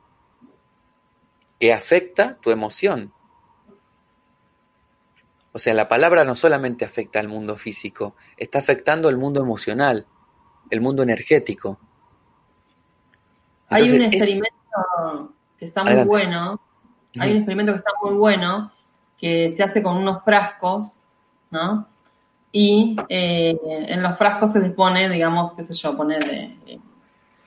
que 1.58 1.72
afecta 1.72 2.38
tu 2.42 2.50
emoción. 2.50 3.12
O 5.56 5.58
sea, 5.60 5.72
la 5.72 5.88
palabra 5.88 6.24
no 6.24 6.34
solamente 6.34 6.84
afecta 6.84 7.20
al 7.20 7.28
mundo 7.28 7.56
físico, 7.56 8.16
está 8.36 8.58
afectando 8.58 9.08
el 9.08 9.16
mundo 9.16 9.40
emocional, 9.40 10.04
el 10.68 10.80
mundo 10.80 11.02
energético. 11.04 11.78
Hay 13.68 13.88
un 13.90 14.02
es- 14.02 14.08
experimento 14.08 14.50
que 15.58 15.66
está 15.66 15.82
muy 15.82 15.90
Adelante. 15.92 16.08
bueno, 16.08 16.60
hay 17.20 17.30
un 17.30 17.36
experimento 17.38 17.72
que 17.72 17.78
está 17.78 17.92
muy 18.02 18.14
bueno, 18.14 18.72
que 19.18 19.52
se 19.52 19.62
hace 19.62 19.82
con 19.82 19.96
unos 19.96 20.22
frascos, 20.24 20.96
¿no? 21.50 21.86
Y 22.50 22.96
eh, 23.08 23.56
en 23.88 24.02
los 24.02 24.16
frascos 24.18 24.52
se 24.52 24.60
les 24.60 24.72
pone, 24.72 25.08
digamos, 25.08 25.52
qué 25.54 25.64
sé 25.64 25.74
yo, 25.74 25.96
poner, 25.96 26.22
eh, 26.32 26.80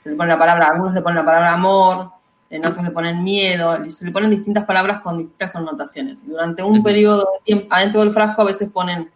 se 0.03 0.10
le 0.10 0.16
pone 0.16 0.30
la 0.30 0.39
palabra, 0.39 0.68
algunos 0.68 0.93
le 0.93 1.01
ponen 1.01 1.18
la 1.18 1.26
palabra 1.26 1.53
amor, 1.53 2.12
en 2.50 2.66
otros 2.66 2.84
le 2.84 2.91
ponen 2.91 3.24
miedo, 3.24 3.86
y 3.86 3.91
se 3.91 4.06
le 4.06 4.12
ponen 4.12 4.30
distintas 4.30 4.66
palabras 4.66 5.02
con 5.02 5.18
distintas 5.18 5.52
connotaciones. 5.52 6.24
Y 6.24 6.28
durante 6.28 6.64
un 6.64 6.82
periodo 6.82 7.30
de 7.34 7.43
tiempo, 7.43 7.68
adentro 7.70 8.02
del 8.02 8.14
frasco 8.14 8.41
a 8.41 8.45
veces 8.45 8.70
ponen, 8.70 9.10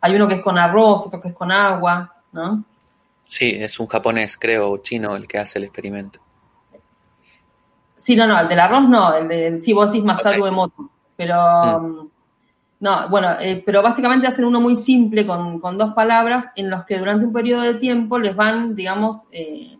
hay 0.00 0.14
uno 0.14 0.28
que 0.28 0.34
es 0.34 0.42
con 0.42 0.58
arroz, 0.58 1.06
otro 1.06 1.20
que 1.20 1.28
es 1.28 1.34
con 1.34 1.50
agua, 1.50 2.14
¿no? 2.32 2.64
Sí, 3.28 3.50
es 3.58 3.80
un 3.80 3.86
japonés, 3.86 4.36
creo, 4.36 4.70
o 4.70 4.78
chino 4.78 5.16
el 5.16 5.26
que 5.26 5.38
hace 5.38 5.58
el 5.58 5.64
experimento. 5.64 6.20
Sí, 7.96 8.14
no, 8.14 8.26
no, 8.26 8.38
el 8.38 8.48
del 8.48 8.60
arroz 8.60 8.88
no, 8.88 9.14
el 9.14 9.26
de, 9.26 9.60
sí, 9.62 9.72
vos 9.72 9.90
decís 9.90 10.04
Masaru. 10.04 10.46
Emoto, 10.46 10.90
pero, 11.16 11.80
mm, 11.80 12.08
no, 12.80 13.08
bueno, 13.08 13.32
eh, 13.40 13.62
pero 13.64 13.82
básicamente 13.82 14.26
hacen 14.26 14.44
uno 14.44 14.60
muy 14.60 14.76
simple 14.76 15.26
con, 15.26 15.58
con 15.60 15.78
dos 15.78 15.94
palabras 15.94 16.52
en 16.54 16.70
los 16.70 16.84
que 16.84 16.98
durante 16.98 17.24
un 17.24 17.32
periodo 17.32 17.62
de 17.62 17.74
tiempo 17.74 18.18
les 18.18 18.36
van, 18.36 18.76
digamos, 18.76 19.22
eh, 19.32 19.76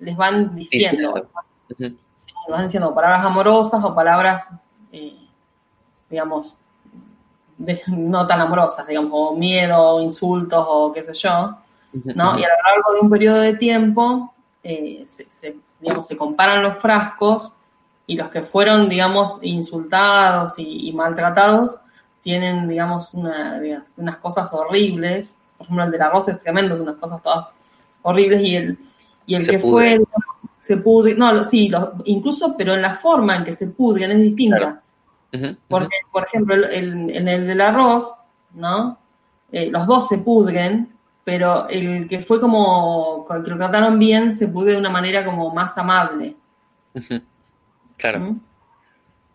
les 0.00 0.16
van 0.16 0.56
diciendo, 0.56 1.28
Diciendo. 1.68 1.96
Ujú. 1.96 2.09
Van 2.50 2.64
diciendo 2.64 2.94
palabras 2.94 3.24
amorosas 3.24 3.82
o 3.84 3.94
palabras, 3.94 4.50
eh, 4.92 5.16
digamos, 6.08 6.56
de- 7.58 7.82
no 7.88 8.26
tan 8.26 8.40
amorosas, 8.40 8.86
digamos, 8.86 9.10
o 9.12 9.36
miedo, 9.36 10.00
insultos 10.00 10.64
o 10.68 10.92
qué 10.92 11.02
sé 11.02 11.14
yo, 11.14 11.56
¿no? 11.92 12.38
Y 12.38 12.44
a 12.44 12.48
lo 12.48 12.54
largo 12.70 12.92
de 12.94 13.00
un 13.00 13.10
periodo 13.10 13.38
de 13.40 13.54
tiempo, 13.56 14.32
eh, 14.62 15.04
se, 15.08 15.26
se- 15.30 15.56
digamos, 15.80 16.06
se 16.06 16.16
comparan 16.16 16.62
los 16.62 16.76
frascos 16.78 17.52
y 18.06 18.16
los 18.16 18.28
que 18.30 18.42
fueron, 18.42 18.88
digamos, 18.88 19.38
insultados 19.42 20.54
y, 20.58 20.88
y 20.88 20.92
maltratados 20.92 21.78
tienen, 22.22 22.68
digamos, 22.68 23.12
una, 23.14 23.58
diga- 23.60 23.84
unas 23.96 24.16
cosas 24.18 24.52
horribles. 24.52 25.36
Por 25.56 25.64
ejemplo, 25.66 25.84
el 25.84 25.90
del 25.90 26.02
arroz 26.02 26.28
es 26.28 26.40
tremendo, 26.40 26.74
unas 26.82 26.96
cosas 26.96 27.22
todas 27.22 27.48
horribles 28.02 28.42
y 28.42 28.56
el, 28.56 28.78
y 29.26 29.34
el 29.34 29.42
Se 29.42 29.50
que 29.52 29.58
fue, 29.58 29.84
digamos, 29.90 30.29
se 30.60 30.76
pudre, 30.76 31.14
no, 31.14 31.44
sí, 31.44 31.68
los- 31.68 31.88
incluso, 32.04 32.54
pero 32.56 32.74
en 32.74 32.82
la 32.82 32.96
forma 32.96 33.36
en 33.36 33.44
que 33.44 33.54
se 33.54 33.68
pudren 33.68 34.10
es 34.12 34.20
distinta. 34.20 34.82
Claro. 35.30 35.56
Porque, 35.68 35.96
por 36.10 36.26
ejemplo, 36.26 36.54
el- 36.54 37.10
en 37.10 37.28
el 37.28 37.46
del 37.46 37.60
arroz, 37.60 38.12
¿no? 38.54 38.98
Eh, 39.52 39.70
los 39.70 39.86
dos 39.86 40.08
se 40.08 40.18
pudren, 40.18 40.92
pero 41.24 41.68
el 41.68 42.08
que 42.08 42.20
fue 42.22 42.40
como, 42.40 43.26
que 43.28 43.50
lo 43.50 43.56
trataron 43.56 43.98
bien, 43.98 44.32
se 44.34 44.48
pudre 44.48 44.72
de 44.72 44.78
una 44.78 44.90
manera 44.90 45.24
como 45.24 45.52
más 45.54 45.76
amable. 45.78 46.34
Claro. 47.96 48.20
¿Mm? 48.20 48.40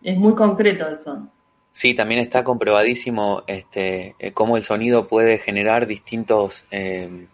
Es 0.03 0.17
muy 0.17 0.36
concreto 0.36 0.88
eso. 0.88 1.28
Sí, 1.71 1.93
también 1.93 2.21
está 2.21 2.43
comprobadísimo 2.43 3.43
este, 3.47 4.15
eh, 4.19 4.32
cómo 4.32 4.55
el 4.57 4.63
sonido 4.63 5.07
puede 5.07 5.38
generar 5.39 5.88
distintos, 5.88 6.65
eh, 6.71 7.28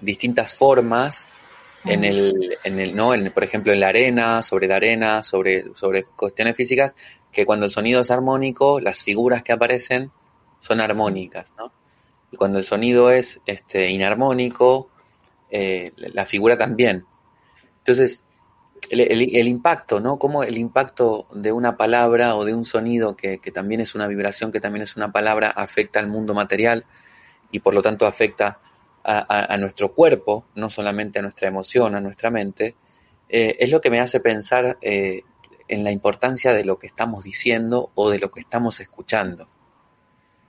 distintas 0.00 0.54
formas 0.54 1.28
en 1.86 2.04
el, 2.04 2.58
en 2.64 2.78
el, 2.80 2.94
¿no? 2.96 3.14
En, 3.14 3.30
por 3.32 3.44
ejemplo, 3.44 3.72
en 3.72 3.80
la 3.80 3.88
arena, 3.88 4.42
sobre 4.42 4.66
la 4.68 4.76
arena, 4.76 5.22
sobre, 5.22 5.74
sobre 5.74 6.04
cuestiones 6.04 6.56
físicas, 6.56 6.94
que 7.32 7.46
cuando 7.46 7.66
el 7.66 7.70
sonido 7.72 8.00
es 8.00 8.10
armónico, 8.10 8.80
las 8.80 9.02
figuras 9.02 9.42
que 9.42 9.52
aparecen 9.52 10.10
son 10.60 10.80
armónicas, 10.80 11.54
¿no? 11.58 11.72
Y 12.32 12.36
cuando 12.36 12.58
el 12.58 12.64
sonido 12.64 13.10
es 13.10 13.40
este, 13.46 13.90
inarmónico, 13.90 14.90
eh, 15.50 15.92
la 15.96 16.26
figura 16.26 16.58
también. 16.58 17.04
Entonces, 17.78 18.22
el, 18.90 19.00
el- 19.00 19.36
el 19.36 19.48
impacto, 19.48 20.00
¿no? 20.00 20.18
Cómo 20.18 20.42
el 20.42 20.58
impacto 20.58 21.26
de 21.32 21.52
una 21.52 21.76
palabra 21.76 22.34
o 22.36 22.44
de 22.44 22.54
un 22.54 22.64
sonido 22.64 23.16
que, 23.16 23.38
que 23.38 23.50
también 23.52 23.80
es 23.80 23.94
una 23.94 24.06
vibración, 24.08 24.50
que 24.50 24.60
también 24.60 24.82
es 24.82 24.96
una 24.96 25.12
palabra, 25.12 25.50
afecta 25.50 26.00
al 26.00 26.08
mundo 26.08 26.34
material 26.34 26.84
y 27.52 27.60
por 27.60 27.74
lo 27.74 27.82
tanto 27.82 28.06
afecta 28.06 28.58
a, 29.08 29.56
nuestro 29.56 29.94
cuerpo, 29.94 30.46
no 30.56 30.68
solamente 30.68 31.20
a 31.20 31.22
nuestra 31.22 31.46
emoción, 31.46 31.94
a 31.94 32.00
nuestra 32.00 32.30
mente, 32.30 32.74
eh, 33.28 33.56
es 33.60 33.70
lo 33.70 33.80
que 33.80 33.90
me 33.90 34.00
hace 34.00 34.18
pensar 34.18 34.78
eh, 34.80 35.22
en 35.68 35.84
la 35.84 35.92
importancia 35.92 36.52
de 36.52 36.64
lo 36.64 36.78
que 36.78 36.88
estamos 36.88 37.22
diciendo 37.22 37.92
o 37.94 38.10
de 38.10 38.18
lo 38.18 38.32
que 38.32 38.40
estamos 38.40 38.80
escuchando. 38.80 39.48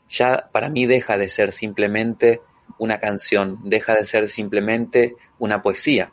Ya 0.09 0.49
para 0.51 0.69
mí 0.69 0.87
deja 0.87 1.17
de 1.17 1.29
ser 1.29 1.51
simplemente 1.51 2.41
una 2.79 2.99
canción, 2.99 3.59
deja 3.63 3.93
de 3.93 4.03
ser 4.03 4.27
simplemente 4.27 5.15
una 5.37 5.61
poesía, 5.61 6.11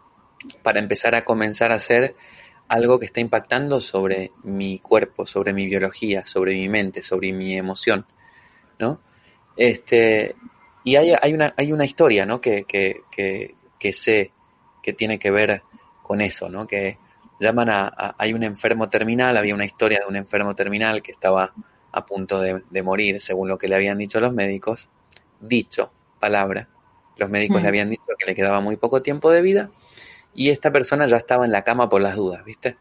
para 0.62 0.80
empezar 0.80 1.14
a 1.14 1.24
comenzar 1.24 1.72
a 1.72 1.76
hacer 1.76 2.14
algo 2.68 2.98
que 2.98 3.06
está 3.06 3.20
impactando 3.20 3.80
sobre 3.80 4.32
mi 4.42 4.80
cuerpo, 4.80 5.24
sobre 5.24 5.54
mi 5.54 5.66
biología, 5.66 6.26
sobre 6.26 6.52
mi 6.52 6.68
mente, 6.68 7.00
sobre 7.00 7.32
mi 7.32 7.56
emoción, 7.56 8.06
¿no? 8.78 9.00
Este, 9.56 10.34
y 10.84 10.96
hay, 10.96 11.14
hay, 11.20 11.32
una, 11.34 11.54
hay 11.56 11.72
una 11.72 11.84
historia, 11.84 12.26
¿no? 12.26 12.40
Que, 12.40 12.64
que, 12.64 13.00
que, 13.10 13.54
que 13.78 13.92
sé 13.92 14.32
que 14.82 14.92
tiene 14.92 15.18
que 15.18 15.30
ver 15.30 15.62
con 16.02 16.20
eso, 16.20 16.48
¿no? 16.50 16.66
Que 16.66 16.98
llaman 17.40 17.70
a, 17.70 17.86
a- 17.88 18.14
hay 18.18 18.32
un 18.34 18.42
enfermo 18.44 18.88
terminal, 18.88 19.36
había 19.36 19.54
una 19.54 19.64
historia 19.64 20.00
de 20.00 20.06
un 20.06 20.16
enfermo 20.16 20.54
terminal 20.54 21.02
que 21.02 21.12
estaba 21.12 21.52
a 21.92 22.04
punto 22.06 22.40
de, 22.40 22.62
de 22.70 22.82
morir, 22.82 23.20
según 23.20 23.48
lo 23.48 23.56
que 23.58 23.68
le 23.68 23.76
habían 23.76 23.98
dicho 23.98 24.20
los 24.20 24.32
médicos, 24.32 24.88
dicho, 25.40 25.90
palabra, 26.20 26.68
los 27.16 27.30
médicos 27.30 27.60
Mm. 27.60 27.62
le 27.62 27.68
habían 27.68 27.90
dicho 27.90 28.02
que 28.18 28.26
le 28.26 28.34
quedaba 28.34 28.60
muy 28.60 28.76
poco 28.76 29.00
tiempo 29.02 29.30
de 29.30 29.40
vida 29.42 29.70
y 30.34 30.50
esta 30.50 30.70
persona 30.72 31.06
ya 31.06 31.16
estaba 31.16 31.44
en 31.44 31.52
la 31.52 31.62
cama 31.62 31.88
por 31.88 32.00
las 32.02 32.16
dudas, 32.16 32.44
¿viste? 32.44 32.76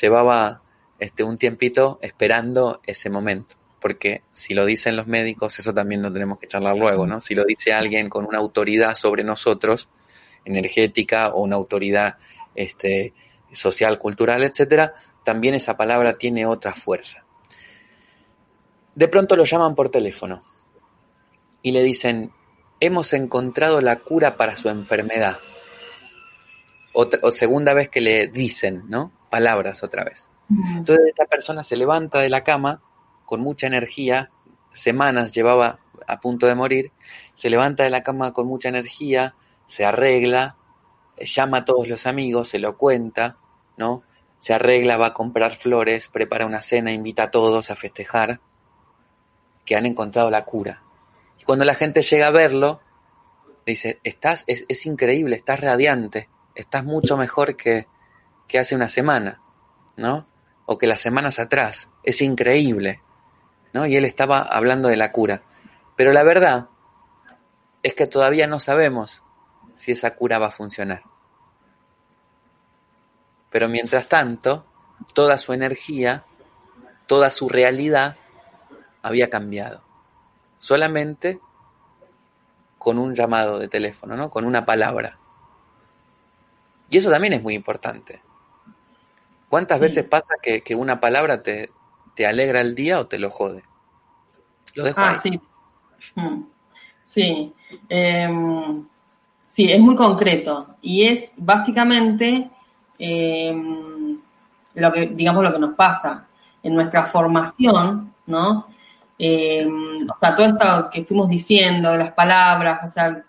Llevaba 0.00 0.62
este, 0.98 1.22
un 1.24 1.36
tiempito 1.36 1.98
esperando 2.02 2.80
ese 2.86 3.10
momento, 3.10 3.56
porque 3.80 4.22
si 4.32 4.54
lo 4.54 4.66
dicen 4.66 4.96
los 4.96 5.06
médicos, 5.06 5.58
eso 5.58 5.72
también 5.72 6.02
lo 6.02 6.12
tenemos 6.12 6.38
que 6.38 6.46
charlar 6.46 6.76
luego, 6.76 7.06
¿no? 7.06 7.20
Si 7.20 7.34
lo 7.34 7.44
dice 7.44 7.72
alguien 7.72 8.08
con 8.08 8.26
una 8.26 8.38
autoridad 8.38 8.94
sobre 8.94 9.24
nosotros, 9.24 9.88
energética 10.44 11.30
o 11.30 11.42
una 11.42 11.56
autoridad 11.56 12.18
este, 12.54 13.14
social, 13.52 13.98
cultural, 13.98 14.42
etcétera, 14.42 14.94
también 15.24 15.54
esa 15.54 15.76
palabra 15.76 16.18
tiene 16.18 16.46
otra 16.46 16.74
fuerza. 16.74 17.24
De 18.94 19.08
pronto 19.08 19.36
lo 19.36 19.44
llaman 19.44 19.74
por 19.74 19.88
teléfono 19.88 20.42
y 21.62 21.72
le 21.72 21.82
dicen, 21.82 22.32
hemos 22.80 23.12
encontrado 23.12 23.80
la 23.80 23.96
cura 23.96 24.36
para 24.36 24.56
su 24.56 24.68
enfermedad. 24.68 25.38
Otra, 26.92 27.20
o 27.22 27.30
segunda 27.30 27.72
vez 27.72 27.88
que 27.88 28.00
le 28.00 28.26
dicen, 28.26 28.84
¿no? 28.88 29.12
Palabras 29.30 29.82
otra 29.82 30.04
vez. 30.04 30.28
Entonces 30.76 31.06
esta 31.06 31.26
persona 31.26 31.62
se 31.62 31.76
levanta 31.76 32.18
de 32.18 32.28
la 32.28 32.42
cama 32.42 32.82
con 33.30 33.42
mucha 33.42 33.68
energía, 33.68 34.32
semanas 34.72 35.30
llevaba 35.30 35.78
a 36.08 36.18
punto 36.18 36.48
de 36.48 36.56
morir, 36.56 36.90
se 37.32 37.48
levanta 37.48 37.84
de 37.84 37.90
la 37.90 38.02
cama 38.02 38.32
con 38.32 38.48
mucha 38.48 38.68
energía, 38.68 39.36
se 39.66 39.84
arregla, 39.84 40.56
llama 41.16 41.58
a 41.58 41.64
todos 41.64 41.86
los 41.86 42.06
amigos, 42.06 42.48
se 42.48 42.58
lo 42.58 42.76
cuenta, 42.76 43.36
¿no? 43.76 44.02
Se 44.38 44.52
arregla, 44.52 44.96
va 44.96 45.06
a 45.06 45.14
comprar 45.14 45.54
flores, 45.54 46.08
prepara 46.08 46.44
una 46.44 46.60
cena, 46.60 46.90
invita 46.90 47.22
a 47.22 47.30
todos 47.30 47.70
a 47.70 47.76
festejar 47.76 48.40
que 49.64 49.76
han 49.76 49.86
encontrado 49.86 50.28
la 50.28 50.44
cura. 50.44 50.82
Y 51.38 51.44
cuando 51.44 51.64
la 51.64 51.74
gente 51.74 52.02
llega 52.02 52.26
a 52.26 52.32
verlo, 52.32 52.80
dice, 53.64 54.00
estás, 54.02 54.42
es, 54.48 54.64
es 54.68 54.86
increíble, 54.86 55.36
estás 55.36 55.60
radiante, 55.60 56.28
estás 56.56 56.82
mucho 56.82 57.16
mejor 57.16 57.56
que, 57.56 57.86
que 58.48 58.58
hace 58.58 58.74
una 58.74 58.88
semana, 58.88 59.40
¿no? 59.96 60.26
O 60.66 60.78
que 60.78 60.88
las 60.88 61.00
semanas 61.00 61.38
atrás, 61.38 61.88
es 62.02 62.20
increíble, 62.22 63.02
¿no? 63.72 63.86
Y 63.86 63.96
él 63.96 64.04
estaba 64.04 64.40
hablando 64.42 64.88
de 64.88 64.96
la 64.96 65.12
cura. 65.12 65.42
Pero 65.96 66.12
la 66.12 66.22
verdad 66.22 66.66
es 67.82 67.94
que 67.94 68.06
todavía 68.06 68.46
no 68.46 68.60
sabemos 68.60 69.22
si 69.74 69.92
esa 69.92 70.14
cura 70.14 70.38
va 70.38 70.48
a 70.48 70.52
funcionar. 70.52 71.02
Pero 73.50 73.68
mientras 73.68 74.08
tanto, 74.08 74.64
toda 75.14 75.38
su 75.38 75.52
energía, 75.52 76.24
toda 77.06 77.30
su 77.30 77.48
realidad 77.48 78.16
había 79.02 79.28
cambiado. 79.30 79.82
Solamente 80.58 81.40
con 82.78 82.98
un 82.98 83.14
llamado 83.14 83.58
de 83.58 83.68
teléfono, 83.68 84.16
¿no? 84.16 84.30
Con 84.30 84.44
una 84.44 84.64
palabra. 84.64 85.18
Y 86.88 86.98
eso 86.98 87.10
también 87.10 87.34
es 87.34 87.42
muy 87.42 87.54
importante. 87.54 88.22
¿Cuántas 89.48 89.78
Sí. 89.78 89.82
veces 89.82 90.04
pasa 90.04 90.34
que, 90.42 90.62
que 90.62 90.74
una 90.74 91.00
palabra 91.00 91.42
te, 91.42 91.70
te 92.20 92.26
alegra 92.26 92.60
el 92.60 92.74
día 92.74 93.00
o 93.00 93.06
te 93.06 93.18
lo 93.18 93.30
jode? 93.30 93.62
Lo 94.74 94.84
dejo 94.84 95.00
Ah, 95.00 95.12
ahí. 95.12 95.18
sí. 95.18 95.40
Mm. 96.16 96.42
Sí. 97.02 97.54
Em, 97.88 98.84
sí, 99.48 99.72
es 99.72 99.80
muy 99.80 99.96
concreto. 99.96 100.66
Y 100.82 101.04
es 101.06 101.32
básicamente 101.38 102.50
em, 102.98 104.18
lo 104.74 104.92
que, 104.92 105.06
digamos, 105.06 105.42
lo 105.42 105.50
que 105.50 105.58
nos 105.58 105.72
pasa. 105.74 106.26
En 106.62 106.74
nuestra 106.74 107.06
formación, 107.06 108.12
¿no? 108.26 108.66
Em, 109.18 110.06
o 110.06 110.18
sea, 110.18 110.36
todo 110.36 110.44
esto 110.46 110.90
que 110.92 111.04
fuimos 111.04 111.30
diciendo, 111.30 111.96
las 111.96 112.12
palabras, 112.12 112.80
o 112.84 112.88
sea, 112.88 113.24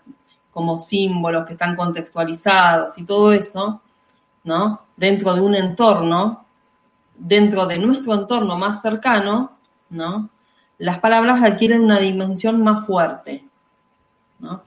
como 0.50 0.80
símbolos 0.80 1.46
que 1.46 1.54
están 1.54 1.76
contextualizados 1.76 2.98
y 2.98 3.04
todo 3.04 3.32
eso, 3.32 3.80
¿no? 4.44 4.82
Dentro 4.98 5.32
de 5.34 5.40
un 5.40 5.54
entorno, 5.54 6.44
dentro 7.16 7.66
de 7.66 7.78
nuestro 7.78 8.14
entorno 8.14 8.56
más 8.56 8.82
cercano, 8.82 9.52
¿no? 9.90 10.30
Las 10.78 10.98
palabras 10.98 11.42
adquieren 11.42 11.82
una 11.82 11.98
dimensión 11.98 12.62
más 12.62 12.86
fuerte, 12.86 13.44
¿no? 14.38 14.62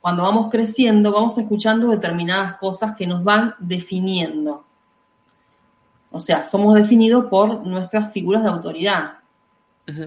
Cuando 0.00 0.22
vamos 0.22 0.50
creciendo, 0.50 1.12
vamos 1.12 1.38
escuchando 1.38 1.88
determinadas 1.88 2.58
cosas 2.58 2.94
que 2.96 3.06
nos 3.06 3.24
van 3.24 3.54
definiendo. 3.58 4.64
O 6.10 6.20
sea, 6.20 6.44
somos 6.44 6.74
definidos 6.74 7.24
por 7.26 7.66
nuestras 7.66 8.12
figuras 8.12 8.42
de 8.42 8.50
autoridad. 8.50 9.14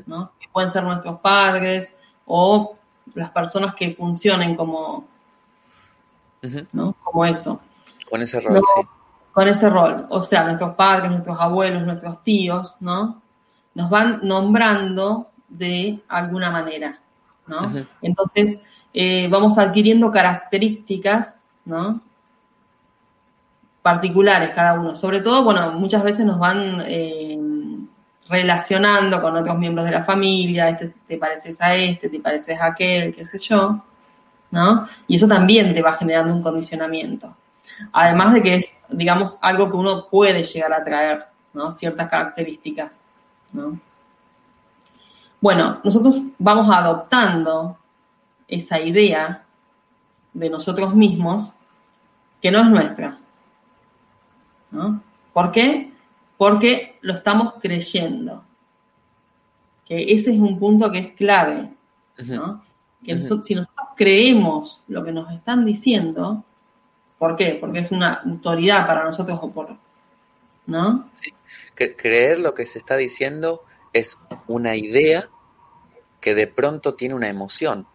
¿no? 0.05 0.31
Que 0.39 0.47
pueden 0.51 0.69
ser 0.69 0.83
nuestros 0.83 1.19
padres 1.19 1.95
o 2.25 2.77
las 3.13 3.31
personas 3.31 3.75
que 3.75 3.93
funcionen 3.93 4.55
como, 4.55 5.07
¿no? 6.71 6.95
Como 7.03 7.25
eso. 7.25 7.61
Con 8.09 8.21
ese 8.21 8.39
rol, 8.39 8.61
sí. 8.75 8.87
Con 9.37 9.47
ese 9.47 9.69
rol. 9.69 10.07
O 10.09 10.23
sea, 10.23 10.45
nuestros 10.45 10.73
padres, 10.73 11.11
nuestros 11.11 11.37
abuelos, 11.39 11.83
nuestros 11.83 12.23
tíos, 12.23 12.75
¿no? 12.79 13.21
Nos 13.75 13.87
van 13.87 14.21
nombrando 14.23 15.29
de 15.47 15.99
alguna 16.07 16.49
manera, 16.49 16.99
¿no? 17.45 17.71
Entonces, 18.01 18.59
eh, 18.91 19.27
vamos 19.29 19.59
adquiriendo 19.59 20.09
características, 20.09 21.35
¿no? 21.65 22.01
Particulares 23.83 24.55
cada 24.55 24.73
uno. 24.73 24.95
Sobre 24.95 25.19
todo, 25.19 25.43
bueno, 25.43 25.71
muchas 25.73 26.01
veces 26.01 26.25
nos 26.25 26.39
van 26.39 26.81
eh, 26.87 27.37
relacionando 28.27 29.21
con 29.21 29.37
otros 29.37 29.55
miembros 29.59 29.85
de 29.85 29.91
la 29.91 30.03
familia, 30.03 30.69
este, 30.69 30.95
te 31.07 31.17
pareces 31.17 31.61
a 31.61 31.75
este, 31.75 32.09
te 32.09 32.19
pareces 32.19 32.59
a 32.59 32.65
aquel, 32.65 33.13
qué 33.13 33.23
sé 33.23 33.37
yo, 33.37 33.83
¿no? 34.49 34.87
Y 35.07 35.17
eso 35.17 35.27
también 35.27 35.75
te 35.75 35.83
va 35.83 35.93
generando 35.93 36.33
un 36.33 36.41
condicionamiento. 36.41 37.35
Además 37.91 38.33
de 38.33 38.43
que 38.43 38.55
es, 38.55 38.79
digamos, 38.89 39.37
algo 39.41 39.69
que 39.69 39.77
uno 39.77 40.07
puede 40.09 40.43
llegar 40.43 40.73
a 40.73 40.83
traer, 40.83 41.25
¿no? 41.53 41.73
Ciertas 41.73 42.09
características, 42.09 43.01
¿no? 43.53 43.79
Bueno, 45.39 45.79
nosotros 45.83 46.21
vamos 46.39 46.75
adoptando 46.75 47.77
esa 48.47 48.79
idea 48.79 49.43
de 50.33 50.49
nosotros 50.49 50.95
mismos 50.95 51.51
que 52.41 52.51
no 52.51 52.61
es 52.61 52.69
nuestra. 52.69 53.19
¿no? 54.71 55.01
¿Por 55.33 55.51
qué? 55.51 55.91
Porque 56.37 56.97
lo 57.01 57.13
estamos 57.13 57.55
creyendo. 57.61 58.43
Que 59.85 60.13
ese 60.13 60.33
es 60.33 60.39
un 60.39 60.59
punto 60.59 60.91
que 60.91 60.99
es 60.99 61.13
clave. 61.13 61.71
¿no? 62.25 62.63
Que 63.03 63.21
si 63.21 63.55
nosotros 63.55 63.87
creemos 63.95 64.83
lo 64.87 65.03
que 65.03 65.11
nos 65.11 65.31
están 65.31 65.65
diciendo, 65.65 66.43
¿por 67.17 67.35
qué? 67.35 67.57
Porque 67.59 67.79
es 67.79 67.91
una 67.91 68.15
autoridad 68.15 68.85
para 68.87 69.03
nosotros 69.03 69.39
o 69.41 69.51
por. 69.51 69.75
¿No? 70.65 71.09
Creer 71.75 72.39
lo 72.39 72.53
que 72.53 72.65
se 72.65 72.79
está 72.79 72.97
diciendo 72.97 73.63
es 73.93 74.17
una 74.47 74.75
idea 74.75 75.29
que 76.19 76.35
de 76.35 76.47
pronto 76.47 76.95
tiene 76.95 77.15
una 77.15 77.29
emoción. 77.29 77.87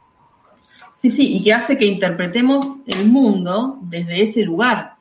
Sí, 0.96 1.10
sí, 1.10 1.36
y 1.36 1.44
que 1.44 1.52
hace 1.52 1.76
que 1.76 1.84
interpretemos 1.84 2.76
el 2.86 3.08
mundo 3.08 3.78
desde 3.82 4.22
ese 4.22 4.42
lugar. 4.44 4.94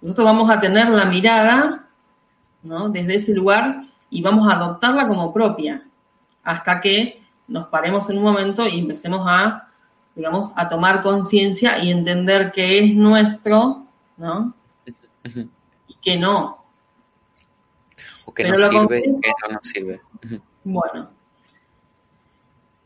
Nosotros 0.00 0.24
vamos 0.24 0.50
a 0.50 0.60
tener 0.60 0.88
la 0.88 1.04
mirada 1.06 1.88
¿no? 2.62 2.90
desde 2.90 3.16
ese 3.16 3.32
lugar 3.32 3.84
y 4.10 4.20
vamos 4.22 4.50
a 4.50 4.56
adoptarla 4.56 5.08
como 5.08 5.32
propia, 5.32 5.82
hasta 6.42 6.80
que 6.80 7.22
nos 7.48 7.68
paremos 7.68 8.08
en 8.10 8.18
un 8.18 8.24
momento 8.24 8.66
y 8.66 8.80
empecemos 8.80 9.24
a, 9.26 9.68
digamos, 10.14 10.52
a 10.56 10.68
tomar 10.68 11.02
conciencia 11.02 11.82
y 11.82 11.90
entender 11.90 12.52
que 12.52 12.78
es 12.78 12.94
nuestro, 12.94 13.86
¿no? 14.16 14.54
Y 15.24 15.94
que 16.02 16.18
no. 16.18 16.64
O 18.24 18.34
que 18.34 18.48
nos 18.48 18.60
sirve 18.60 18.98
y 18.98 19.20
que 19.20 19.32
no 19.42 19.54
nos 19.54 19.68
sirve. 19.68 20.00
Bueno, 20.64 21.10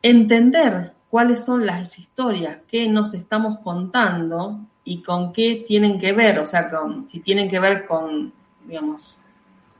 entender 0.02 0.94
cuáles 1.10 1.44
son 1.44 1.66
las 1.66 1.98
historias 1.98 2.58
que 2.68 2.88
nos 2.88 3.12
estamos 3.14 3.58
contando 3.60 4.60
y 4.84 5.02
con 5.02 5.32
qué 5.32 5.64
tienen 5.66 5.98
que 5.98 6.12
ver, 6.12 6.38
o 6.38 6.46
sea, 6.46 6.70
con, 6.70 7.08
si 7.08 7.20
tienen 7.20 7.50
que 7.50 7.58
ver 7.58 7.86
con, 7.86 8.32
digamos, 8.64 9.16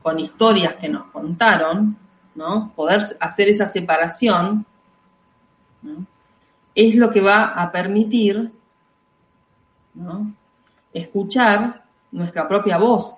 con 0.03 0.19
historias 0.19 0.77
que 0.77 0.89
nos 0.89 1.07
contaron, 1.07 1.97
¿no? 2.35 2.73
Poder 2.75 3.03
hacer 3.21 3.49
esa 3.49 3.69
separación, 3.69 4.67
Es 6.77 6.95
lo 6.95 7.11
que 7.11 7.21
va 7.21 7.47
a 7.47 7.73
permitir, 7.73 8.53
¿no? 9.95 10.33
Escuchar 10.93 11.85
nuestra 12.13 12.47
propia 12.47 12.79
voz, 12.79 13.17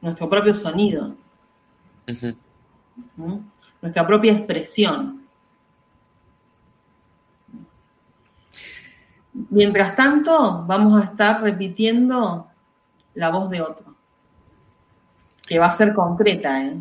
nuestro 0.00 0.30
propio 0.30 0.54
sonido 0.54 1.14
nuestra 3.80 4.06
propia 4.06 4.32
expresión. 4.32 5.22
Mientras 9.50 9.94
tanto, 9.94 10.64
vamos 10.66 11.00
a 11.00 11.04
estar 11.04 11.42
repitiendo 11.42 12.48
la 13.14 13.30
voz 13.30 13.50
de 13.50 13.60
otro, 13.60 13.94
que 15.46 15.58
va 15.58 15.66
a 15.66 15.72
ser 15.72 15.92
concreta, 15.94 16.62
¿eh? 16.62 16.76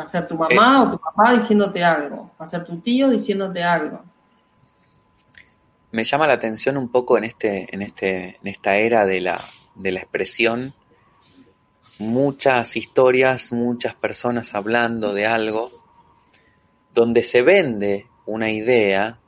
Va 0.00 0.04
a 0.04 0.08
ser 0.08 0.26
tu 0.26 0.34
mamá 0.34 0.78
eh. 0.78 0.86
o 0.86 0.90
tu 0.92 0.98
papá 0.98 1.34
diciéndote 1.34 1.84
algo, 1.84 2.30
va 2.40 2.46
a 2.46 2.48
ser 2.48 2.64
tu 2.64 2.80
tío 2.80 3.10
diciéndote 3.10 3.62
algo. 3.62 4.02
Me 5.92 6.04
llama 6.04 6.26
la 6.26 6.32
atención 6.32 6.78
un 6.78 6.88
poco 6.88 7.18
en 7.18 7.24
este, 7.24 7.68
en 7.70 7.82
este, 7.82 8.38
en 8.40 8.46
esta 8.46 8.76
era 8.76 9.04
de 9.04 9.20
la, 9.20 9.38
de 9.74 9.92
la 9.92 10.00
expresión, 10.00 10.72
muchas 11.98 12.78
historias, 12.78 13.52
muchas 13.52 13.94
personas 13.94 14.54
hablando 14.54 15.12
de 15.12 15.26
algo, 15.26 15.70
donde 16.94 17.22
se 17.22 17.42
vende 17.42 18.06
una 18.24 18.50
idea 18.50 19.18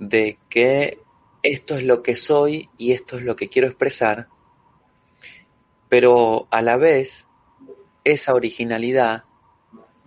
de 0.00 0.40
que 0.48 0.98
esto 1.44 1.76
es 1.76 1.84
lo 1.84 2.02
que 2.02 2.16
soy 2.16 2.68
y 2.76 2.90
esto 2.90 3.16
es 3.16 3.22
lo 3.22 3.36
que 3.36 3.48
quiero 3.48 3.68
expresar, 3.68 4.26
pero 5.88 6.48
a 6.50 6.62
la 6.62 6.76
vez 6.76 7.28
esa 8.02 8.34
originalidad 8.34 9.27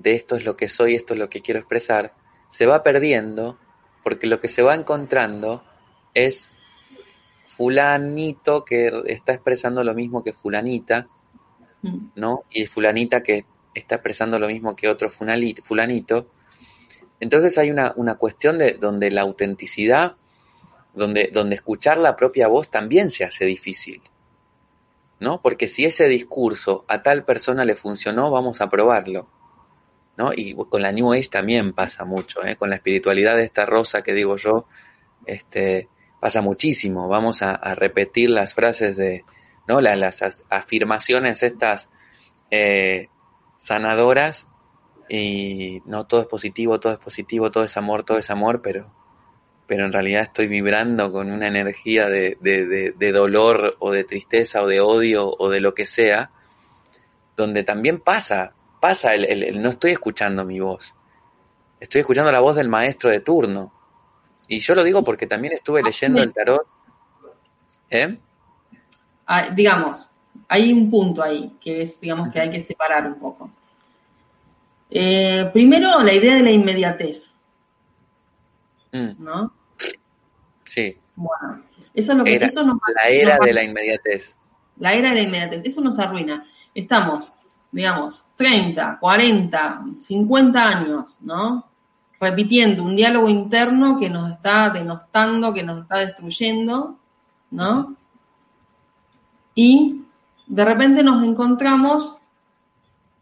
de 0.02 0.16
esto 0.16 0.36
es 0.36 0.44
lo 0.44 0.56
que 0.56 0.68
soy, 0.68 0.96
esto 0.96 1.14
es 1.14 1.20
lo 1.20 1.30
que 1.30 1.42
quiero 1.42 1.60
expresar, 1.60 2.14
se 2.50 2.66
va 2.66 2.84
perdiendo 2.84 3.58
porque 4.04 4.28
lo 4.28 4.40
que 4.40 4.48
se 4.48 4.62
va 4.62 4.76
encontrando 4.76 5.64
es 6.14 6.50
fulanito 7.46 8.66
que 8.66 8.92
está 9.08 9.34
expresando 9.34 9.84
lo 9.84 9.94
mismo 9.94 10.24
que 10.24 10.34
fulanita, 10.34 11.08
¿no? 12.16 12.44
Y 12.50 12.66
fulanita 12.66 13.22
que 13.22 13.46
está 13.74 13.96
expresando 13.96 14.40
lo 14.40 14.48
mismo 14.48 14.76
que 14.76 14.90
otro 14.90 15.10
fulanito. 15.10 16.28
Entonces 17.20 17.58
hay 17.58 17.70
una, 17.70 18.16
cuestión 18.16 18.58
de 18.58 18.74
donde 18.74 19.12
la 19.12 19.22
autenticidad, 19.22 20.16
donde, 20.94 21.30
donde 21.32 21.56
escuchar 21.56 21.98
la 21.98 22.16
propia 22.16 22.48
voz 22.48 22.70
también 22.70 23.10
se 23.10 23.24
hace 23.24 23.46
difícil. 23.46 24.02
¿No? 25.20 25.40
Porque 25.42 25.68
si 25.68 25.86
ese 25.86 26.08
discurso 26.08 26.84
a 26.88 27.04
tal 27.04 27.26
persona 27.26 27.64
le 27.64 27.76
funcionó, 27.76 28.32
vamos 28.32 28.60
a 28.60 28.72
probarlo. 28.72 29.28
Y 30.36 30.56
con 30.56 30.82
la 30.82 30.92
New 30.92 31.14
Age 31.14 31.30
también 31.30 31.74
pasa 31.74 32.06
mucho, 32.06 32.46
¿eh? 32.46 32.56
con 32.56 32.70
la 32.70 32.76
espiritualidad 32.76 33.36
de 33.36 33.44
esta 33.44 33.66
rosa 33.66 34.04
que 34.04 34.14
digo 34.14 34.38
yo, 34.38 34.68
este, 35.26 35.90
pasa 36.20 36.42
muchísimo. 36.42 37.08
Vamos 37.08 37.42
a 37.42 37.76
repetir 37.76 38.30
las 38.30 38.54
frases 38.54 38.96
de, 38.96 39.26
¿no? 39.68 39.82
las 39.82 40.24
afirmaciones 40.50 41.44
estas 41.44 41.90
eh, 42.50 43.08
sanadoras 43.58 44.48
y 45.10 45.82
no 45.86 46.06
todo 46.06 46.22
es 46.22 46.28
positivo, 46.28 46.80
todo 46.80 46.94
es 46.94 47.00
positivo, 47.00 47.52
todo 47.52 47.64
es 47.64 47.76
amor, 47.78 48.04
todo 48.04 48.18
es 48.18 48.30
amor, 48.30 48.62
pero, 48.62 48.92
pero 49.68 49.86
en 49.86 49.92
realidad 49.94 50.24
estoy 50.24 50.48
vibrando 50.48 51.12
con 51.12 51.32
una 51.32 51.48
energía 51.48 52.08
de, 52.08 52.38
de, 52.42 53.12
dolor 53.12 53.76
o 53.80 53.92
de 53.92 54.04
tristeza 54.04 54.62
o 54.62 54.68
de 54.68 54.80
odio 54.80 55.30
o 55.30 55.50
de 55.50 55.60
lo 55.60 55.74
que 55.74 55.86
sea, 55.86 56.32
donde 57.36 57.64
también 57.64 58.00
pasa, 58.00 58.54
pasa 58.82 59.14
el, 59.14 59.62
no 59.62 59.70
estoy 59.70 59.92
escuchando 59.92 60.44
mi 60.44 60.60
voz, 60.60 60.94
estoy 61.80 62.02
escuchando 62.02 62.32
la 62.32 62.42
voz 62.42 62.58
del 62.58 62.68
maestro 62.68 63.10
de 63.10 63.22
turno. 63.22 63.72
Y 64.50 64.60
yo 64.60 64.76
lo 64.76 64.84
digo 64.84 65.02
porque 65.02 65.28
también 65.28 65.54
estuve 65.54 65.82
leyendo 65.82 66.22
el 66.22 66.34
tarot. 66.34 66.68
¿Eh? 67.90 68.18
Ah, 69.26 69.48
digamos, 69.50 70.10
hay 70.50 70.74
un 70.74 70.92
punto 70.92 71.24
ahí 71.24 71.56
que 71.62 71.84
es, 71.84 72.02
digamos, 72.02 72.34
que 72.34 72.40
hay 72.42 72.52
que 72.52 72.62
separar 72.62 73.08
un 73.08 73.18
poco. 73.18 73.50
Eh, 74.90 75.50
primero, 75.54 76.02
la 76.02 76.14
idea 76.14 76.36
de 76.36 76.44
la 76.44 76.52
inmediatez. 76.52 77.34
Mm. 78.92 79.24
¿No? 79.24 79.54
Sí. 80.66 80.98
Bueno, 81.16 81.64
eso 81.94 82.12
es 82.12 82.18
lo 82.18 82.24
que 82.26 82.36
eso 82.36 82.64
nos, 82.64 82.78
La 82.94 83.10
era 83.10 83.38
de 83.42 83.54
la 83.54 83.64
inmediatez. 83.64 84.36
La 84.78 84.94
era 84.94 85.10
de 85.10 85.16
la 85.16 85.22
inmediatez, 85.22 85.62
eso 85.64 85.80
nos 85.80 85.98
arruina. 85.98 86.46
Estamos, 86.76 87.32
digamos, 87.72 88.24
30, 88.36 88.98
40, 89.00 89.86
50 90.00 90.68
años, 90.68 91.18
¿no? 91.22 91.66
Repitiendo 92.20 92.84
un 92.84 92.96
diálogo 92.96 93.30
interno 93.30 94.00
que 94.00 94.10
nos 94.10 94.32
está 94.32 94.70
denostando, 94.70 95.54
que 95.54 95.64
nos 95.64 95.82
está 95.82 96.00
destruyendo, 96.00 96.98
¿no? 97.50 97.96
y 99.56 100.02
de 100.48 100.66
repente 100.66 101.04
nos 101.04 101.24
encontramos 101.24 102.18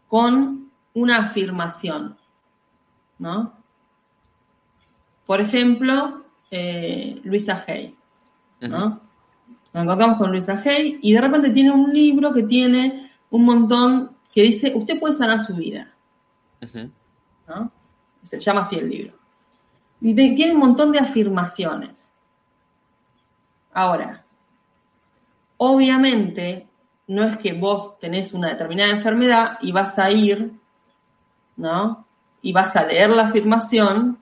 con 0.08 0.70
una 0.94 1.18
afirmación, 1.18 2.16
¿no? 3.18 3.52
Por 5.26 5.40
ejemplo, 5.40 6.24
eh, 6.50 7.20
Luisa 7.22 7.64
Hay, 7.66 7.94
¿no? 8.60 9.00
Nos 9.72 9.84
encontramos 9.84 10.18
con 10.18 10.32
Luisa 10.32 10.60
Hay 10.64 10.98
y 11.00 11.12
de 11.12 11.20
repente 11.20 11.50
tiene 11.50 11.70
un 11.70 11.92
libro 11.92 12.32
que 12.32 12.42
tiene 12.42 13.12
un 13.30 13.44
montón 13.44 14.10
que 14.32 14.42
dice, 14.42 14.72
usted 14.74 14.98
puede 14.98 15.14
sanar 15.14 15.44
su 15.44 15.54
vida, 15.54 15.92
¿no? 17.48 17.72
Se 18.22 18.38
llama 18.38 18.62
así 18.62 18.76
el 18.76 18.88
libro. 18.88 19.14
Y 20.00 20.14
tiene 20.14 20.52
un 20.52 20.60
montón 20.60 20.92
de 20.92 20.98
afirmaciones. 20.98 22.12
Ahora, 23.72 24.24
obviamente, 25.56 26.68
no 27.06 27.24
es 27.24 27.38
que 27.38 27.52
vos 27.52 27.98
tenés 27.98 28.32
una 28.32 28.48
determinada 28.48 28.90
enfermedad 28.90 29.58
y 29.60 29.72
vas 29.72 29.98
a 29.98 30.10
ir, 30.10 30.52
¿no? 31.56 32.06
Y 32.40 32.52
vas 32.52 32.76
a 32.76 32.84
leer 32.84 33.10
la 33.10 33.28
afirmación 33.28 34.18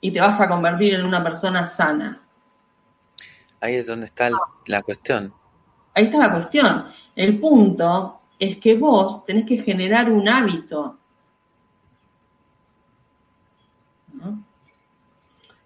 y 0.00 0.10
te 0.10 0.20
vas 0.20 0.40
a 0.40 0.48
convertir 0.48 0.94
en 0.94 1.04
una 1.04 1.22
persona 1.22 1.66
sana. 1.68 2.22
Ahí 3.60 3.74
es 3.74 3.86
donde 3.86 4.06
está 4.06 4.30
la 4.66 4.82
cuestión. 4.82 5.32
Ahí 5.94 6.04
está 6.04 6.18
la 6.18 6.32
cuestión. 6.32 6.86
El 7.16 7.40
punto 7.40 8.20
es 8.38 8.58
que 8.58 8.76
vos 8.76 9.24
tenés 9.24 9.46
que 9.46 9.58
generar 9.58 10.12
un 10.12 10.28
hábito. 10.28 10.98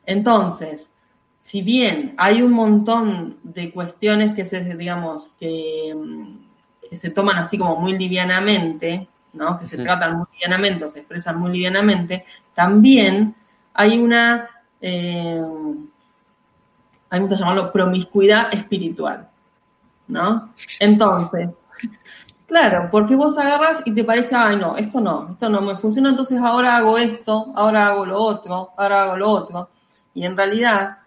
Entonces, 0.06 0.90
si 1.40 1.62
bien 1.62 2.14
hay 2.16 2.42
un 2.42 2.52
montón 2.52 3.38
de 3.42 3.70
cuestiones 3.72 4.34
que 4.34 4.44
se, 4.44 4.62
digamos, 4.76 5.32
que, 5.38 5.94
se 6.92 7.10
toman 7.10 7.38
así 7.38 7.56
como 7.58 7.76
muy 7.76 7.96
livianamente, 7.96 9.08
¿no? 9.32 9.58
Que 9.58 9.66
se 9.66 9.78
tratan 9.78 10.18
muy 10.18 10.26
livianamente 10.32 10.84
o 10.84 10.90
se 10.90 11.00
expresan 11.00 11.38
muy 11.38 11.52
livianamente, 11.52 12.24
también 12.54 13.34
hay 13.72 13.98
una, 13.98 14.48
eh, 14.80 15.42
hay 17.08 17.28
que 17.28 17.36
llamarlo 17.36 17.72
promiscuidad 17.72 18.52
espiritual, 18.52 19.29
¿no? 20.10 20.52
Entonces, 20.78 21.50
claro, 22.46 22.88
porque 22.90 23.14
vos 23.14 23.38
agarras 23.38 23.82
y 23.84 23.94
te 23.94 24.04
parece, 24.04 24.34
ay 24.34 24.56
no, 24.56 24.76
esto 24.76 25.00
no, 25.00 25.30
esto 25.32 25.48
no 25.48 25.60
me 25.60 25.76
funciona, 25.76 26.10
entonces 26.10 26.38
ahora 26.38 26.76
hago 26.76 26.98
esto, 26.98 27.52
ahora 27.54 27.86
hago 27.86 28.04
lo 28.04 28.18
otro, 28.18 28.70
ahora 28.76 29.02
hago 29.02 29.16
lo 29.16 29.30
otro, 29.30 29.68
y 30.14 30.24
en 30.24 30.36
realidad, 30.36 30.98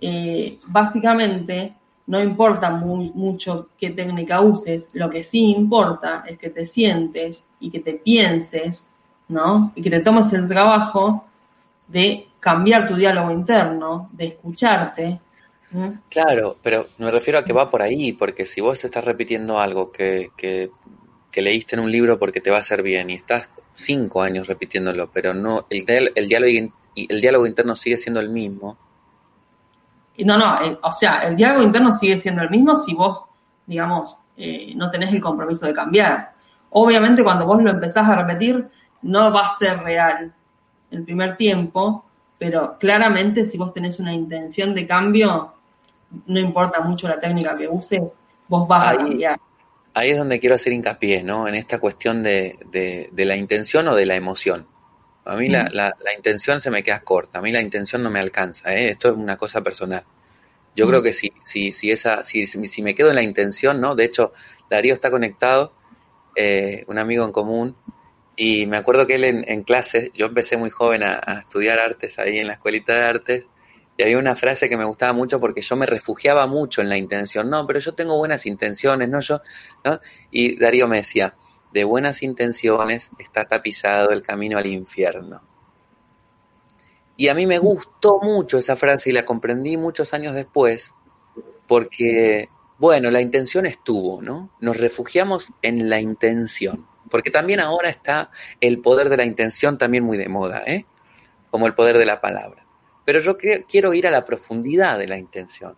eh, 0.00 0.58
básicamente, 0.68 1.74
no 2.06 2.20
importa 2.20 2.70
muy, 2.70 3.10
mucho 3.14 3.68
qué 3.78 3.90
técnica 3.90 4.40
uses, 4.40 4.88
lo 4.92 5.08
que 5.08 5.22
sí 5.22 5.50
importa 5.52 6.24
es 6.26 6.38
que 6.38 6.50
te 6.50 6.66
sientes 6.66 7.44
y 7.60 7.70
que 7.70 7.80
te 7.80 7.94
pienses, 7.94 8.88
¿no? 9.28 9.72
Y 9.74 9.82
que 9.82 9.90
te 9.90 10.00
tomes 10.00 10.32
el 10.32 10.48
trabajo 10.48 11.24
de 11.86 12.28
cambiar 12.40 12.88
tu 12.88 12.96
diálogo 12.96 13.30
interno, 13.30 14.10
de 14.12 14.26
escucharte. 14.26 15.20
Claro, 16.10 16.58
pero 16.62 16.88
me 16.98 17.10
refiero 17.10 17.38
a 17.38 17.44
que 17.44 17.52
va 17.52 17.70
por 17.70 17.80
ahí, 17.82 18.12
porque 18.12 18.44
si 18.44 18.60
vos 18.60 18.78
te 18.78 18.88
estás 18.88 19.04
repitiendo 19.04 19.58
algo 19.58 19.90
que, 19.90 20.30
que, 20.36 20.70
leíste 21.34 21.76
en 21.76 21.82
un 21.82 21.90
libro 21.90 22.18
porque 22.18 22.40
te 22.40 22.50
va 22.50 22.58
a 22.58 22.60
hacer 22.60 22.82
bien 22.82 23.08
y 23.08 23.14
estás 23.14 23.48
cinco 23.74 24.20
años 24.20 24.46
repitiéndolo, 24.46 25.10
pero 25.10 25.32
no 25.32 25.66
el, 25.70 26.12
el, 26.14 26.28
diálogo, 26.28 26.74
el 26.94 27.20
diálogo 27.20 27.46
interno 27.46 27.74
sigue 27.74 27.96
siendo 27.96 28.20
el 28.20 28.28
mismo. 28.28 28.76
No, 30.18 30.36
no, 30.36 30.62
eh, 30.62 30.78
o 30.82 30.92
sea, 30.92 31.20
el 31.20 31.36
diálogo 31.36 31.62
interno 31.62 31.92
sigue 31.92 32.18
siendo 32.18 32.42
el 32.42 32.50
mismo 32.50 32.76
si 32.76 32.94
vos, 32.94 33.24
digamos, 33.66 34.18
eh, 34.36 34.74
no 34.76 34.90
tenés 34.90 35.12
el 35.12 35.22
compromiso 35.22 35.66
de 35.66 35.72
cambiar. 35.72 36.34
Obviamente 36.70 37.24
cuando 37.24 37.46
vos 37.46 37.62
lo 37.62 37.70
empezás 37.70 38.08
a 38.08 38.16
repetir, 38.16 38.68
no 39.02 39.32
va 39.32 39.46
a 39.46 39.50
ser 39.50 39.82
real 39.82 40.34
el 40.90 41.02
primer 41.04 41.36
tiempo, 41.38 42.04
pero 42.38 42.76
claramente 42.78 43.46
si 43.46 43.56
vos 43.56 43.72
tenés 43.72 43.98
una 43.98 44.12
intención 44.12 44.74
de 44.74 44.86
cambio, 44.86 45.54
no 46.26 46.40
importa 46.40 46.80
mucho 46.80 47.08
la 47.08 47.18
técnica 47.18 47.56
que 47.56 47.68
uses, 47.68 48.00
vos 48.48 48.68
vas 48.68 48.94
a 48.94 48.96
cambiar. 48.96 49.40
Ahí 49.94 50.10
es 50.10 50.18
donde 50.18 50.40
quiero 50.40 50.54
hacer 50.54 50.72
hincapié, 50.72 51.22
¿no? 51.22 51.46
En 51.46 51.54
esta 51.54 51.78
cuestión 51.78 52.22
de, 52.22 52.58
de, 52.70 53.24
la 53.24 53.36
intención 53.36 53.88
o 53.88 53.94
de 53.94 54.06
la 54.06 54.14
emoción. 54.14 54.66
A 55.24 55.36
mí 55.36 55.48
la, 55.48 55.68
la, 55.72 56.14
intención 56.16 56.60
se 56.60 56.70
me 56.70 56.82
queda 56.82 57.00
corta, 57.00 57.38
a 57.38 57.42
mí 57.42 57.52
la 57.52 57.60
intención 57.60 58.02
no 58.02 58.10
me 58.10 58.18
alcanza, 58.18 58.74
¿eh? 58.74 58.90
esto 58.90 59.10
es 59.10 59.14
una 59.14 59.36
cosa 59.36 59.60
personal. 59.60 60.02
Yo 60.74 60.86
creo 60.88 61.02
que 61.02 61.12
si, 61.12 61.32
si, 61.44 61.70
si, 61.72 61.90
esa, 61.90 62.24
si, 62.24 62.46
si 62.46 62.82
me 62.82 62.94
quedo 62.94 63.10
en 63.10 63.16
la 63.16 63.22
intención, 63.22 63.80
¿no? 63.80 63.94
De 63.94 64.04
hecho, 64.04 64.32
Darío 64.70 64.94
está 64.94 65.10
conectado, 65.10 65.74
eh, 66.34 66.84
un 66.88 66.98
amigo 66.98 67.24
en 67.24 67.32
común, 67.32 67.76
y 68.36 68.66
me 68.66 68.78
acuerdo 68.78 69.06
que 69.06 69.16
él 69.16 69.24
en, 69.24 69.44
en 69.46 69.62
clase, 69.62 70.10
yo 70.14 70.26
empecé 70.26 70.56
muy 70.56 70.70
joven 70.70 71.02
a, 71.02 71.40
estudiar 71.40 71.78
artes 71.78 72.18
ahí 72.18 72.38
en 72.38 72.46
la 72.46 72.54
escuelita 72.54 72.94
de 72.94 73.02
artes, 73.02 73.46
había 74.02 74.18
una 74.18 74.36
frase 74.36 74.68
que 74.68 74.76
me 74.76 74.84
gustaba 74.84 75.12
mucho 75.12 75.40
porque 75.40 75.60
yo 75.60 75.76
me 75.76 75.86
refugiaba 75.86 76.46
mucho 76.46 76.80
en 76.80 76.88
la 76.88 76.96
intención. 76.96 77.50
No, 77.50 77.66
pero 77.66 77.78
yo 77.78 77.94
tengo 77.94 78.16
buenas 78.16 78.46
intenciones, 78.46 79.08
no 79.08 79.20
yo, 79.20 79.40
¿no? 79.84 80.00
Y 80.30 80.56
Darío 80.58 80.88
me 80.88 80.98
decía, 80.98 81.34
de 81.72 81.84
buenas 81.84 82.22
intenciones 82.22 83.10
está 83.18 83.46
tapizado 83.46 84.10
el 84.10 84.22
camino 84.22 84.58
al 84.58 84.66
infierno. 84.66 85.42
Y 87.16 87.28
a 87.28 87.34
mí 87.34 87.46
me 87.46 87.58
gustó 87.58 88.20
mucho 88.20 88.58
esa 88.58 88.76
frase 88.76 89.10
y 89.10 89.12
la 89.12 89.24
comprendí 89.24 89.76
muchos 89.76 90.14
años 90.14 90.34
después, 90.34 90.94
porque, 91.66 92.48
bueno, 92.78 93.10
la 93.10 93.20
intención 93.20 93.66
estuvo, 93.66 94.22
¿no? 94.22 94.50
Nos 94.60 94.76
refugiamos 94.76 95.52
en 95.62 95.88
la 95.88 96.00
intención. 96.00 96.86
Porque 97.10 97.30
también 97.30 97.60
ahora 97.60 97.90
está 97.90 98.30
el 98.60 98.80
poder 98.80 99.08
de 99.08 99.18
la 99.18 99.24
intención 99.24 99.76
también 99.76 100.04
muy 100.04 100.16
de 100.16 100.28
moda, 100.28 100.62
¿eh? 100.66 100.86
Como 101.50 101.66
el 101.66 101.74
poder 101.74 101.98
de 101.98 102.06
la 102.06 102.20
palabra. 102.20 102.61
Pero 103.04 103.20
yo 103.20 103.36
quiero 103.36 103.94
ir 103.94 104.06
a 104.06 104.10
la 104.10 104.24
profundidad 104.24 104.98
de 104.98 105.08
la 105.08 105.18
intención. 105.18 105.76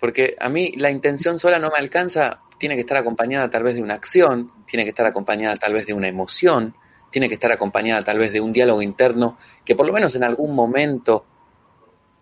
Porque 0.00 0.36
a 0.38 0.48
mí 0.48 0.72
la 0.76 0.90
intención 0.90 1.38
sola 1.38 1.58
no 1.58 1.70
me 1.70 1.78
alcanza, 1.78 2.40
tiene 2.58 2.74
que 2.74 2.82
estar 2.82 2.96
acompañada 2.96 3.48
tal 3.50 3.62
vez 3.62 3.74
de 3.74 3.82
una 3.82 3.94
acción, 3.94 4.52
tiene 4.66 4.84
que 4.84 4.90
estar 4.90 5.06
acompañada 5.06 5.56
tal 5.56 5.72
vez 5.72 5.86
de 5.86 5.94
una 5.94 6.08
emoción, 6.08 6.74
tiene 7.10 7.28
que 7.28 7.34
estar 7.34 7.52
acompañada 7.52 8.02
tal 8.02 8.18
vez 8.18 8.32
de 8.32 8.40
un 8.40 8.52
diálogo 8.52 8.82
interno 8.82 9.38
que 9.64 9.74
por 9.74 9.86
lo 9.86 9.92
menos 9.92 10.14
en 10.14 10.24
algún 10.24 10.54
momento 10.54 11.24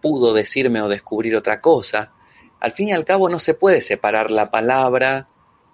pudo 0.01 0.33
decirme 0.33 0.81
o 0.81 0.89
descubrir 0.89 1.35
otra 1.37 1.61
cosa. 1.61 2.13
Al 2.61 2.73
fin 2.73 2.89
y 2.89 2.93
al 2.93 3.05
cabo 3.05 3.29
no 3.29 3.39
se 3.39 3.55
puede 3.55 3.81
separar 3.81 4.31
la 4.31 4.51
palabra 4.51 5.29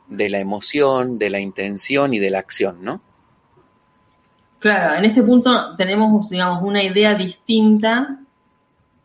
de 0.08 0.30
la 0.30 0.38
emoción, 0.38 1.18
de 1.18 1.30
la 1.30 1.40
intención 1.40 2.14
y 2.14 2.18
de 2.18 2.30
la 2.30 2.38
acción, 2.38 2.82
¿no? 2.82 3.02
Claro, 4.62 4.94
en 4.94 5.04
este 5.06 5.24
punto 5.24 5.74
tenemos, 5.74 6.30
digamos, 6.30 6.62
una 6.62 6.80
idea 6.84 7.14
distinta 7.14 8.20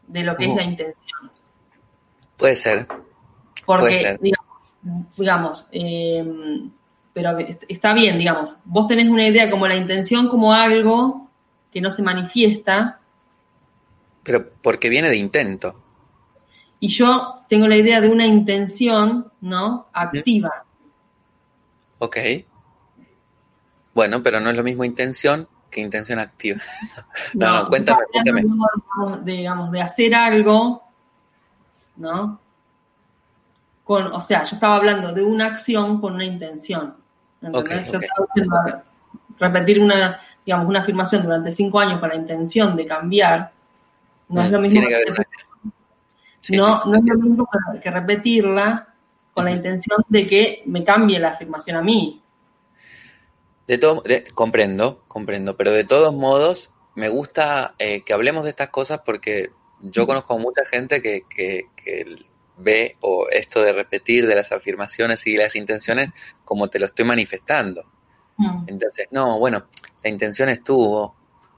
de 0.06 0.24
lo 0.24 0.38
que 0.38 0.46
es 0.46 0.56
la 0.56 0.64
intención. 0.64 1.32
Puede 2.38 2.56
ser. 2.56 2.88
Porque, 3.66 4.20
digamos, 5.18 5.66
em, 5.72 6.70
pero 7.12 7.36
está 7.68 7.96
bien, 7.96 8.20
digamos, 8.20 8.56
vos 8.66 8.88
tenés 8.88 9.10
una 9.10 9.26
idea 9.26 9.50
como 9.50 9.68
la 9.68 9.76
intención 9.76 10.28
como 10.30 10.54
algo 10.54 11.28
que 11.72 11.82
no 11.82 11.90
se 11.90 12.04
manifiesta. 12.04 13.00
Pero 14.22 14.52
porque 14.62 14.90
viene 14.90 15.10
de 15.10 15.18
intento. 15.18 15.82
Y 16.80 16.90
yo 16.90 17.42
tengo 17.50 17.68
la 17.68 17.78
idea 17.78 18.00
de 18.00 18.10
una 18.10 18.28
intención, 18.28 19.32
¿no? 19.42 19.88
Activa. 19.92 20.66
Ok. 21.98 22.18
Bueno, 23.98 24.22
pero 24.22 24.40
no 24.40 24.52
es 24.52 24.56
lo 24.56 24.64
mismo 24.64 24.84
intención 24.84 25.48
que 25.72 25.82
intención 25.82 26.20
activa. 26.20 26.60
no, 27.34 27.52
no, 27.52 27.68
cuéntame, 27.68 28.04
cuéntame. 28.12 28.44
digamos, 29.24 29.72
de 29.72 29.82
hacer 29.82 30.14
algo, 30.14 30.84
¿no? 31.96 32.40
Con, 33.84 34.06
o 34.14 34.22
sea, 34.22 34.44
yo 34.44 34.56
estaba 34.56 34.76
hablando 34.76 35.12
de 35.14 35.24
una 35.24 35.48
acción 35.48 36.00
con 36.00 36.14
una 36.14 36.26
intención. 36.26 36.96
¿entendés? 37.42 37.92
yo 37.92 38.00
estaba 38.00 38.28
diciendo, 38.36 38.84
repetir 39.40 39.80
una, 39.80 40.22
digamos, 40.46 40.68
una 40.68 40.82
afirmación 40.82 41.24
durante 41.24 41.52
cinco 41.52 41.80
años 41.80 42.00
con 42.00 42.10
la 42.10 42.16
intención 42.18 42.76
de 42.76 42.86
cambiar, 42.86 43.52
no 44.30 44.44
es 44.44 44.50
mm, 44.50 44.54
lo 44.54 44.60
mismo 44.60 44.82
que, 44.82 46.56
no, 46.56 46.86
no 46.86 46.98
es 47.00 47.04
lo 47.04 47.16
mismo 47.16 47.50
que 47.82 47.90
repetirla 47.90 48.90
con 49.34 49.46
la 49.46 49.52
intención 49.52 50.06
de 50.08 50.28
que 50.28 50.62
me 50.68 50.84
cambie 50.84 51.18
la 51.18 51.30
afirmación 51.30 51.78
a 51.78 51.82
mí. 51.82 52.22
De 53.68 53.78
todo, 53.78 54.02
comprendo, 54.34 55.04
comprendo, 55.08 55.58
pero 55.58 55.72
de 55.72 55.84
todos 55.84 56.14
modos 56.14 56.72
me 56.96 57.10
gusta 57.10 57.76
eh, 57.78 58.02
que 58.04 58.14
hablemos 58.14 58.44
de 58.44 58.52
estas 58.52 58.70
cosas 58.70 59.02
porque 59.06 59.52
yo 59.82 60.08
conozco 60.08 60.40
mucha 60.40 60.66
gente 60.66 61.02
que, 61.02 61.22
que, 61.30 61.66
ve 62.60 62.98
o 63.02 63.28
esto 63.30 63.62
de 63.62 63.72
repetir 63.72 64.26
de 64.26 64.34
las 64.34 64.52
afirmaciones 64.52 65.28
y 65.28 65.38
las 65.38 65.56
intenciones 65.56 66.10
como 66.44 66.70
te 66.70 66.80
lo 66.80 66.88
estoy 66.88 67.06
manifestando. 67.06 67.84
Mm. 68.38 68.64
Entonces, 68.66 69.08
no, 69.12 69.38
bueno, 69.38 69.68
la 70.04 70.10
intención 70.10 70.50
estuvo, 70.50 71.16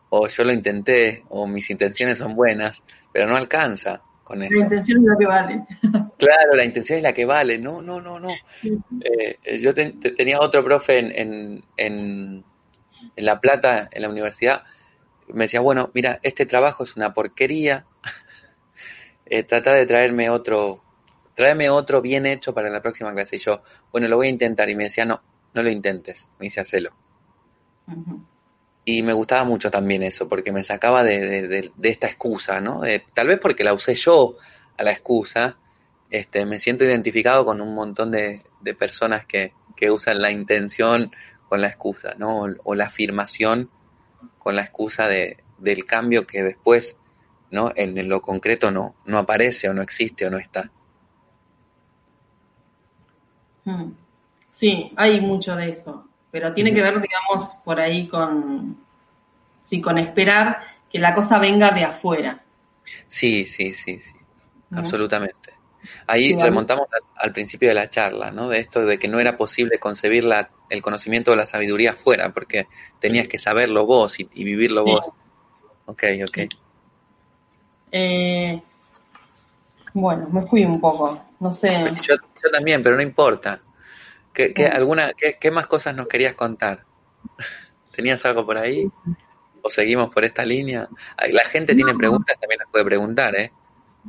o 0.09 0.27
yo 0.27 0.43
lo 0.43 0.51
intenté, 0.51 1.23
o 1.29 1.47
mis 1.47 1.69
intenciones 1.69 2.17
son 2.17 2.35
buenas, 2.35 2.83
pero 3.13 3.27
no 3.27 3.37
alcanza. 3.37 4.01
La 4.35 4.45
intención 4.45 4.99
es 4.99 5.05
la 5.05 5.17
que 5.17 5.25
vale. 5.25 5.65
Claro, 6.19 6.53
la 6.53 6.65
intención 6.65 6.97
es 6.97 7.03
la 7.03 7.13
que 7.13 7.23
vale. 7.23 7.57
No, 7.57 7.81
no, 7.81 8.01
no, 8.01 8.19
no. 8.19 8.29
Eh, 9.01 9.59
yo 9.61 9.73
tenía 9.73 10.41
otro 10.41 10.65
profe 10.65 10.99
en, 10.99 11.13
en, 11.15 11.63
en, 11.77 12.43
La 13.15 13.39
Plata, 13.39 13.87
en 13.89 14.01
la 14.01 14.09
universidad, 14.09 14.63
me 15.29 15.45
decía, 15.45 15.61
bueno, 15.61 15.91
mira, 15.93 16.19
este 16.21 16.45
trabajo 16.45 16.83
es 16.83 16.97
una 16.97 17.13
porquería. 17.13 17.85
eh, 19.25 19.43
trata 19.43 19.73
de 19.73 19.85
traerme 19.85 20.29
otro, 20.29 20.83
tráeme 21.35 21.69
otro 21.69 22.01
bien 22.01 22.25
hecho 22.25 22.53
para 22.53 22.69
la 22.69 22.81
próxima 22.81 23.13
clase. 23.13 23.37
Y 23.37 23.39
yo, 23.39 23.61
bueno, 23.91 24.09
lo 24.09 24.17
voy 24.17 24.27
a 24.27 24.31
intentar. 24.31 24.69
Y 24.69 24.75
me 24.75 24.83
decía, 24.83 25.05
no, 25.05 25.21
no 25.53 25.63
lo 25.63 25.69
intentes. 25.69 26.29
Me 26.37 26.47
dice, 26.47 26.59
hacelo. 26.59 26.91
Y 28.91 29.03
me 29.03 29.13
gustaba 29.13 29.43
mucho 29.43 29.69
también 29.69 30.01
eso, 30.01 30.27
porque 30.27 30.51
me 30.51 30.63
sacaba 30.63 31.03
de, 31.03 31.47
de, 31.47 31.71
esta 31.83 32.07
excusa, 32.07 32.59
¿no? 32.59 32.81
tal 33.13 33.27
vez 33.27 33.39
porque 33.39 33.63
la 33.63 33.73
usé 33.73 33.93
yo 33.93 34.37
a 34.77 34.83
la 34.83 34.91
excusa, 34.91 35.57
este, 36.09 36.43
me 36.47 36.57
siento 36.57 36.85
identificado 36.85 37.45
con 37.45 37.61
un 37.61 37.75
montón 37.75 38.09
de, 38.09 38.41
personas 38.79 39.27
que, 39.27 39.53
que, 39.75 39.91
usan 39.91 40.19
la 40.19 40.31
intención 40.31 41.11
con 41.47 41.61
la 41.61 41.67
excusa, 41.67 42.15
¿no? 42.17 42.47
O, 42.63 42.75
la 42.75 42.85
afirmación 42.85 43.69
con 44.39 44.55
la 44.55 44.63
excusa 44.63 45.07
de, 45.07 45.37
del 45.59 45.85
cambio 45.85 46.25
que 46.25 46.41
después, 46.41 46.95
¿no? 47.51 47.71
En, 47.75 48.09
lo 48.09 48.21
concreto 48.21 48.71
no, 48.71 48.95
no 49.05 49.19
aparece 49.19 49.69
o 49.69 49.73
no 49.73 49.83
existe 49.83 50.25
o 50.25 50.31
no 50.31 50.39
está. 50.39 50.71
Hmm. 53.65 53.91
Sí, 54.51 54.91
hay 54.95 55.21
mucho 55.21 55.55
de 55.55 55.69
eso, 55.69 56.08
pero 56.31 56.53
tiene 56.53 56.73
que 56.73 56.81
ver, 56.81 57.01
digamos, 57.01 57.49
por 57.63 57.79
ahí 57.79 58.07
con, 58.07 58.77
sí, 59.63 59.81
con 59.81 59.97
esperar 59.97 60.59
que 60.91 60.99
la 60.99 61.13
cosa 61.13 61.39
venga 61.39 61.71
de 61.71 61.83
afuera. 61.83 62.43
Sí, 63.07 63.45
sí, 63.45 63.73
sí, 63.73 63.99
sí, 63.99 64.11
absolutamente. 64.71 65.53
Ahí 66.07 66.35
remontamos 66.35 66.87
al, 67.15 67.31
principio 67.31 67.69
de 67.69 67.75
la 67.75 67.89
charla, 67.89 68.31
¿no? 68.31 68.49
De 68.49 68.59
esto 68.59 68.85
de 68.85 68.99
que 68.99 69.07
no 69.07 69.19
era 69.19 69.37
posible 69.37 69.79
concebir 69.79 70.23
la, 70.23 70.49
el 70.69 70.81
conocimiento 70.81 71.31
de 71.31 71.37
la 71.37 71.45
sabiduría 71.45 71.93
fuera, 71.93 72.31
porque 72.33 72.67
tenías 72.99 73.27
que 73.27 73.37
saberlo 73.37 73.85
vos 73.85 74.19
y, 74.19 74.25
vivirlo 74.25 74.83
vos. 74.83 75.09
Ok, 75.85 76.03
ok. 76.27 76.37
Eh, 77.91 78.61
bueno, 79.93 80.27
me 80.31 80.45
fui 80.45 80.63
un 80.65 80.79
poco, 80.79 81.25
no 81.39 81.53
sé. 81.53 81.91
Yo, 82.01 82.15
también, 82.51 82.83
pero 82.83 82.95
no 82.95 83.01
importa. 83.01 83.59
¿Qué, 84.33 84.53
qué 84.53 84.65
alguna, 84.65 85.11
qué, 85.13 85.51
más 85.51 85.67
cosas 85.67 85.95
nos 85.95 86.07
querías 86.07 86.33
contar? 86.33 86.83
¿Tenías 87.95 88.23
algo 88.25 88.45
por 88.45 88.57
ahí? 88.57 88.89
¿O 89.61 89.69
seguimos 89.69 90.13
por 90.13 90.23
esta 90.23 90.45
línea? 90.45 90.87
La 91.31 91.45
gente 91.45 91.75
tiene 91.75 91.93
preguntas, 91.93 92.37
también 92.39 92.59
las 92.59 92.69
puede 92.69 92.85
preguntar, 92.85 93.35
¿eh? 93.35 93.51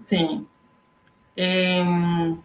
Sí. 0.06 0.46
Em, 1.34 2.40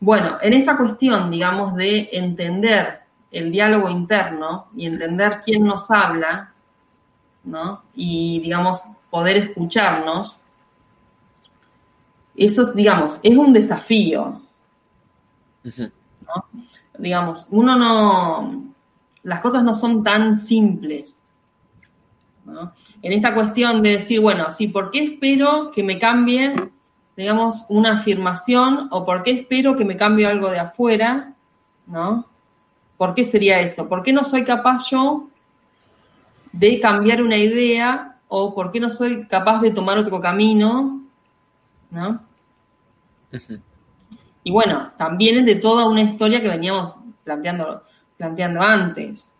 bueno, 0.00 0.38
en 0.40 0.52
esta 0.52 0.76
cuestión, 0.76 1.30
digamos, 1.30 1.74
de 1.74 2.08
entender 2.12 3.00
el 3.30 3.50
diálogo 3.50 3.90
interno 3.90 4.68
y 4.76 4.86
entender 4.86 5.42
quién 5.44 5.64
nos 5.64 5.90
habla, 5.90 6.52
¿no? 7.44 7.82
Y, 7.94 8.40
digamos, 8.40 8.82
poder 9.10 9.36
escucharnos, 9.36 10.38
eso, 12.36 12.62
es, 12.62 12.74
digamos, 12.74 13.18
es 13.22 13.36
un 13.36 13.52
desafío. 13.52 14.40
¿No? 16.28 16.44
Digamos, 16.98 17.46
uno 17.50 17.76
no, 17.76 18.64
las 19.22 19.40
cosas 19.40 19.62
no 19.62 19.74
son 19.74 20.02
tan 20.02 20.36
simples. 20.36 21.20
En 23.02 23.12
esta 23.12 23.34
cuestión 23.34 23.82
de 23.82 23.90
decir, 23.90 24.20
bueno, 24.20 24.52
sí, 24.52 24.68
¿por 24.68 24.90
qué 24.90 25.04
espero 25.04 25.70
que 25.70 25.82
me 25.82 25.98
cambie 25.98 26.54
digamos, 27.18 27.64
una 27.68 27.98
afirmación 27.98 28.86
o 28.92 29.04
por 29.04 29.24
qué 29.24 29.32
espero 29.32 29.76
que 29.76 29.84
me 29.84 29.96
cambie 29.96 30.24
algo 30.24 30.50
de 30.50 30.60
afuera, 30.60 31.34
¿no? 31.88 32.26
¿Por 32.96 33.12
qué 33.12 33.24
sería 33.24 33.58
eso? 33.58 33.88
¿Por 33.88 34.04
qué 34.04 34.12
no 34.12 34.22
soy 34.22 34.44
capaz 34.44 34.88
yo 34.88 35.28
de 36.52 36.78
cambiar 36.78 37.20
una 37.20 37.36
idea 37.36 38.18
o 38.28 38.54
por 38.54 38.70
qué 38.70 38.78
no 38.78 38.88
soy 38.88 39.26
capaz 39.26 39.60
de 39.60 39.72
tomar 39.72 39.98
otro 39.98 40.20
camino, 40.20 41.02
¿no? 41.90 42.20
Y 44.48 44.50
bueno, 44.50 44.92
también 44.96 45.40
es 45.40 45.44
de 45.44 45.56
toda 45.56 45.86
una 45.86 46.00
historia 46.00 46.40
que 46.40 46.48
veníamos 46.48 46.94
planteando, 47.22 47.82
planteando 48.16 48.62
antes. 48.62 49.30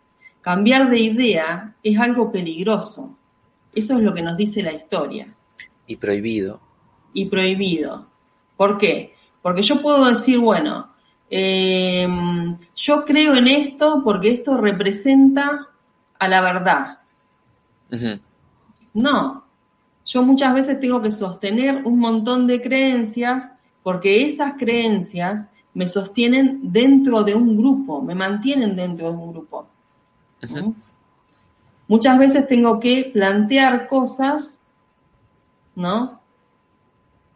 Cambiar 0.43 0.91
de 0.91 0.99
idea 0.99 1.75
es 1.83 1.99
algo 1.99 2.31
peligroso. 2.31 3.17
Eso 3.75 3.97
es 3.97 4.03
lo 4.03 4.13
que 4.13 4.21
nos 4.21 4.37
dice 4.37 4.63
la 4.63 4.75
historia. 4.75 5.35
Y 5.87 5.97
prohibido 5.97 6.61
y 7.15 7.25
prohibido. 7.25 8.07
¿Por 8.55 8.77
qué? 8.77 9.15
Porque 9.41 9.63
yo 9.63 9.81
puedo 9.81 10.05
decir, 10.05 10.41
bueno, 10.41 10.91
em, 11.31 12.59
yo 12.77 13.07
creo 13.07 13.35
en 13.35 13.49
esto 13.49 14.03
porque 14.05 14.33
esto 14.33 14.59
representa 14.59 15.69
a 16.19 16.29
la 16.29 16.43
verdad. 16.43 16.99
No, 18.93 19.43
yo 20.05 20.23
muchas 20.23 20.53
veces 20.53 20.79
tengo 20.79 21.01
que 21.01 21.13
sostener 21.13 21.87
un 21.87 21.99
montón 21.99 22.47
de 22.47 22.61
creencias 22.61 23.51
porque 23.89 24.27
esas 24.27 24.53
creencias 24.59 25.49
me 25.73 25.89
sostienen 25.89 26.61
dentro 26.63 27.23
de 27.23 27.35
un 27.35 27.57
grupo, 27.57 28.03
me 28.03 28.15
mantienen 28.15 28.77
dentro 28.77 29.11
de 29.11 29.17
un 29.17 29.33
grupo. 29.33 29.67
Muchas 31.87 32.19
veces 32.19 32.47
tengo 32.47 32.79
que 32.81 33.11
plantear 33.11 33.89
cosas, 33.89 34.61
¿no? 35.75 36.21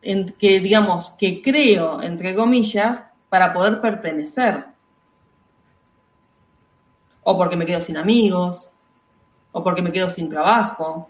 en 0.02 0.34
que, 0.38 0.60
digamos, 0.60 1.12
que 1.12 1.40
creo, 1.40 2.02
entre 2.02 2.34
comillas, 2.34 3.06
para 3.30 3.54
poder 3.54 3.80
pertenecer. 3.80 4.66
O 7.22 7.34
porque 7.38 7.56
me 7.56 7.64
quedo 7.64 7.80
sin 7.80 7.96
amigos, 7.96 8.68
o 9.52 9.64
porque 9.64 9.80
me 9.80 9.90
quedo 9.90 10.10
sin 10.10 10.28
trabajo, 10.28 11.08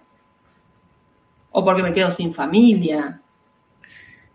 o 1.50 1.64
porque 1.64 1.82
me 1.82 1.92
quedo 1.92 2.12
sin 2.12 2.32
familia. 2.32 3.21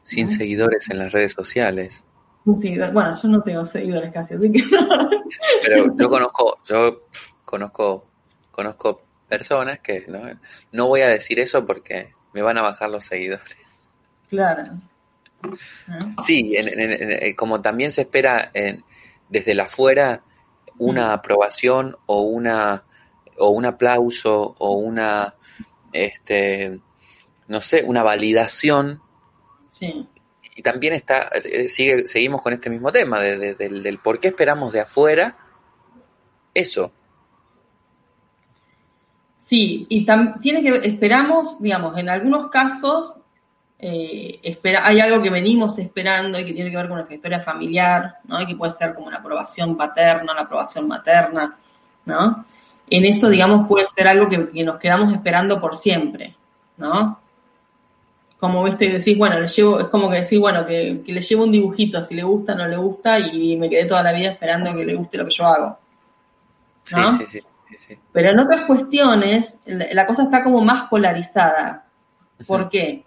Sin 0.08 0.30
seguidores 0.30 0.90
en 0.90 1.00
las 1.00 1.12
redes 1.12 1.34
sociales. 1.34 2.04
Bueno, 2.46 3.14
yo 3.22 3.28
no 3.28 3.42
tengo 3.42 3.66
seguidores 3.66 4.14
casi, 4.14 4.36
así 4.36 4.50
que 4.50 4.64
no. 4.64 5.10
Pero 5.64 5.98
yo 5.98 6.10
conozco, 6.10 6.60
yo 6.66 7.02
conozco, 7.44 8.08
conozco 8.50 9.02
personas 9.28 9.80
que 9.82 10.06
no, 10.08 10.22
no 10.72 10.88
voy 10.88 11.02
a 11.02 11.10
decir 11.10 11.40
eso 11.40 11.66
porque 11.66 12.14
me 12.34 12.42
van 12.42 12.58
a 12.58 12.62
bajar 12.62 12.90
los 12.90 13.04
seguidores. 13.04 13.58
Claro. 14.30 14.64
Sí, 16.26 16.56
eh, 16.58 17.36
como 17.36 17.62
también 17.62 17.92
se 17.92 18.02
espera 18.02 18.52
desde 19.30 19.54
la 19.54 19.66
afuera 19.66 20.24
una 20.80 21.14
aprobación 21.14 21.96
o 22.08 22.22
una 22.22 22.84
o 23.38 23.50
un 23.50 23.66
aplauso 23.66 24.56
o 24.58 24.74
una 24.74 25.36
este 25.94 26.80
no 27.48 27.62
sé 27.62 27.84
una 27.84 28.02
validación 28.02 29.02
sí. 29.78 30.08
y 30.56 30.62
también 30.62 30.94
está 30.94 31.30
eh, 31.44 31.68
sigue 31.68 32.08
seguimos 32.08 32.42
con 32.42 32.54
este 32.54 32.70
mismo 32.70 32.92
tema 32.92 33.20
del, 33.20 33.58
del 33.58 34.00
por 34.00 34.20
qué 34.20 34.30
esperamos 34.30 34.74
de 34.74 34.82
afuera 34.82 35.36
eso 36.54 36.92
sí 39.40 39.86
y 39.90 40.06
tiene 40.42 40.64
que 40.64 40.88
esperamos 40.88 41.62
digamos 41.62 41.98
en 41.98 42.10
algunos 42.10 42.50
casos 42.50 43.20
eh, 43.80 44.40
espera, 44.42 44.88
hay 44.88 45.00
algo 45.00 45.22
que 45.22 45.30
venimos 45.30 45.78
esperando 45.78 46.40
y 46.40 46.46
que 46.46 46.54
tiene 46.54 46.72
que 46.72 46.78
ver 46.78 46.88
con 46.88 46.96
nuestra 46.96 47.16
historia 47.16 47.40
familiar, 47.42 48.16
¿no? 48.26 48.42
Y 48.42 48.48
que 48.48 48.56
puede 48.56 48.72
ser 48.72 48.96
como 48.96 49.12
la 49.12 49.18
aprobación 49.18 49.78
paterna, 49.78 50.34
la 50.34 50.42
aprobación 50.42 50.88
materna, 50.88 51.56
¿no? 52.06 52.46
En 52.90 53.06
eso, 53.06 53.30
digamos, 53.30 53.68
puede 53.68 53.86
ser 53.88 54.08
algo 54.08 54.28
que, 54.30 54.64
nos 54.64 54.80
quedamos 54.80 55.14
esperando 55.14 55.62
por 55.62 55.78
siempre, 55.78 56.36
¿no? 56.78 57.20
Como 58.40 58.64
viste 58.64 58.86
y 58.86 58.92
decís, 58.92 59.18
bueno, 59.18 59.40
le 59.40 59.48
llevo, 59.48 59.80
es 59.80 59.88
como 59.88 60.10
que 60.10 60.22
decís, 60.22 60.40
bueno, 60.40 60.66
que, 60.66 61.02
le 61.06 61.22
llevo 61.22 61.44
un 61.44 61.52
dibujito, 61.52 62.04
si 62.06 62.14
le 62.14 62.24
gusta, 62.24 62.54
no 62.54 62.68
le 62.68 62.78
gusta, 62.78 63.20
y 63.20 63.58
me 63.58 63.70
quedé 63.70 63.86
toda 63.86 64.04
la 64.04 64.14
vida 64.14 64.30
esperando 64.32 64.74
que 64.76 64.86
le 64.86 64.96
guste 64.96 65.18
lo 65.18 65.26
que 65.26 65.34
yo 65.34 65.46
hago. 65.48 65.78
¿no? 66.96 67.18
Sí, 67.18 67.26
sí, 67.26 67.42
sí, 67.78 67.98
Pero 68.12 68.30
en 68.30 68.40
otras 68.40 68.66
cuestiones, 68.66 69.60
la, 69.66 70.06
cosa 70.06 70.24
está 70.24 70.44
como 70.44 70.62
más 70.62 70.88
polarizada. 70.88 71.86
¿Por 72.46 72.70
qué? 72.70 73.04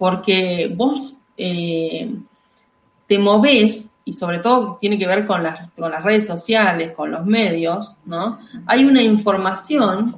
porque 0.00 0.72
vos 0.74 1.14
eh, 1.36 2.10
te 3.06 3.18
movés, 3.18 3.90
y 4.02 4.14
sobre 4.14 4.38
todo 4.38 4.78
tiene 4.80 4.98
que 4.98 5.06
ver 5.06 5.26
con 5.26 5.42
las, 5.42 5.70
con 5.72 5.90
las 5.90 6.02
redes 6.02 6.26
sociales, 6.26 6.94
con 6.94 7.10
los 7.10 7.26
medios, 7.26 7.98
¿no? 8.06 8.38
Hay 8.64 8.86
una 8.86 9.02
información, 9.02 10.16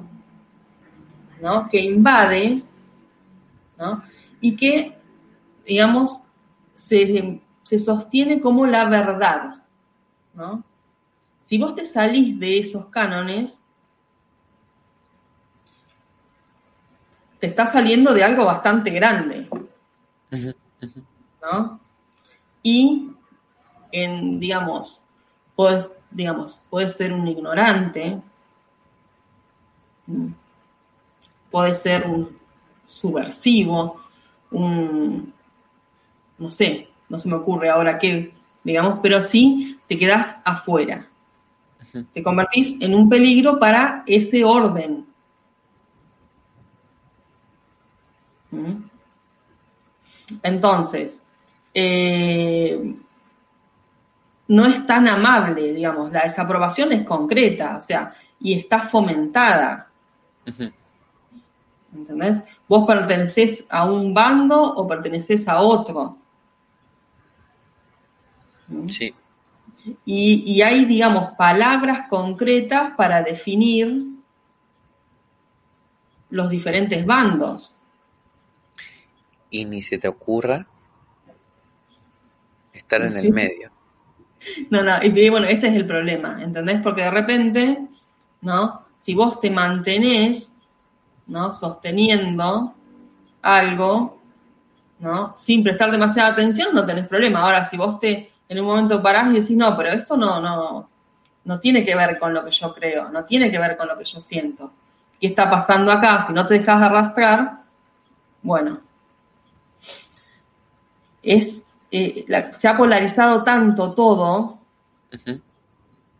¿no? 1.41 1.67
Que 1.69 1.81
invade, 1.81 2.63
¿no? 3.77 4.03
Y 4.41 4.55
que, 4.55 4.97
digamos, 5.65 6.23
se, 6.73 7.41
se 7.63 7.79
sostiene 7.79 8.41
como 8.41 8.65
la 8.65 8.85
verdad, 8.85 9.63
¿no? 10.33 10.63
Si 11.41 11.57
vos 11.57 11.75
te 11.75 11.85
salís 11.85 12.39
de 12.39 12.59
esos 12.59 12.85
cánones, 12.87 13.57
te 17.39 17.47
está 17.47 17.67
saliendo 17.67 18.13
de 18.13 18.23
algo 18.23 18.45
bastante 18.45 18.89
grande. 18.89 19.49
¿no? 21.41 21.79
Y, 22.63 23.11
en, 23.91 24.39
digamos, 24.39 25.01
puedes, 25.53 25.91
digamos, 26.09 26.61
puedes 26.69 26.95
ser 26.95 27.11
un 27.11 27.27
ignorante, 27.27 28.21
puede 31.51 31.75
ser 31.75 32.07
un 32.07 32.39
subversivo, 33.03 34.01
un, 34.51 35.33
no 36.37 36.51
sé, 36.51 36.87
no 37.09 37.19
se 37.19 37.27
me 37.27 37.35
ocurre 37.35 37.69
ahora 37.69 37.99
qué, 37.99 38.33
digamos, 38.63 38.99
pero 39.03 39.21
sí 39.21 39.77
te 39.89 39.97
quedas 39.97 40.37
afuera. 40.45 41.09
Te 42.13 42.23
convertís 42.23 42.81
en 42.81 42.95
un 42.95 43.09
peligro 43.09 43.59
para 43.59 44.03
ese 44.07 44.43
orden. 44.43 45.05
¿Mm? 48.51 48.83
Entonces, 50.41 51.21
eh, 51.73 52.95
no 54.47 54.65
es 54.65 54.87
tan 54.87 55.09
amable, 55.09 55.73
digamos, 55.73 56.09
la 56.11 56.23
desaprobación 56.23 56.93
es 56.93 57.05
concreta, 57.05 57.77
o 57.77 57.81
sea, 57.81 58.13
y 58.39 58.53
está 58.53 58.87
fomentada. 58.87 59.89
¿Entendés? 61.93 62.41
Vos 62.73 62.87
pertenecés 62.87 63.67
a 63.69 63.85
un 63.85 64.15
bando 64.15 64.59
o 64.59 64.87
pertenecés 64.87 65.47
a 65.47 65.61
otro. 65.61 66.17
Sí. 68.87 69.13
Y, 70.03 70.43
y, 70.51 70.61
hay, 70.63 70.85
digamos, 70.85 71.33
palabras 71.37 72.07
concretas 72.09 72.93
para 72.97 73.21
definir 73.21 74.07
los 76.31 76.49
diferentes 76.49 77.05
bandos. 77.05 77.75
Y 79.51 79.65
ni 79.65 79.83
se 79.83 79.99
te 79.99 80.07
ocurra 80.07 80.65
estar 82.73 83.03
en 83.03 83.17
el 83.17 83.31
medio. 83.31 83.71
No, 84.71 84.81
no, 84.81 84.97
y 85.03 85.29
bueno, 85.29 85.45
ese 85.45 85.67
es 85.67 85.75
el 85.75 85.85
problema, 85.85 86.41
¿entendés? 86.41 86.81
Porque 86.81 87.03
de 87.03 87.11
repente, 87.11 87.87
¿no? 88.41 88.83
Si 88.97 89.13
vos 89.13 89.39
te 89.39 89.51
mantenés, 89.51 90.52
¿no? 91.27 91.53
Sosteniendo 91.53 92.73
algo, 93.41 94.17
¿no? 94.99 95.35
Sin 95.37 95.63
prestar 95.63 95.91
demasiada 95.91 96.29
atención, 96.31 96.73
no 96.73 96.85
tenés 96.85 97.07
problema. 97.07 97.41
Ahora, 97.41 97.65
si 97.69 97.77
vos 97.77 97.99
te 97.99 98.31
en 98.49 98.59
un 98.59 98.65
momento 98.65 99.01
parás 99.01 99.31
y 99.31 99.39
decís, 99.39 99.57
no, 99.57 99.75
pero 99.75 99.89
esto 99.89 100.15
no, 100.15 100.39
no, 100.39 100.89
no 101.45 101.59
tiene 101.59 101.83
que 101.83 101.95
ver 101.95 102.19
con 102.19 102.33
lo 102.33 102.43
que 102.45 102.51
yo 102.51 102.73
creo, 102.73 103.09
no 103.09 103.25
tiene 103.25 103.51
que 103.51 103.59
ver 103.59 103.75
con 103.77 103.87
lo 103.87 103.97
que 103.97 104.05
yo 104.05 104.21
siento. 104.21 104.71
¿Qué 105.19 105.27
está 105.27 105.49
pasando 105.49 105.91
acá? 105.91 106.25
Si 106.27 106.33
no 106.33 106.45
te 106.45 106.55
dejas 106.55 106.81
arrastrar, 106.81 107.63
bueno, 108.41 108.79
es, 111.21 111.65
eh, 111.89 112.25
se 112.51 112.67
ha 112.67 112.77
polarizado 112.77 113.43
tanto 113.43 113.93
todo, 113.93 114.59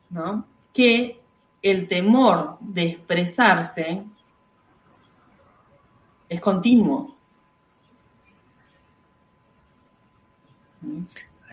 ¿no? 0.10 0.46
Que 0.74 1.22
el 1.62 1.88
temor 1.88 2.58
de 2.60 2.84
expresarse 2.84 4.04
es 6.34 6.42
continuo. 6.42 7.16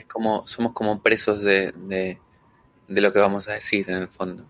como, 0.09 0.47
somos 0.47 0.73
como 0.73 1.01
presos 1.03 1.41
de, 1.43 1.73
de, 1.73 2.19
lo 2.89 3.13
que 3.13 3.21
vamos 3.21 3.49
a 3.49 3.53
decir 3.53 3.89
en 3.89 3.97
el 3.97 4.09
fondo. 4.09 4.45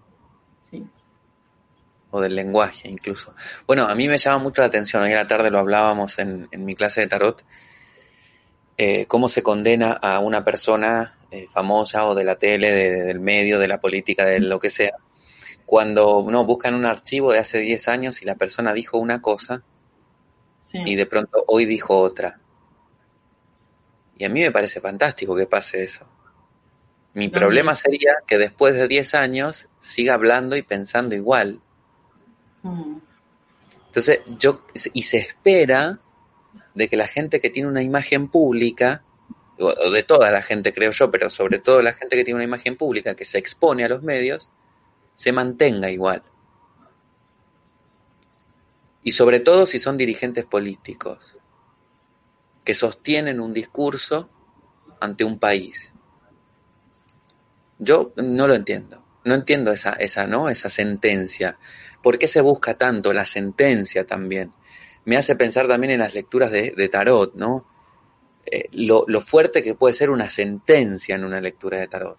Sí. 0.70 0.84
O 2.10 2.20
del 2.20 2.34
lenguaje 2.34 2.88
incluso. 2.88 3.34
Bueno, 3.66 3.84
a 3.84 3.94
mí 3.94 4.08
me 4.08 4.18
llama 4.18 4.38
mucho 4.38 4.62
la 4.62 4.68
atención, 4.68 5.02
hoy 5.02 5.12
a 5.12 5.16
la 5.16 5.26
tarde 5.26 5.50
lo 5.50 5.58
hablábamos 5.58 6.18
en, 6.18 6.48
en 6.50 6.64
mi 6.64 6.74
clase 6.74 7.02
de 7.02 7.08
tarot, 7.08 7.44
eh, 8.78 9.06
cómo 9.06 9.28
se 9.28 9.42
condena 9.42 9.92
a 9.92 10.20
una 10.20 10.44
persona 10.44 11.18
eh, 11.30 11.46
famosa 11.48 12.06
o 12.06 12.14
de 12.14 12.24
la 12.24 12.36
tele, 12.36 12.72
del 12.72 13.20
medio, 13.20 13.58
de 13.58 13.68
la 13.68 13.80
política, 13.80 14.24
de 14.24 14.40
lo 14.40 14.58
que 14.58 14.70
sea, 14.70 14.96
cuando 15.66 16.26
no 16.28 16.44
buscan 16.46 16.74
un 16.74 16.86
archivo 16.86 17.32
de 17.32 17.38
hace 17.38 17.58
10 17.58 17.88
años 17.88 18.22
y 18.22 18.24
la 18.24 18.36
persona 18.36 18.72
dijo 18.72 18.98
una 18.98 19.20
cosa 19.20 19.62
y 20.72 20.94
de 20.94 21.06
pronto 21.06 21.44
hoy 21.46 21.66
dijo 21.66 21.98
otra. 21.98 22.38
Y 24.16 24.24
a 24.24 24.28
mí 24.28 24.40
me 24.40 24.52
parece 24.52 24.80
fantástico 24.80 25.34
que 25.34 25.46
pase 25.46 25.82
eso. 25.82 26.06
Mi 27.14 27.28
problema 27.28 27.74
sería 27.74 28.16
que 28.26 28.38
después 28.38 28.74
de 28.74 28.86
10 28.86 29.14
años 29.14 29.68
siga 29.80 30.14
hablando 30.14 30.56
y 30.56 30.62
pensando 30.62 31.14
igual. 31.14 31.60
Mm. 32.62 32.98
Entonces, 33.86 34.20
yo, 34.38 34.64
y 34.92 35.02
se 35.02 35.18
espera 35.18 35.98
de 36.74 36.88
que 36.88 36.96
la 36.96 37.08
gente 37.08 37.40
que 37.40 37.50
tiene 37.50 37.68
una 37.68 37.82
imagen 37.82 38.28
pública, 38.28 39.02
o 39.58 39.90
de 39.90 40.02
toda 40.04 40.30
la 40.30 40.42
gente 40.42 40.72
creo 40.72 40.92
yo, 40.92 41.10
pero 41.10 41.28
sobre 41.30 41.58
todo 41.58 41.82
la 41.82 41.92
gente 41.92 42.16
que 42.16 42.24
tiene 42.24 42.36
una 42.36 42.44
imagen 42.44 42.76
pública, 42.76 43.16
que 43.16 43.24
se 43.24 43.38
expone 43.38 43.84
a 43.84 43.88
los 43.88 44.02
medios, 44.02 44.48
se 45.16 45.32
mantenga 45.32 45.90
igual. 45.90 46.22
Y 49.02 49.12
sobre 49.12 49.40
todo 49.40 49.66
si 49.66 49.78
son 49.78 49.96
dirigentes 49.96 50.44
políticos 50.44 51.36
que 52.64 52.74
sostienen 52.74 53.40
un 53.40 53.52
discurso 53.52 54.28
ante 55.00 55.24
un 55.24 55.38
país. 55.38 55.92
Yo 57.78 58.12
no 58.16 58.46
lo 58.46 58.54
entiendo. 58.54 59.02
No 59.24 59.34
entiendo 59.34 59.72
esa, 59.72 59.92
esa, 59.92 60.26
¿no? 60.26 60.48
esa 60.48 60.68
sentencia. 60.68 61.58
¿Por 62.02 62.18
qué 62.18 62.26
se 62.26 62.40
busca 62.40 62.76
tanto 62.76 63.12
la 63.12 63.26
sentencia 63.26 64.06
también? 64.06 64.52
Me 65.04 65.16
hace 65.16 65.34
pensar 65.36 65.66
también 65.66 65.92
en 65.92 66.00
las 66.00 66.14
lecturas 66.14 66.50
de, 66.50 66.88
tarot, 66.90 67.34
¿no? 67.34 67.66
Eh, 68.46 68.68
lo, 68.72 69.20
fuerte 69.20 69.62
que 69.62 69.74
puede 69.74 69.94
ser 69.94 70.10
una 70.10 70.30
sentencia 70.30 71.14
en 71.14 71.24
una 71.24 71.40
lectura 71.40 71.78
de 71.78 71.88
tarot. 71.88 72.18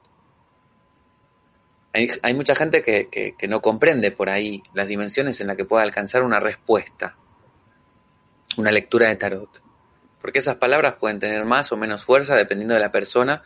Hay, 1.94 2.10
hay 2.22 2.34
mucha 2.34 2.56
gente 2.56 2.82
que, 2.82 3.10
que, 3.10 3.48
no 3.48 3.62
comprende 3.62 4.12
por 4.12 4.30
ahí 4.30 4.64
las 4.74 4.88
dimensiones 4.88 5.42
en 5.42 5.48
las 5.48 5.58
que 5.58 5.66
puede 5.66 5.84
alcanzar 5.84 6.24
una 6.24 6.40
respuesta, 6.40 7.18
una 8.58 8.72
lectura 8.72 9.10
de 9.10 9.18
tarot 9.18 9.62
porque 10.22 10.40
esas 10.40 10.56
palabras 10.56 10.96
pueden 11.00 11.20
tener 11.20 11.44
más 11.46 11.72
o 11.72 11.78
menos 11.78 12.06
fuerza 12.06 12.36
dependiendo 12.36 12.76
de 12.76 12.80
la 12.80 12.92
persona, 12.92 13.44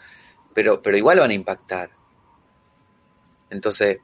pero, 0.53 0.81
pero 0.81 0.97
igual 0.97 1.19
van 1.19 1.31
a 1.31 1.33
impactar. 1.33 1.91
Entonces, 3.49 3.99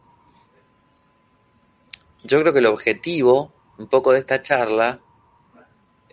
yo 2.23 2.39
creo 2.39 2.53
que 2.53 2.59
el 2.59 2.67
objetivo 2.67 3.53
un 3.77 3.87
poco 3.87 4.13
de 4.13 4.19
esta 4.19 4.41
charla, 4.41 5.01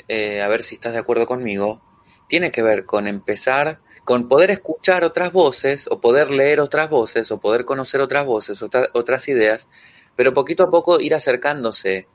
eh, 0.08 0.42
a 0.42 0.48
ver 0.48 0.64
si 0.64 0.76
estás 0.76 0.94
de 0.94 0.98
acuerdo 0.98 1.26
conmigo, 1.26 1.82
tiene 2.28 2.50
que 2.50 2.62
ver 2.62 2.84
con 2.84 3.06
empezar, 3.06 3.80
con 4.08 4.26
poder 4.26 4.50
escuchar 4.50 5.04
otras 5.04 5.30
voces, 5.30 5.86
o 5.86 6.00
poder 6.00 6.30
leer 6.30 6.60
otras 6.60 6.88
voces, 6.88 7.30
o 7.30 7.38
poder 7.38 7.66
conocer 7.66 8.00
otras 8.00 8.24
voces, 8.24 8.62
otras 8.62 9.28
ideas, 9.28 9.68
pero 10.16 10.32
poquito 10.32 10.62
a 10.62 10.70
poco 10.70 10.98
ir 10.98 11.14
acercándose 11.14 12.08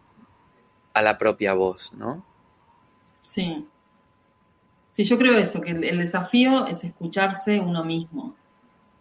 a 0.92 1.04
la 1.04 1.20
propia 1.20 1.54
voz, 1.54 1.94
¿no? 1.94 2.26
Sí. 3.22 3.68
Sí, 4.94 5.04
yo 5.04 5.20
creo 5.20 5.38
eso, 5.38 5.62
que 5.62 5.70
el, 5.70 6.00
desafío 6.00 6.66
es 6.66 6.84
escucharse 6.84 7.60
uno 7.60 7.84
mismo. 7.84 8.34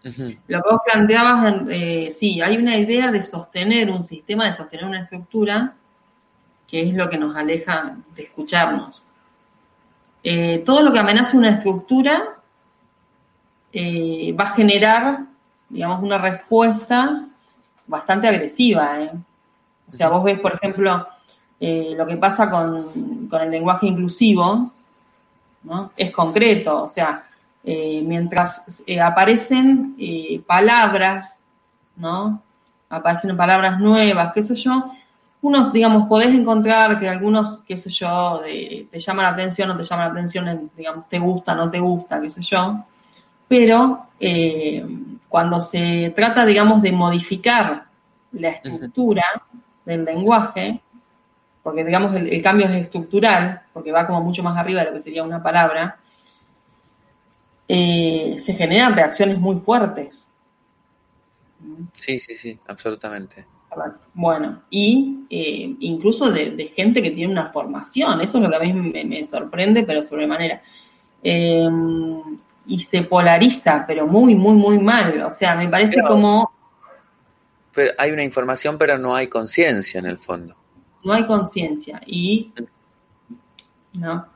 Lo 0.02 0.62
que 0.62 0.70
vos 0.70 0.80
planteabas, 0.84 1.62
eh, 1.70 2.10
sí, 2.10 2.42
hay 2.42 2.58
una 2.58 2.76
idea 2.76 3.10
de 3.10 3.22
sostener 3.22 3.90
un 3.90 4.02
sistema, 4.02 4.44
de 4.44 4.52
sostener 4.52 4.84
una 4.84 5.04
estructura, 5.04 5.76
que 6.68 6.82
es 6.82 6.92
lo 6.92 7.08
que 7.08 7.16
nos 7.16 7.34
aleja 7.34 7.96
de 8.14 8.24
escucharnos. 8.24 9.02
Eh, 10.22 10.62
todo 10.66 10.82
lo 10.82 10.92
que 10.92 10.98
amenaza 10.98 11.38
una 11.38 11.52
estructura 11.52 12.41
eh, 13.72 14.34
va 14.38 14.44
a 14.44 14.54
generar, 14.54 15.20
digamos, 15.68 16.02
una 16.02 16.18
respuesta 16.18 17.26
bastante 17.86 18.28
agresiva. 18.28 18.98
O 19.88 19.92
sea, 19.92 20.08
vos 20.08 20.24
ves, 20.24 20.38
por 20.40 20.54
ejemplo, 20.54 21.06
lo 21.60 22.06
que 22.06 22.16
pasa 22.16 22.50
con, 22.50 23.28
con 23.28 23.40
el 23.40 23.50
lenguaje 23.50 23.86
inclusivo, 23.86 24.72
es 25.96 26.10
concreto, 26.10 26.84
o 26.84 26.88
sea, 26.88 27.24
eh, 27.64 28.02
mientras 28.04 28.82
eh, 28.86 29.00
aparecen 29.00 29.94
eh, 29.98 30.40
palabras, 30.46 31.38
¿no? 31.96 32.42
Aparecen 32.88 33.36
palabras 33.36 33.78
nuevas, 33.78 34.32
qué 34.32 34.42
sé 34.42 34.54
yo, 34.54 34.92
unos, 35.40 35.72
digamos, 35.72 36.08
podés 36.08 36.34
encontrar 36.34 36.98
que 36.98 37.08
algunos, 37.08 37.60
qué 37.66 37.76
sé 37.76 37.90
yo, 37.90 38.42
te 38.44 39.00
llaman 39.00 39.24
la 39.24 39.30
atención, 39.32 39.68
no 39.68 39.76
te 39.76 39.84
llaman 39.84 40.06
la 40.06 40.12
atención, 40.12 40.70
digamos, 40.76 41.08
te 41.08 41.18
gusta, 41.18 41.54
no 41.54 41.70
te 41.70 41.80
gusta, 41.80 42.20
qué 42.20 42.30
sé 42.30 42.42
yo, 42.42 42.84
pero 43.52 44.06
cuando 45.28 45.60
se 45.60 46.10
trata, 46.16 46.46
digamos, 46.46 46.80
de 46.80 46.90
modificar 46.90 47.84
la 48.32 48.48
estructura 48.48 49.22
del 49.84 50.06
lenguaje, 50.06 50.80
porque 51.62 51.84
digamos 51.84 52.16
el, 52.16 52.42
cambio 52.42 52.66
es 52.66 52.84
estructural, 52.84 53.60
porque 53.74 53.92
va 53.92 54.06
como 54.06 54.22
mucho 54.22 54.42
más 54.42 54.56
arriba 54.56 54.80
de 54.80 54.86
lo 54.86 54.94
que 54.94 55.00
sería 55.00 55.22
una 55.22 55.42
palabra, 55.42 55.98
eh, 57.68 58.36
se 58.38 58.54
generan 58.54 58.94
reacciones 58.94 59.38
muy 59.38 59.56
fuertes. 59.56 60.26
Sí, 62.00 62.18
sí, 62.18 62.34
sí, 62.34 62.58
absolutamente. 62.66 63.44
Bueno, 64.14 64.62
y 64.70 65.26
eh, 65.28 65.76
incluso 65.80 66.30
de, 66.30 66.72
gente 66.74 67.02
que 67.02 67.10
tiene 67.10 67.30
una 67.30 67.50
formación, 67.50 68.22
eso 68.22 68.38
es 68.38 68.44
lo 68.44 68.48
que 68.48 68.56
a 68.56 68.60
mí 68.60 68.72
me, 68.72 69.26
sorprende, 69.26 69.82
pero 69.82 70.04
sobremanera. 70.04 70.62
Eh, 71.22 71.68
y 72.66 72.82
se 72.82 73.02
polariza, 73.02 73.84
pero 73.86 74.06
muy, 74.06 74.34
muy, 74.34 74.54
muy 74.54 74.78
mal. 74.78 75.22
O 75.22 75.30
sea, 75.30 75.54
me 75.54 75.68
parece 75.68 76.02
como... 76.02 76.52
Pero 77.74 77.92
hay 77.98 78.10
una 78.10 78.22
información, 78.22 78.76
pero 78.78 78.98
no 78.98 79.14
hay 79.14 79.28
conciencia 79.28 79.98
en 79.98 80.06
el 80.06 80.18
fondo 80.18 80.56
no 81.04 81.12
hay 81.12 81.26
conciencia 81.26 82.00
y, 82.06 82.52
¿no? 83.92 84.26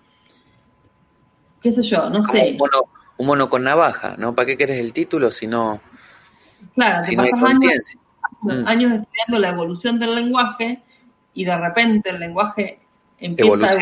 ¿Qué 1.61 1.72
sé 1.72 1.83
yo? 1.83 2.11
No 2.11 2.22
sé. 2.22 2.57
Un 3.18 3.27
mono, 3.27 3.49
con 3.49 3.64
navaja, 3.64 4.14
¿no? 4.18 4.35
¿Para 4.35 4.47
qué 4.47 4.57
querés 4.59 4.79
el 4.79 4.93
título 4.93 5.31
si 5.31 5.47
no, 5.47 5.81
claro, 6.74 7.03
si 7.03 7.16
no 7.16 7.22
hay 7.22 7.31
conciencia? 7.31 7.99
mm. 8.43 8.66
años 8.66 8.93
estudiando 8.93 9.39
la 9.39 9.49
evolución 9.49 9.99
del 9.99 10.14
lenguaje 10.14 10.83
y 11.33 11.45
de 11.45 11.57
repente 11.57 12.11
el 12.11 12.20
lenguaje 12.20 12.81
empieza 13.18 13.70
a 13.70 13.79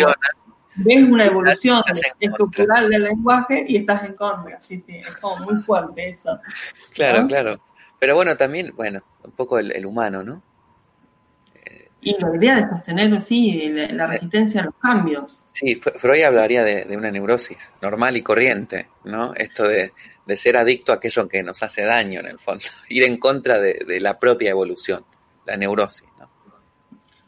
ves 0.77 1.05
una 1.05 1.27
evolución 1.27 1.83
estructural 2.19 2.89
del 2.89 3.05
lenguaje 3.05 3.65
y 3.67 3.77
estás 3.77 4.05
en 4.05 4.15
contra. 4.15 4.61
Sí, 4.61 4.81
sí, 4.81 4.97
es 4.97 5.17
como 5.17 5.45
muy 5.45 5.61
fuerte 5.63 6.11
eso. 6.11 6.39
Claro, 6.93 7.27
claro. 7.27 7.53
Pero 7.99 8.15
bueno, 8.15 8.37
también, 8.37 8.73
bueno, 8.75 9.03
un 9.23 9.33
poco 9.33 9.59
el, 9.59 9.87
humano, 9.87 10.23
¿no? 10.23 10.43
Y 12.01 12.21
la 12.21 12.37
idea 12.37 12.57
de 12.57 12.69
sostener, 12.69 13.23
sí, 13.23 13.73
la, 13.73 14.07
resistencia 14.07 14.61
a 14.61 14.65
los 14.65 14.75
cambios. 14.75 15.43
Sí, 15.49 15.77
Freud 15.77 16.23
hablaría 16.23 16.63
de, 16.63 16.95
una 16.97 17.11
neurosis 17.11 17.57
normal 17.81 18.17
y 18.19 18.23
corriente, 18.23 18.89
¿no? 19.05 19.33
Esto 19.35 19.67
de, 19.67 19.93
ser 20.37 20.59
adicto 20.59 20.93
a 20.93 20.97
aquello 20.97 21.27
que 21.27 21.43
nos 21.43 21.63
hace 21.63 21.83
daño, 21.83 22.21
en 22.21 22.27
el 22.27 22.39
fondo. 22.39 22.65
Ir 22.91 23.05
en 23.05 23.17
contra 23.17 23.59
de, 23.59 23.99
la 24.01 24.19
propia 24.19 24.51
evolución, 24.51 25.03
la 25.47 25.57
neurosis, 25.57 26.09
¿no? 26.19 26.29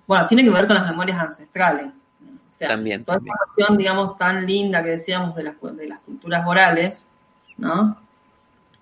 Bueno, 0.07 0.27
tiene 0.27 0.45
que 0.45 0.51
ver 0.51 0.67
con 0.67 0.77
las 0.77 0.87
memorias 0.87 1.19
ancestrales 1.19 2.06
también, 2.59 3.05
toda 3.05 3.19
esta 3.19 3.33
cuestión, 3.45 3.79
digamos, 3.79 4.17
tan 4.19 4.47
linda 4.47 4.83
que 4.83 4.91
decíamos 4.91 5.35
de 5.35 5.43
las, 5.43 5.55
de 5.61 5.87
las 5.87 6.01
culturas 6.01 6.47
orales, 6.47 7.09
¿no? 7.59 7.99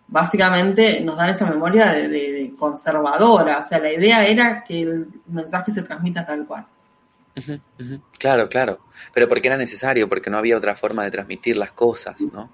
Básicamente 0.06 1.00
nos 1.00 1.16
dan 1.16 1.30
esa 1.30 1.46
memoria 1.46 1.92
de, 1.92 2.52
conservadora, 2.58 3.58
o 3.58 3.64
sea, 3.64 3.78
la 3.78 3.92
idea 3.92 4.24
era 4.24 4.62
que 4.62 4.82
el 4.82 5.08
mensaje 5.26 5.72
se 5.72 5.82
transmita 5.82 6.24
tal 6.24 6.46
cual. 6.46 6.66
Claro, 8.18 8.48
claro, 8.48 8.78
pero 9.12 9.28
porque 9.28 9.48
era 9.48 9.56
necesario, 9.56 10.08
porque 10.08 10.30
no 10.30 10.38
había 10.38 10.56
otra 10.56 10.76
forma 10.76 11.02
de 11.02 11.10
transmitir 11.10 11.56
las 11.56 11.72
cosas, 11.72 12.20
¿no? 12.20 12.50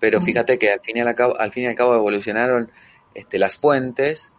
Pero 0.00 0.20
fíjate 0.20 0.58
que 0.58 0.72
al 0.72 0.80
fin 0.80 0.96
y 0.96 1.00
al 1.00 1.14
cabo, 1.14 1.38
al 1.38 1.52
fin 1.52 1.64
y 1.64 1.66
al 1.66 1.74
cabo 1.74 1.94
evolucionaron 1.94 2.72
este, 3.14 3.38
las 3.38 3.56
fuentes, 3.56 4.32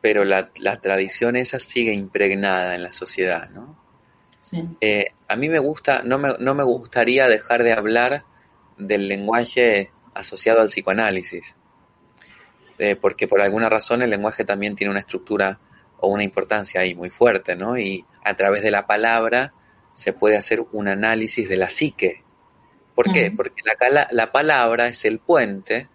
pero 0.00 0.24
la, 0.24 0.50
la 0.56 0.80
tradición 0.80 1.36
esa 1.36 1.60
sigue 1.60 1.92
impregnada 1.92 2.74
en 2.74 2.84
la 2.84 2.92
sociedad, 2.92 3.50
¿no? 3.50 3.85
Eh, 4.80 5.06
a 5.28 5.36
mí 5.36 5.48
me 5.48 5.58
gusta, 5.58 6.02
no 6.02 6.18
me, 6.18 6.34
no 6.38 6.54
me 6.54 6.64
gustaría 6.64 7.28
dejar 7.28 7.62
de 7.62 7.72
hablar 7.72 8.24
del 8.76 9.08
lenguaje 9.08 9.90
asociado 10.14 10.60
al 10.60 10.68
psicoanálisis, 10.68 11.56
eh, 12.78 12.96
porque 12.96 13.26
por 13.26 13.40
alguna 13.40 13.68
razón 13.68 14.02
el 14.02 14.10
lenguaje 14.10 14.44
también 14.44 14.76
tiene 14.76 14.90
una 14.90 15.00
estructura 15.00 15.58
o 15.98 16.08
una 16.08 16.22
importancia 16.22 16.80
ahí 16.80 16.94
muy 16.94 17.10
fuerte, 17.10 17.56
¿no? 17.56 17.78
Y 17.78 18.04
a 18.24 18.34
través 18.34 18.62
de 18.62 18.70
la 18.70 18.86
palabra 18.86 19.52
se 19.94 20.12
puede 20.12 20.36
hacer 20.36 20.62
un 20.72 20.88
análisis 20.88 21.48
de 21.48 21.56
la 21.56 21.70
psique. 21.70 22.22
¿Por 22.94 23.12
qué? 23.12 23.30
Porque 23.30 23.62
la, 23.90 24.08
la 24.10 24.32
palabra 24.32 24.88
es 24.88 25.04
el 25.04 25.18
puente 25.18 25.88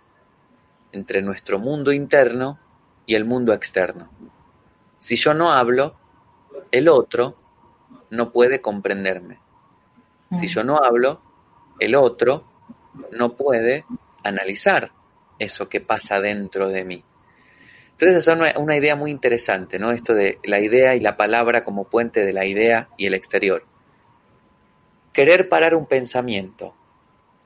entre 0.92 1.22
nuestro 1.22 1.58
mundo 1.58 1.92
interno 1.92 2.60
y 3.06 3.16
el 3.16 3.26
mundo 3.26 3.54
externo. 3.54 4.12
Si 5.00 5.16
yo 5.16 5.34
no 5.34 5.52
hablo, 5.52 5.96
el 6.72 6.88
otro 6.88 7.41
no 8.12 8.32
puede 8.32 8.62
comprenderme. 8.62 9.40
Si 10.32 10.46
mm. 10.46 10.50
yo 10.50 10.64
no 10.64 10.78
hablo, 10.78 11.22
el 11.80 11.96
otro 11.96 12.46
no 13.12 13.36
puede 13.36 13.86
analizar 14.24 14.92
eso 15.40 15.68
que 15.68 15.82
pasa 15.82 16.20
dentro 16.20 16.70
de 16.70 16.86
mí. 16.86 17.04
Entonces 17.92 18.28
es 18.28 18.28
una, 18.28 18.54
una, 18.58 18.78
idea 18.78 18.96
muy 18.96 19.12
interesante, 19.12 19.80
¿no? 19.80 19.92
Esto 19.92 20.14
de 20.14 20.40
la 20.44 20.60
idea 20.60 20.96
y 20.96 21.00
la 21.00 21.18
palabra 21.18 21.64
como 21.64 21.86
puente 21.86 22.26
de 22.26 22.34
la 22.34 22.46
idea 22.46 22.90
y 22.98 23.08
el 23.08 23.14
exterior. 23.14 23.66
Querer 25.14 25.50
parar 25.50 25.76
un 25.76 25.86
pensamiento, 25.86 26.76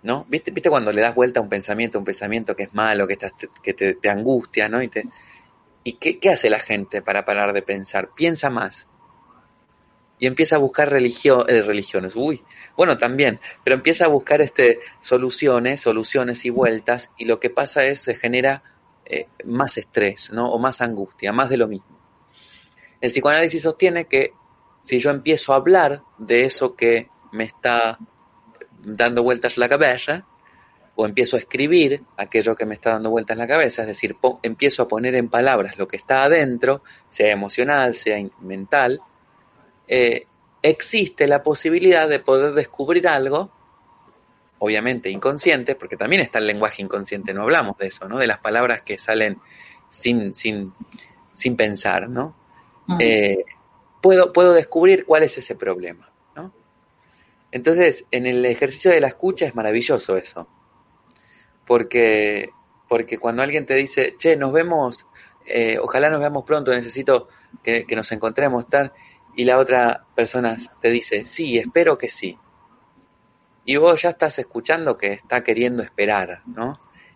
¿no? 0.03 0.25
¿Viste, 0.29 0.51
¿Viste 0.51 0.69
cuando 0.69 0.91
le 0.91 1.01
das 1.01 1.15
vuelta 1.15 1.39
a 1.39 1.43
un 1.43 1.49
pensamiento, 1.49 1.99
un 1.99 2.05
pensamiento 2.05 2.55
que 2.55 2.63
es 2.63 2.73
malo, 2.73 3.07
que, 3.07 3.17
que 3.63 3.73
te, 3.73 4.09
angustia, 4.09 4.69
¿no? 4.69 4.81
¿Y, 4.81 4.87
te, 4.87 5.03
¿y 5.83 5.93
qué, 5.93 6.19
qué 6.19 6.29
hace 6.29 6.49
la 6.49 6.59
gente 6.59 7.01
para 7.01 7.25
parar 7.25 7.51
de 7.51 7.61
pensar? 7.61 8.11
Piensa 8.15 8.49
más, 8.49 8.87
y 10.17 10.27
empieza 10.27 10.55
a 10.55 10.59
buscar 10.59 10.89
religión, 10.89 11.45
eh, 11.47 11.61
religiones, 11.61 12.15
uy, 12.15 12.41
bueno 12.77 12.97
también, 12.97 13.39
pero 13.63 13.75
empieza 13.75 14.05
a 14.05 14.09
buscar 14.09 14.41
este, 14.41 14.79
soluciones, 14.99 15.81
soluciones 15.81 16.45
y 16.45 16.49
vueltas, 16.49 17.11
y 17.17 17.25
lo 17.25 17.39
que 17.39 17.49
pasa 17.49 17.83
es 17.85 17.99
se 17.99 18.15
genera 18.15 18.63
eh, 19.05 19.27
más 19.45 19.77
estrés, 19.77 20.31
¿no? 20.31 20.49
O 20.49 20.59
más 20.59 20.81
angustia, 20.81 21.31
más 21.31 21.49
de 21.49 21.57
lo 21.57 21.67
mismo. 21.67 21.99
El 23.01 23.11
psicoanálisis 23.11 23.61
sostiene 23.61 24.05
que 24.05 24.31
si 24.83 24.99
yo 24.99 25.11
empiezo 25.11 25.53
a 25.53 25.57
hablar 25.57 26.01
de 26.17 26.45
eso 26.45 26.75
que 26.75 27.09
me 27.31 27.43
está 27.43 27.99
dando 28.83 29.23
vueltas 29.23 29.57
la 29.57 29.67
cabeza, 29.67 30.25
o 30.95 31.05
empiezo 31.05 31.35
a 31.35 31.39
escribir 31.39 32.03
aquello 32.17 32.55
que 32.55 32.65
me 32.65 32.75
está 32.75 32.91
dando 32.91 33.09
vueltas 33.09 33.37
la 33.37 33.47
cabeza, 33.47 33.81
es 33.81 33.89
decir, 33.89 34.15
empiezo 34.41 34.83
a 34.83 34.87
poner 34.87 35.15
en 35.15 35.29
palabras 35.29 35.77
lo 35.77 35.87
que 35.87 35.97
está 35.97 36.23
adentro, 36.23 36.83
sea 37.09 37.31
emocional, 37.31 37.95
sea 37.95 38.17
mental, 38.39 39.01
eh, 39.87 40.27
existe 40.61 41.27
la 41.27 41.43
posibilidad 41.43 42.09
de 42.09 42.19
poder 42.19 42.53
descubrir 42.53 43.07
algo, 43.07 43.51
obviamente 44.57 45.09
inconsciente, 45.09 45.75
porque 45.75 45.97
también 45.97 46.21
está 46.21 46.39
el 46.39 46.47
lenguaje 46.47 46.81
inconsciente, 46.81 47.33
no 47.33 47.43
hablamos 47.43 47.77
de 47.77 47.87
eso, 47.87 48.07
¿no? 48.07 48.17
De 48.17 48.27
las 48.27 48.39
palabras 48.39 48.81
que 48.81 48.97
salen 48.97 49.37
sin, 49.89 50.33
sin, 50.33 50.73
sin 51.33 51.55
pensar, 51.55 52.09
¿no? 52.09 52.35
Eh, 52.99 53.43
puedo, 54.01 54.33
puedo 54.33 54.53
descubrir 54.53 55.05
cuál 55.05 55.23
es 55.23 55.37
ese 55.37 55.55
problema, 55.55 56.09
¿no? 56.35 56.51
Entonces, 57.51 58.05
en 58.11 58.25
el 58.25 58.45
ejercicio 58.45 58.91
de 58.91 59.01
la 59.01 59.07
escucha 59.07 59.45
es 59.45 59.55
maravilloso 59.55 60.17
eso, 60.17 60.47
porque, 61.67 62.49
porque 62.89 63.17
cuando 63.17 63.43
alguien 63.43 63.65
te 63.65 63.75
dice, 63.75 64.15
che, 64.17 64.35
nos 64.35 64.51
vemos, 64.51 65.05
eh, 65.45 65.77
ojalá 65.79 66.09
nos 66.09 66.19
veamos 66.19 66.43
pronto, 66.43 66.71
necesito 66.71 67.27
que, 67.63 67.85
que 67.85 67.95
nos 67.95 68.11
encontremos, 68.11 68.67
tal, 68.67 68.91
y 69.35 69.43
la 69.43 69.59
otra 69.59 70.05
persona 70.15 70.55
te 70.79 70.89
dice, 70.89 71.25
sí, 71.25 71.57
espero 71.57 71.97
que 71.97 72.09
sí. 72.09 72.37
Y 73.65 73.77
vos 73.77 74.01
ya 74.01 74.09
estás 74.09 74.39
escuchando 74.39 74.97
que 74.97 75.13
está 75.13 75.43
queriendo 75.43 75.83
esperar, 75.83 76.41
¿no? 76.45 76.73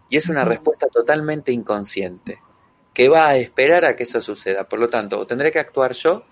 Y 0.10 0.18
es 0.18 0.28
una 0.28 0.44
respuesta 0.44 0.88
totalmente 0.88 1.52
inconsciente, 1.52 2.40
que 2.94 3.08
va 3.08 3.28
a 3.28 3.38
esperar 3.38 3.86
a 3.86 3.96
que 3.96 4.04
eso 4.04 4.20
suceda. 4.20 4.68
Por 4.68 4.80
lo 4.80 4.90
tanto, 4.90 5.20
o 5.20 5.28
tendré 5.28 5.52
que 5.52 5.60
actuar 5.60 5.94
yo, 5.94 6.24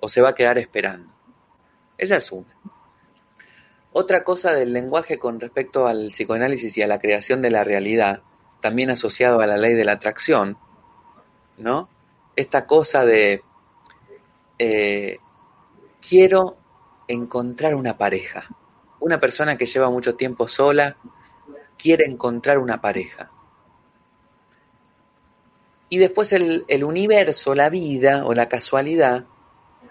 o 0.00 0.08
se 0.08 0.22
va 0.22 0.30
a 0.30 0.34
quedar 0.34 0.58
esperando. 0.58 1.12
Esa 1.98 2.16
es 2.16 2.32
una. 2.32 2.56
Otra 3.92 4.24
cosa 4.24 4.52
del 4.52 4.72
lenguaje 4.72 5.18
con 5.18 5.38
respecto 5.38 5.86
al 5.86 6.08
psicoanálisis 6.08 6.78
y 6.78 6.82
a 6.82 6.86
la 6.86 6.98
creación 6.98 7.42
de 7.42 7.50
la 7.50 7.64
realidad, 7.64 8.22
también 8.60 8.90
asociado 8.90 9.40
a 9.40 9.46
la 9.46 9.56
ley 9.56 9.74
de 9.74 9.84
la 9.84 9.92
atracción, 9.92 10.56
¿no? 11.58 11.88
Esta 12.36 12.66
cosa 12.66 13.04
de 13.04 13.42
eh, 14.62 15.18
quiero 16.06 16.58
encontrar 17.08 17.74
una 17.74 17.96
pareja. 17.96 18.46
Una 19.00 19.18
persona 19.18 19.56
que 19.56 19.64
lleva 19.64 19.88
mucho 19.88 20.16
tiempo 20.16 20.46
sola 20.48 20.98
quiere 21.78 22.04
encontrar 22.04 22.58
una 22.58 22.78
pareja. 22.78 23.30
Y 25.88 25.96
después 25.96 26.34
el, 26.34 26.66
el, 26.68 26.84
universo, 26.84 27.54
la 27.54 27.70
vida 27.70 28.26
o 28.26 28.34
la 28.34 28.50
casualidad 28.50 29.24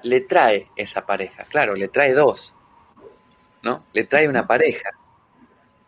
le 0.04 0.22
trae 0.22 0.68
esa 0.76 1.04
pareja. 1.04 1.46
Claro, 1.46 1.74
le 1.74 1.88
trae 1.88 2.14
dos. 2.14 2.54
¿No? 3.64 3.86
Le 3.92 4.04
trae 4.04 4.30
una 4.30 4.46
pareja. 4.46 4.92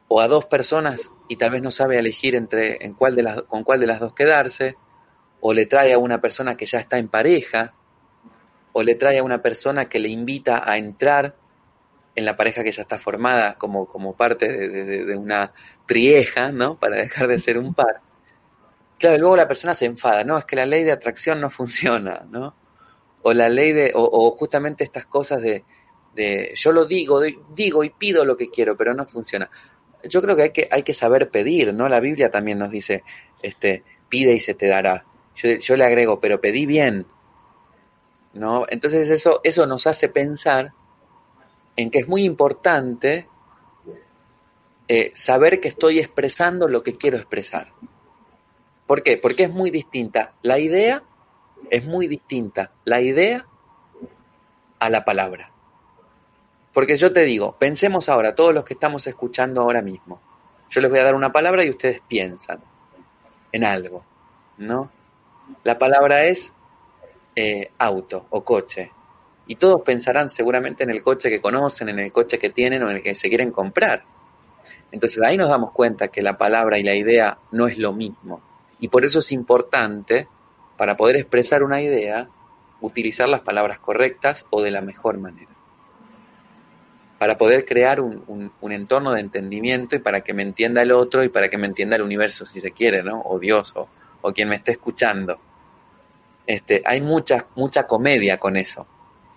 O 0.08 0.22
a 0.22 0.28
dos 0.28 0.46
personas 0.46 1.12
y 1.28 1.36
tal 1.36 1.52
vez 1.52 1.62
no 1.62 1.70
sabe 1.70 2.00
elegir 2.00 2.34
entre 2.34 2.84
en 2.84 2.96
cuál 2.96 3.16
de 3.16 3.22
las, 3.22 3.44
con 3.44 3.64
cuál 3.64 3.80
de 3.80 3.88
las 3.88 4.00
dos 4.00 4.14
quedarse. 4.14 4.76
O 5.40 5.54
le 5.54 5.68
trae 5.68 5.94
a 5.94 6.00
una 6.00 6.20
persona 6.20 6.58
que 6.58 6.66
ya 6.66 6.80
está 6.80 6.98
en 6.98 7.08
pareja 7.08 7.76
o 8.74 8.84
le 8.84 8.96
trae 8.96 9.20
a 9.20 9.24
una 9.24 9.42
persona 9.42 9.90
que 9.90 10.00
le 10.00 10.10
invita 10.10 10.70
a 10.70 10.78
entrar 10.78 11.36
en 12.16 12.26
la 12.26 12.36
pareja 12.36 12.64
que 12.64 12.72
ya 12.72 12.82
está 12.82 12.98
formada 12.98 13.56
como, 13.56 13.86
como 13.86 14.16
parte 14.16 14.48
de, 14.48 15.16
una 15.16 15.54
trieja, 15.86 16.52
¿no? 16.52 16.78
Para 16.78 16.98
dejar 16.98 17.28
de 17.28 17.40
ser 17.40 17.58
un 17.58 17.74
par. 17.74 18.02
Claro, 19.00 19.18
luego 19.18 19.36
la 19.36 19.48
persona 19.48 19.74
se 19.74 19.86
enfada, 19.86 20.24
no, 20.24 20.38
es 20.38 20.46
que 20.46 20.56
la 20.56 20.66
ley 20.66 20.84
de 20.84 20.92
atracción 20.92 21.40
no 21.42 21.50
funciona, 21.50 22.26
¿no? 22.30 22.56
O 23.24 23.34
la 23.34 23.50
ley 23.50 23.72
de, 23.72 23.92
o, 23.96 24.32
justamente 24.38 24.84
estas 24.84 25.06
cosas 25.06 25.42
de, 25.42 25.64
de, 26.16 26.54
yo 26.56 26.72
lo 26.72 26.86
digo, 26.86 27.22
digo 27.54 27.84
y 27.84 27.90
pido 27.90 28.26
lo 28.26 28.36
que 28.36 28.50
quiero, 28.50 28.76
pero 28.76 28.94
no 28.94 29.06
funciona. 29.06 29.50
Yo 30.04 30.22
creo 30.22 30.36
que 30.36 30.44
hay 30.44 30.52
que, 30.52 30.68
hay 30.72 30.84
que 30.84 30.94
saber 30.94 31.30
pedir, 31.30 31.74
¿no? 31.74 31.88
La 31.88 32.00
Biblia 32.00 32.32
también 32.32 32.58
nos 32.58 32.72
dice, 32.72 33.04
este, 33.42 33.84
pide 34.10 34.34
y 34.34 34.40
se 34.40 34.54
te 34.54 34.68
dará. 34.68 35.06
Yo 35.36 35.78
le 35.78 35.86
agrego, 35.86 36.20
pero 36.20 36.42
pedí 36.42 36.66
bien, 36.66 37.06
¿no? 38.34 38.66
Entonces 38.70 39.10
eso, 39.10 39.42
eso 39.44 39.66
nos 39.66 39.88
hace 39.88 40.10
pensar 40.10 40.74
en 41.76 41.90
que 41.90 42.00
es 42.00 42.08
muy 42.08 42.24
importante 42.24 43.28
eh, 44.88 45.12
saber 45.16 45.60
que 45.60 45.70
estoy 45.70 46.00
expresando 46.00 46.68
lo 46.68 46.84
que 46.84 46.98
quiero 46.98 47.18
expresar. 47.18 47.72
¿Por 48.88 49.04
qué? 49.04 49.18
Porque 49.18 49.44
es 49.44 49.52
muy 49.52 49.72
distinta. 49.72 50.34
La 50.42 50.60
idea 50.60 51.04
es 51.70 51.86
muy 51.86 52.08
distinta. 52.08 52.72
La 52.84 53.02
idea 53.02 53.46
a 54.80 54.90
la 54.90 55.06
palabra. 55.06 55.52
Porque 56.74 56.96
yo 56.96 57.14
te 57.14 57.22
digo, 57.22 57.56
pensemos 57.58 58.10
ahora, 58.10 58.36
todos 58.36 58.54
los 58.54 58.64
que 58.64 58.74
estamos 58.74 59.06
escuchando 59.08 59.62
ahora 59.62 59.82
mismo. 59.82 60.22
Yo 60.70 60.82
les 60.82 60.90
voy 60.90 61.00
a 61.00 61.04
dar 61.04 61.16
una 61.16 61.32
palabra 61.32 61.66
y 61.66 61.70
ustedes 61.70 62.02
piensan 62.08 62.62
en 63.52 63.66
algo, 63.66 64.06
¿no? 64.58 64.90
la 65.64 65.78
palabra 65.78 66.26
es 66.26 66.54
eh, 67.36 67.72
auto 67.78 68.28
o 68.30 68.44
coche. 68.44 68.92
Y 69.48 69.56
todos 69.56 69.82
pensarán 69.82 70.30
seguramente 70.30 70.84
en 70.84 70.92
el 70.92 71.02
coche 71.02 71.30
que 71.30 71.42
conocen, 71.42 71.90
en 71.90 72.00
el 72.00 72.12
coche 72.12 72.38
que 72.38 72.50
tienen 72.50 72.84
o 72.84 72.90
en 72.90 72.98
el 72.98 73.04
que 73.04 73.16
se 73.16 73.30
quieren 73.30 73.52
comprar. 73.52 74.04
Entonces 74.92 75.22
ahí 75.24 75.38
nos 75.38 75.50
damos 75.50 75.72
cuenta 75.72 76.10
que 76.10 76.22
la 76.22 76.38
palabra 76.38 76.78
y 76.78 76.84
la 76.84 76.96
idea 76.96 77.38
no 77.52 77.68
es 77.68 77.78
lo 77.78 77.94
mismo. 77.94 78.42
Y 78.80 78.90
por 78.90 79.06
eso 79.06 79.20
es 79.20 79.32
importante, 79.32 80.28
para 80.78 80.98
poder 80.98 81.16
expresar 81.16 81.64
una 81.64 81.82
idea, 81.82 82.30
utilizar 82.82 83.30
las 83.30 83.42
palabras 83.42 83.80
correctas 83.80 84.46
o 84.50 84.62
de 84.62 84.72
la 84.72 84.82
mejor 84.82 85.18
manera. 85.18 85.52
Para 87.20 87.38
poder 87.38 87.66
crear 87.66 88.02
un, 88.02 88.52
entorno 88.62 89.12
de 89.14 89.22
entendimiento 89.22 89.96
y 89.96 90.00
para 90.00 90.22
que 90.22 90.34
me 90.34 90.42
entienda 90.42 90.82
el 90.82 90.92
otro 90.92 91.24
y 91.24 91.30
para 91.30 91.50
que 91.50 91.58
me 91.58 91.68
entienda 91.68 91.96
el 91.96 92.02
universo, 92.02 92.46
si 92.46 92.60
se 92.60 92.72
quiere, 92.72 93.04
¿no? 93.04 93.22
O 93.22 93.38
Dios, 93.38 93.74
o, 93.76 93.88
o 94.22 94.34
quien 94.34 94.50
me 94.50 94.56
esté 94.56 94.72
escuchando. 94.72 95.40
Este, 96.46 96.82
hay 96.86 97.02
mucha, 97.02 97.46
mucha 97.56 97.88
comedia 97.88 98.38
con 98.38 98.58
eso. 98.58 98.86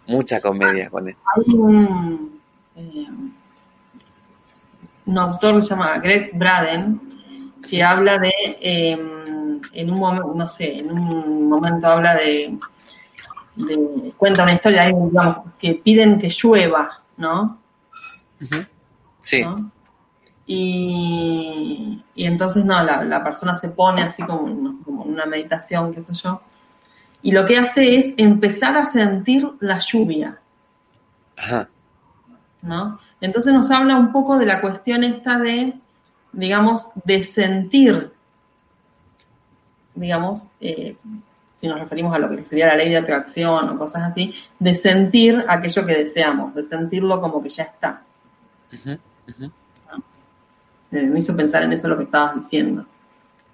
Mucha 0.07 0.41
comedia 0.41 0.91
con 0.91 1.09
eso. 1.09 1.19
Hay 1.35 1.55
un, 1.55 2.41
eh, 2.77 3.07
un 5.07 5.19
autor 5.19 5.57
que 5.57 5.63
se 5.63 5.69
llama 5.69 5.99
Greg 5.99 6.31
Braden 6.35 7.01
que 7.69 7.83
habla 7.83 8.19
de, 8.19 8.33
em, 8.61 9.61
en 9.73 9.91
un 9.91 9.99
momento, 9.99 10.33
no 10.35 10.49
sé, 10.49 10.79
en 10.79 10.91
un 10.91 11.49
momento 11.49 11.87
habla 11.87 12.15
de, 12.17 12.59
cuenta 14.17 14.43
una 14.43 14.55
historia, 14.55 14.87
digamos, 14.87 15.39
que 15.59 15.75
piden 15.75 16.19
que 16.19 16.29
llueva, 16.29 17.01
¿no? 17.17 17.59
Sí. 19.23 19.45
Y, 20.47 22.05
y, 22.15 22.27
entonces, 22.27 22.65
no, 22.65 22.83
la, 22.83 23.03
la, 23.03 23.25
persona 23.25 23.55
se 23.55 23.69
pone 23.69 24.03
así 24.03 24.23
como, 24.25 24.83
como 24.85 25.05
una 25.05 25.25
meditación, 25.25 25.95
qué 25.95 26.03
sé 26.03 26.13
yo, 26.15 26.43
y 27.25 27.33
lo 27.33 27.47
que 27.47 27.57
hace 27.57 27.97
es 27.97 28.13
empezar 28.19 28.77
a 28.77 28.85
sentir 28.85 29.51
la 29.61 29.79
lluvia. 29.79 30.39
Ajá. 31.37 31.69
¿No? 32.61 33.01
Entonces 33.19 33.55
nos 33.55 33.71
habla 33.71 33.97
un 33.97 34.13
poco 34.13 34.39
de 34.39 34.45
la 34.45 34.61
cuestión 34.61 35.03
esta 35.05 35.39
de, 35.39 35.73
digamos, 36.33 36.89
de 37.03 37.25
sentir, 37.25 38.13
digamos, 39.95 40.47
eh, 40.61 40.97
si 41.59 41.67
nos 41.67 41.81
referimos 41.81 42.15
a 42.15 42.19
lo 42.19 42.29
que 42.29 42.45
sería 42.45 42.67
la 42.67 42.77
ley 42.77 42.91
de 42.91 42.99
atracción 42.99 43.71
o 43.71 43.79
cosas 43.79 44.03
así, 44.03 44.35
de 44.59 44.77
sentir 44.77 45.43
aquello 45.49 45.87
que 45.87 45.95
deseamos, 45.95 46.55
de 46.55 46.63
sentirlo 46.63 47.23
como 47.23 47.43
que 47.43 47.49
ya 47.49 47.63
está. 47.63 48.03
Me 50.91 51.19
hizo 51.19 51.35
pensar 51.35 51.63
en 51.63 51.73
eso 51.73 51.89
lo 51.89 51.97
que 51.97 52.05
estabas 52.05 52.35
diciendo. 52.35 52.85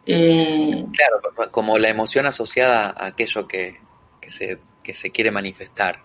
Eh, 0.07 0.87
claro, 0.93 1.51
como 1.51 1.79
la 1.79 1.89
emoción 1.89 2.27
asociada 2.27 2.91
a 2.91 3.07
aquello 3.07 3.47
que, 3.47 3.81
se, 4.27 4.59
que 4.83 4.95
se 4.95 5.11
quiere 5.11 5.31
manifestar 5.31 6.01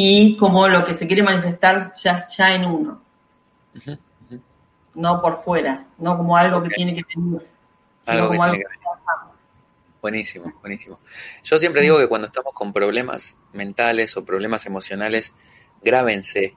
y 0.00 0.36
como 0.36 0.68
lo 0.68 0.84
que 0.84 0.94
se 0.94 1.08
quiere 1.08 1.24
manifestar 1.24 1.92
ya, 1.96 2.24
ya 2.26 2.54
en 2.54 2.66
uno. 2.66 3.02
No 4.94 5.20
por 5.20 5.42
fuera, 5.42 5.86
no 5.98 6.16
como 6.16 6.36
algo 6.36 6.62
que 6.62 6.68
tiene 6.70 6.94
que 6.94 7.02
tener. 7.02 7.44
Algo 8.06 8.28
como 8.28 8.44
algo 8.44 8.62
Buenísimo, 10.00 10.54
buenísimo. 10.60 11.00
Yo 11.42 11.58
siempre 11.58 11.82
digo 11.82 11.98
que 11.98 12.06
cuando 12.06 12.28
estamos 12.28 12.52
con 12.54 12.72
problemas 12.72 13.36
mentales 13.52 14.16
o 14.16 14.24
problemas 14.24 14.64
emocionales, 14.66 15.34
grábense 15.82 16.54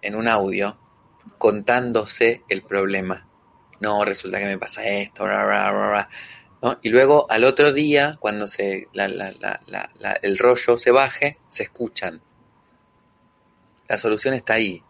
en 0.00 0.14
un 0.14 0.28
audio 0.28 0.78
contándose 1.38 2.44
el 2.48 2.62
problema. 2.62 3.26
No, 3.80 4.04
resulta 4.04 4.38
que 4.38 4.46
me 4.46 4.58
pasa 4.58 4.84
esto, 4.84 5.26
¿no? 5.26 6.78
Y 6.82 6.90
luego 6.90 7.26
al 7.30 7.44
otro 7.44 7.72
día, 7.72 8.16
cuando 8.20 8.46
se, 8.46 8.88
el 8.92 10.38
rollo 10.38 10.76
se 10.76 10.90
baje, 10.90 11.38
se 11.48 11.62
escuchan 11.62 12.20
la 13.90 13.98
solución 13.98 14.34
está 14.34 14.54
ahí. 14.54 14.84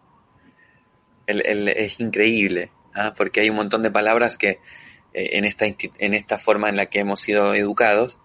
es 1.25 1.99
increíble, 1.99 2.71
¿ah? 2.93 3.15
porque 3.17 3.41
hay 3.41 3.49
un 3.49 3.55
montón 3.55 3.81
de 3.81 3.89
palabras 3.89 4.37
que 4.37 4.59
eh, 5.11 5.29
en, 5.33 5.43
esta, 5.43 5.65
en 5.65 6.13
esta 6.13 6.37
forma 6.37 6.69
en 6.69 6.75
la 6.75 6.85
que 6.85 6.99
hemos 6.99 7.19
sido 7.19 7.55
educados 7.55 8.19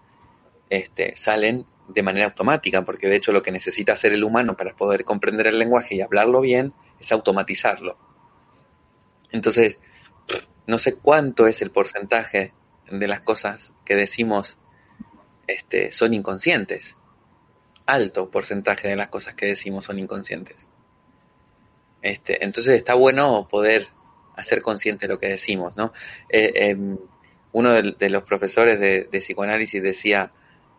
este, 0.69 1.15
salen 1.15 1.65
de 1.87 2.03
manera 2.03 2.27
automática, 2.27 2.85
porque 2.85 3.07
de 3.07 3.15
hecho 3.15 3.31
lo 3.31 3.41
que 3.41 3.51
necesita 3.51 3.93
hacer 3.93 4.13
el 4.13 4.23
humano 4.23 4.55
para 4.55 4.75
poder 4.75 5.03
comprender 5.03 5.47
el 5.47 5.57
lenguaje 5.57 5.95
y 5.95 6.01
hablarlo 6.01 6.41
bien 6.41 6.73
es 6.99 7.11
automatizarlo. 7.11 7.97
Entonces, 9.31 9.79
no 10.67 10.77
sé 10.77 10.95
cuánto 10.95 11.47
es 11.47 11.61
el 11.61 11.71
porcentaje 11.71 12.53
de 12.91 13.07
las 13.07 13.21
cosas 13.21 13.73
que 13.85 13.95
decimos 13.95 14.57
este, 15.47 15.91
son 15.93 16.13
inconscientes. 16.13 16.95
Alto 17.85 18.29
porcentaje 18.29 18.89
de 18.89 18.97
las 18.97 19.07
cosas 19.07 19.33
que 19.33 19.45
decimos 19.45 19.85
son 19.85 19.97
inconscientes. 19.97 20.67
Este, 22.01 22.43
entonces 22.43 22.75
está 22.75 22.93
bueno 22.93 23.47
poder 23.49 23.87
hacer 24.35 24.61
consciente 24.61 25.07
lo 25.07 25.17
que 25.17 25.29
decimos, 25.29 25.75
¿no? 25.77 25.93
Eh, 26.29 26.51
em, 26.55 26.97
uno 27.53 27.71
de, 27.71 28.09
los 28.09 28.23
profesores 28.23 28.79
de, 28.79 29.07
psicoanálisis 29.19 29.81
decía, 29.81 30.31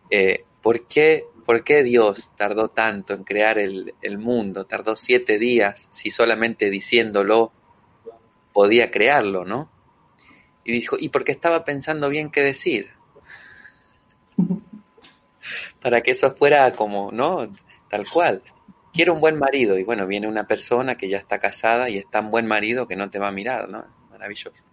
eh, 0.09 0.45
¿por, 0.61 0.87
qué, 0.87 1.25
¿por, 1.45 1.63
qué, 1.63 1.83
Dios 1.83 2.31
tardó 2.37 2.69
tanto 2.69 3.13
en 3.15 3.23
crear 3.23 3.57
el, 3.57 3.95
el, 4.01 4.17
mundo? 4.17 4.65
Tardó 4.65 4.95
siete 4.95 5.39
días 5.39 5.89
si 5.91 6.11
solamente 6.11 6.69
diciéndolo 6.69 7.51
podía 8.53 8.91
crearlo, 8.91 9.43
¿no? 9.43 9.69
Y 10.63 10.71
dijo, 10.73 10.97
¿y 10.99 11.09
porque 11.09 11.31
estaba 11.31 11.65
pensando 11.65 12.09
bien 12.09 12.29
qué 12.29 12.41
decir? 12.41 12.89
Para 15.81 16.01
que 16.01 16.11
eso 16.11 16.31
fuera 16.31 16.71
como, 16.71 17.11
¿no? 17.11 17.49
Tal 17.89 18.07
cual 18.09 18.43
quiero 18.93 19.13
un 19.13 19.21
buen 19.21 19.37
marido 19.37 19.77
y 19.77 19.83
bueno, 19.83 20.07
viene 20.07 20.27
una 20.27 20.45
persona 20.45 20.95
que 20.95 21.09
ya 21.09 21.17
está 21.17 21.39
casada 21.39 21.89
y 21.89 21.97
es 21.97 22.09
tan 22.09 22.31
buen 22.31 22.47
marido 22.47 22.87
que 22.87 22.95
no 22.95 23.09
te 23.09 23.19
va 23.19 23.29
a 23.29 23.31
mirar, 23.31 23.69
¿no? 23.69 23.85
Maravilloso. 24.11 24.63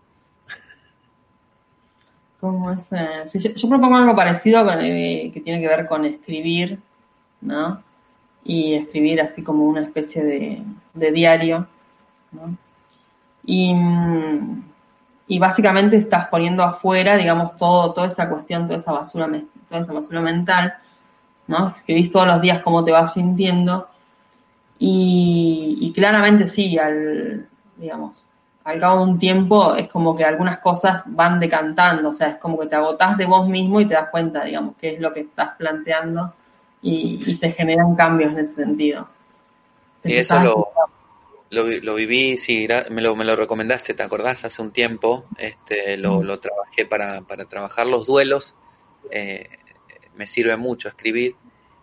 Como 2.41 2.71
es, 2.71 2.91
yo, 3.33 3.69
propongo 3.69 3.97
algo 3.97 4.15
parecido 4.15 4.69
eh, 4.81 5.31
que 5.33 5.41
tiene 5.41 5.61
que 5.61 5.69
ver 5.69 5.87
con 5.87 6.05
escribir, 6.05 6.79
¿no? 7.41 7.83
Y 8.45 8.75
escribir 8.75 9.21
así 9.21 9.43
como 9.43 9.65
una 9.65 9.83
especie 9.83 10.23
de, 10.23 11.13
diario, 11.13 11.67
¿no? 12.33 12.57
Y, 13.45 13.75
y, 15.29 15.39
básicamente 15.39 15.97
estás 15.97 16.29
poniendo 16.29 16.63
afuera, 16.63 17.17
digamos, 17.17 17.57
todo, 17.57 17.93
toda 17.93 18.07
esa 18.07 18.29
cuestión, 18.29 18.67
toda 18.67 18.79
esa 18.79 18.93
basura, 18.93 19.29
toda 19.69 19.83
esa 19.83 19.93
basura 19.93 20.21
mental, 20.21 20.75
¿no? 21.47 21.69
Escribís 21.77 22.11
todos 22.11 22.27
los 22.27 22.41
días 22.41 22.63
cómo 22.63 22.85
te 22.85 22.93
vas 22.93 23.15
sintiendo 23.15 23.89
y, 24.79 25.93
claramente 25.95 26.49
sí, 26.49 26.79
al, 26.79 27.49
digamos, 27.77 28.27
al 28.65 28.81
cabo 28.81 28.99
de 28.99 29.11
un 29.13 29.19
tiempo 29.19 29.75
es 29.75 29.89
como 29.89 30.17
que 30.17 30.25
algunas 30.25 30.59
cosas 30.59 31.03
van 31.07 31.39
decantando, 31.39 32.11
o 32.11 32.13
sea, 32.13 32.29
es 32.29 32.37
como 32.37 32.59
que 32.59 32.67
te 32.67 32.77
agotás 32.77 33.17
de 33.17 33.27
vos 33.27 33.49
mismo 33.49 33.81
y 33.81 33.87
te 33.87 33.95
das 33.95 34.11
cuenta, 34.11 34.45
digamos, 34.45 34.75
qué 34.81 34.95
es 34.95 35.01
lo 35.01 35.13
que 35.13 35.21
estás 35.21 35.51
planteando 35.57 36.35
y, 36.83 37.35
se 37.35 37.53
generan 37.53 37.95
cambios 37.95 38.33
en 38.33 38.41
ese 38.41 38.65
sentido. 38.65 39.09
y 40.05 40.17
eso 40.17 40.39
lo, 40.41 40.69
lo, 41.51 41.95
viví, 41.95 42.37
sí, 42.37 42.67
me 42.91 43.03
lo, 43.03 43.17
me 43.17 43.25
lo 43.25 43.37
recomendaste, 43.37 43.95
¿te 43.95 44.03
acordás? 44.03 44.45
Hace 44.45 44.63
un 44.63 44.73
tiempo 44.73 45.27
este, 45.39 45.97
lo, 45.97 46.23
lo 46.23 46.41
trabajé 46.41 46.87
para, 46.87 47.23
para 47.23 47.45
trabajar 47.47 47.87
los 47.87 48.07
duelos, 48.07 48.57
eh, 49.11 49.49
me 50.17 50.27
sirve 50.27 50.57
mucho 50.57 50.89
escribir 50.89 51.37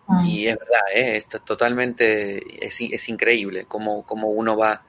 Ah. 0.06 0.22
Y 0.24 0.48
es 0.48 0.58
verdad, 0.58 0.82
¿eh? 0.94 1.16
es 1.16 1.44
totalmente, 1.44 2.66
es, 2.66 2.76
es 2.80 3.08
increíble 3.08 3.64
cómo, 3.66 4.04
cómo, 4.04 4.28
uno 4.28 4.56
va 4.56 4.82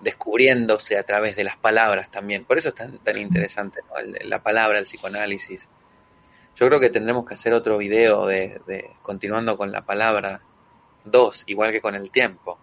descubriéndose 0.00 0.98
a 0.98 1.04
través 1.04 1.36
de 1.36 1.44
las 1.44 1.56
palabras 1.56 2.10
también. 2.10 2.44
Por 2.44 2.58
eso 2.58 2.70
es 2.70 2.74
tan, 2.74 2.98
tan 2.98 3.18
interesante 3.18 3.80
la 4.24 4.42
palabra, 4.42 4.78
el 4.78 4.84
psicoanálisis. 4.84 5.68
Yo 6.56 6.66
creo 6.66 6.80
que 6.80 6.90
tendremos 6.90 7.26
que 7.26 7.34
hacer 7.34 7.52
otro 7.52 7.78
video 7.78 8.26
de, 8.26 8.60
de 8.66 8.90
continuando 9.02 9.56
con 9.56 9.70
la 9.70 9.84
palabra 9.84 10.40
dos, 11.04 11.44
igual 11.46 11.70
que 11.70 11.80
con 11.80 11.94
el 11.94 12.10
tiempo. 12.10 12.58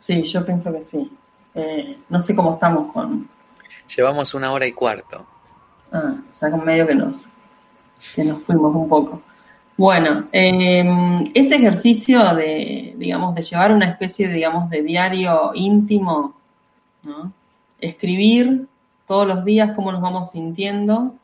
Sí, 0.00 0.22
yo 0.22 0.44
pienso 0.44 0.72
que 0.72 0.82
sí. 0.82 1.10
Eh, 1.54 1.98
no 2.08 2.22
sé 2.22 2.34
cómo 2.34 2.54
estamos 2.54 2.90
con... 2.92 3.28
Llevamos 3.94 4.34
una 4.34 4.50
hora 4.52 4.66
y 4.66 4.72
cuarto. 4.72 5.26
Ah, 5.92 6.14
ya 6.40 6.50
con 6.50 6.64
medio 6.64 6.86
que 6.86 6.94
nos, 6.94 7.28
que 8.14 8.24
nos 8.24 8.42
fuimos 8.42 8.74
un 8.74 8.88
poco. 8.88 9.22
Bueno, 9.76 10.28
em, 10.32 11.30
ese 11.34 11.56
ejercicio 11.56 12.34
de, 12.34 12.94
digamos, 12.96 13.34
de 13.34 13.42
llevar 13.42 13.72
una 13.72 13.86
especie, 13.86 14.28
digamos, 14.28 14.70
de 14.70 14.82
diario 14.82 15.52
íntimo, 15.54 16.34
¿no? 17.02 17.32
Escribir 17.80 18.66
todos 19.06 19.26
los 19.26 19.44
días 19.44 19.72
cómo 19.74 19.90
nos 19.90 20.00
vamos 20.00 20.30
sintiendo, 20.30 21.14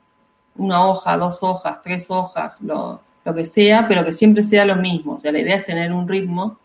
una 0.56 0.86
hoja, 0.86 1.16
dos 1.16 1.42
hojas, 1.42 1.82
tres 1.82 2.10
hojas, 2.10 2.60
lo, 2.60 3.00
que 3.24 3.46
sea, 3.46 3.86
pero 3.88 4.04
que 4.04 4.12
siempre 4.12 4.42
sea 4.42 4.64
lo 4.64 4.76
mismo. 4.76 5.14
O 5.14 5.20
sea, 5.20 5.32
la 5.32 5.40
idea 5.40 5.56
es 5.56 5.66
tener 5.66 5.92
un 5.92 6.08
ritmo, 6.08 6.58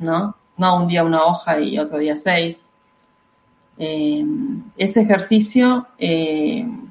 ¿no? 0.00 0.34
No 0.58 0.76
un 0.76 0.88
día 0.88 1.04
una 1.04 1.24
hoja 1.24 1.60
y 1.60 1.78
otro 1.78 1.98
día 1.98 2.16
seis. 2.16 2.64
Em, 3.78 4.64
ese 4.76 5.02
ejercicio 5.02 5.86
em, 5.98 6.88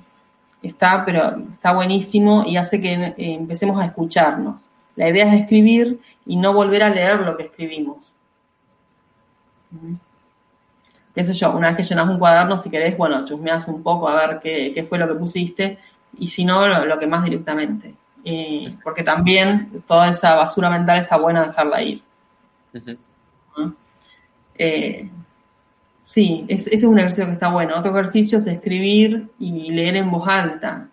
está, 0.64 1.04
pero 1.06 1.38
está 1.54 1.74
buenísimo 1.74 2.46
y 2.46 2.56
hace 2.56 2.80
que 2.82 2.94
eh, 2.94 3.14
empecemos 3.18 3.80
a 3.80 3.86
escucharnos. 3.86 4.62
La 4.96 5.10
idea 5.10 5.28
es 5.28 5.42
escribir 5.42 6.00
y 6.26 6.38
no 6.38 6.54
volver 6.54 6.84
a 6.84 6.90
leer 6.90 7.22
lo 7.22 7.36
que 7.36 7.44
escribimos. 7.44 8.14
Qué 11.14 11.26
sé 11.26 11.34
yo, 11.34 11.52
una 11.52 11.68
vez 11.68 11.78
que 11.78 11.84
llenas 11.84 12.08
un 12.08 12.20
cuaderno, 12.20 12.58
si 12.58 12.70
querés, 12.70 12.98
bueno, 12.98 13.26
chusmeas 13.26 13.68
un 13.68 13.84
poco 13.84 14.08
a 14.08 14.16
ver 14.16 14.40
qué, 14.40 14.86
fue 14.88 14.98
lo 14.98 15.08
que 15.08 15.16
pusiste 15.16 15.78
y 16.18 16.30
si 16.30 16.46
no, 16.46 16.68
lo, 16.68 16.98
que 16.98 17.08
más 17.08 17.24
directamente. 17.24 17.94
porque 18.84 19.04
también 19.04 19.84
toda 19.88 20.10
esa 20.10 20.36
basura 20.36 20.70
mental 20.70 21.00
está 21.00 21.18
buena 21.18 21.48
dejarla 21.48 21.82
ir. 21.82 22.02
Eh, 24.58 25.10
sí, 26.06 26.46
ese 26.48 26.76
es 26.76 26.84
un 26.84 26.98
ejercicio 27.00 27.26
que 27.26 27.34
está 27.34 27.50
bueno. 27.50 27.78
Otro 27.78 27.92
ejercicio 27.92 28.40
es 28.40 28.48
escribir 28.48 29.30
y 29.40 29.72
leer 29.72 29.98
en 29.98 30.12
voz 30.12 30.28
alta. 30.28 30.88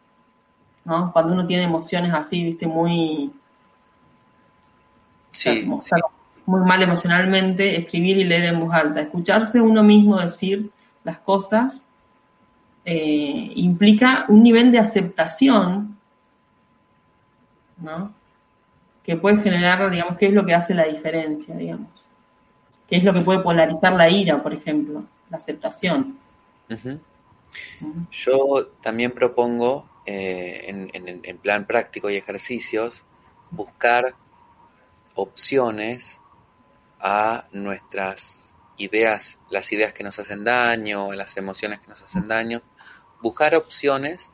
¿no? 0.84 1.12
Cuando 1.12 1.32
uno 1.32 1.46
tiene 1.46 1.64
emociones 1.64 2.12
así, 2.12 2.44
viste, 2.44 2.66
muy... 2.66 3.32
muy 6.46 6.60
mal 6.60 6.82
emocionalmente, 6.82 7.78
escribir 7.78 8.18
y 8.18 8.24
leer 8.24 8.46
en 8.46 8.60
voz 8.60 8.74
alta. 8.74 9.00
Escucharse 9.00 9.60
uno 9.60 9.82
mismo 9.82 10.18
decir 10.20 10.70
las 11.02 11.18
cosas 11.18 11.84
eh, 12.84 13.52
implica 13.56 14.26
un 14.28 14.42
nivel 14.42 14.70
de 14.70 14.78
aceptación, 14.78 15.96
¿no? 17.78 18.12
Que 19.02 19.16
puede 19.16 19.42
generar, 19.42 19.90
digamos, 19.90 20.16
qué 20.16 20.26
es 20.26 20.34
lo 20.34 20.44
que 20.46 20.54
hace 20.54 20.74
la 20.74 20.84
diferencia, 20.84 21.54
digamos 21.56 22.04
que 22.88 22.96
es 22.96 23.04
lo 23.04 23.12
que 23.12 23.20
puede 23.20 23.40
polarizar 23.40 23.92
la 23.94 24.10
ira, 24.10 24.42
por 24.42 24.52
ejemplo, 24.52 25.04
la 25.30 25.36
aceptación. 25.38 26.18
Yo 28.10 28.66
también 28.82 29.12
propongo, 29.12 29.88
eh, 30.06 30.64
en, 30.66 31.38
plan 31.38 31.66
práctico 31.66 32.10
y 32.10 32.16
ejercicios, 32.16 33.02
buscar 33.50 34.14
opciones 35.14 36.20
a 37.00 37.46
nuestras 37.52 38.54
ideas, 38.76 39.38
las 39.50 39.70
ideas 39.72 39.92
que 39.92 40.02
nos 40.02 40.18
hacen 40.18 40.42
daño, 40.44 41.12
las 41.12 41.36
emociones 41.36 41.80
que 41.80 41.88
nos 41.88 42.02
hacen 42.02 42.26
daño, 42.26 42.62
buscar 43.20 43.54
opciones 43.54 44.30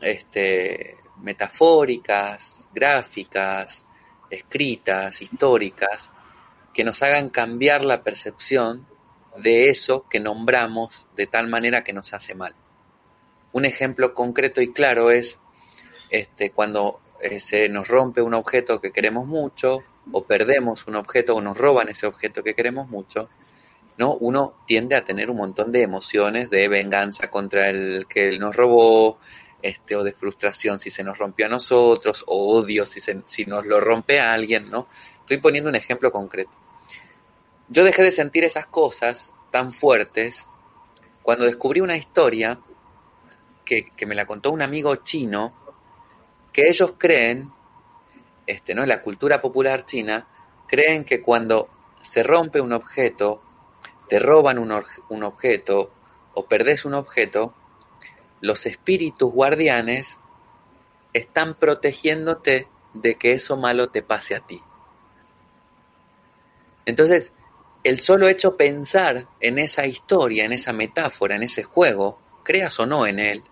este, 0.00 0.96
metafóricas, 1.20 2.68
gráficas, 2.74 3.84
escritas, 4.28 5.22
históricas, 5.22 6.10
que 6.72 6.84
nos 6.84 7.02
hagan 7.02 7.28
cambiar 7.28 7.84
la 7.84 8.02
percepción 8.02 8.86
de 9.36 9.70
eso 9.70 10.06
que 10.08 10.20
nombramos 10.20 11.06
de 11.16 11.26
tal 11.26 11.48
manera 11.48 11.84
que 11.84 11.92
nos 11.92 12.12
hace 12.12 12.34
mal. 12.34 12.54
Un 13.52 13.64
ejemplo 13.64 14.14
concreto 14.14 14.60
y 14.60 14.72
claro 14.72 15.10
es 15.10 15.38
este, 16.10 16.50
cuando 16.50 17.00
eh, 17.20 17.40
se 17.40 17.68
nos 17.68 17.88
rompe 17.88 18.20
un 18.20 18.34
objeto 18.34 18.80
que 18.80 18.92
queremos 18.92 19.26
mucho, 19.26 19.82
o 20.10 20.24
perdemos 20.24 20.86
un 20.86 20.96
objeto, 20.96 21.36
o 21.36 21.40
nos 21.40 21.56
roban 21.56 21.88
ese 21.88 22.06
objeto 22.06 22.42
que 22.42 22.54
queremos 22.54 22.88
mucho, 22.88 23.28
¿no? 23.96 24.14
Uno 24.14 24.54
tiende 24.66 24.96
a 24.96 25.04
tener 25.04 25.30
un 25.30 25.36
montón 25.36 25.70
de 25.70 25.82
emociones 25.82 26.50
de 26.50 26.68
venganza 26.68 27.28
contra 27.28 27.70
el 27.70 28.06
que 28.08 28.38
nos 28.38 28.56
robó, 28.56 29.18
este, 29.62 29.94
o 29.94 30.02
de 30.02 30.12
frustración 30.12 30.80
si 30.80 30.90
se 30.90 31.04
nos 31.04 31.16
rompió 31.16 31.46
a 31.46 31.48
nosotros, 31.48 32.24
o 32.26 32.58
odio 32.58 32.84
si, 32.84 33.00
si 33.00 33.44
nos 33.44 33.64
lo 33.64 33.80
rompe 33.80 34.18
a 34.18 34.32
alguien, 34.32 34.68
¿no? 34.70 34.88
Estoy 35.22 35.38
poniendo 35.38 35.70
un 35.70 35.76
ejemplo 35.76 36.12
concreto. 36.12 36.50
Yo 37.68 37.84
dejé 37.84 38.02
de 38.02 38.12
sentir 38.12 38.44
esas 38.44 38.66
cosas 38.66 39.32
tan 39.50 39.72
fuertes 39.72 40.46
cuando 41.22 41.44
descubrí 41.44 41.80
una 41.80 41.96
historia 41.96 42.58
que, 43.64 44.06
me 44.06 44.14
la 44.14 44.26
contó 44.26 44.50
un 44.50 44.60
amigo 44.60 44.96
chino, 44.96 45.54
que 46.52 46.68
ellos 46.68 46.94
creen, 46.98 47.50
este, 48.46 48.74
¿no? 48.74 48.84
La 48.84 49.00
cultura 49.00 49.40
popular 49.40 49.86
china, 49.86 50.26
creen 50.66 51.04
que 51.04 51.22
cuando 51.22 51.68
se 52.02 52.22
rompe 52.22 52.60
un 52.60 52.72
objeto, 52.72 53.42
te 54.08 54.18
roban 54.18 54.58
un, 54.58 54.74
un 55.08 55.22
objeto 55.22 55.92
o 56.34 56.44
perdés 56.46 56.84
un 56.84 56.94
objeto, 56.94 57.54
los 58.40 58.66
espíritus 58.66 59.32
guardianes 59.32 60.18
están 61.12 61.54
protegiéndote 61.54 62.66
de 62.92 63.14
que 63.14 63.32
eso 63.32 63.56
malo 63.56 63.88
te 63.88 64.02
pase 64.02 64.34
a 64.34 64.40
ti. 64.40 64.60
Entonces, 66.84 67.32
el 67.84 67.98
solo 67.98 68.28
hecho 68.28 68.56
pensar 68.56 69.26
en 69.40 69.58
esa 69.58 69.86
historia, 69.86 70.44
en 70.44 70.52
esa 70.52 70.72
metáfora, 70.72 71.36
en 71.36 71.42
ese 71.42 71.62
juego, 71.62 72.18
creas 72.42 72.78
o 72.80 72.86
no 72.86 73.06
en 73.06 73.18
él, 73.18 73.42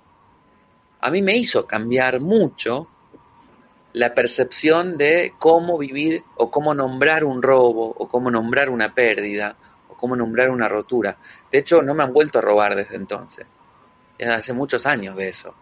a 1.01 1.11
mí 1.11 1.23
me 1.23 1.37
hizo 1.37 1.67
cambiar 1.67 2.21
mucho 2.21 2.89
la 3.93 4.15
percepción 4.15 4.97
de 4.97 5.35
cómo 5.39 5.79
vivir 5.79 6.23
o 6.37 6.51
cómo 6.51 6.75
nombrar 6.75 7.25
un 7.25 7.43
robo 7.43 7.87
o 7.87 8.09
cómo 8.09 8.31
nombrar 8.31 8.71
una 8.71 8.95
pérdida 8.95 9.57
o 9.89 9.95
cómo 9.95 10.15
nombrar 10.15 10.51
una 10.51 10.69
rotura. 10.69 11.17
De 11.51 11.59
hecho, 11.59 11.83
no 11.83 11.95
me 11.95 12.05
han 12.05 12.13
vuelto 12.13 12.39
a 12.39 12.43
robar 12.43 12.77
desde 12.77 12.97
entonces. 12.97 13.47
Hace 14.21 14.53
muchos 14.53 14.85
años 14.87 15.17
de 15.17 15.31
eso. 15.31 15.55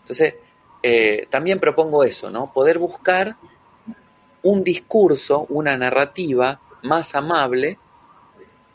Entonces, 0.00 0.34
eh, 0.82 1.26
también 1.30 1.60
propongo 1.60 2.02
eso, 2.02 2.30
¿no? 2.30 2.52
Poder 2.52 2.78
buscar 2.78 3.36
un 4.42 4.64
discurso, 4.64 5.46
una 5.50 5.76
narrativa 5.76 6.60
más 6.82 7.14
amable 7.14 7.78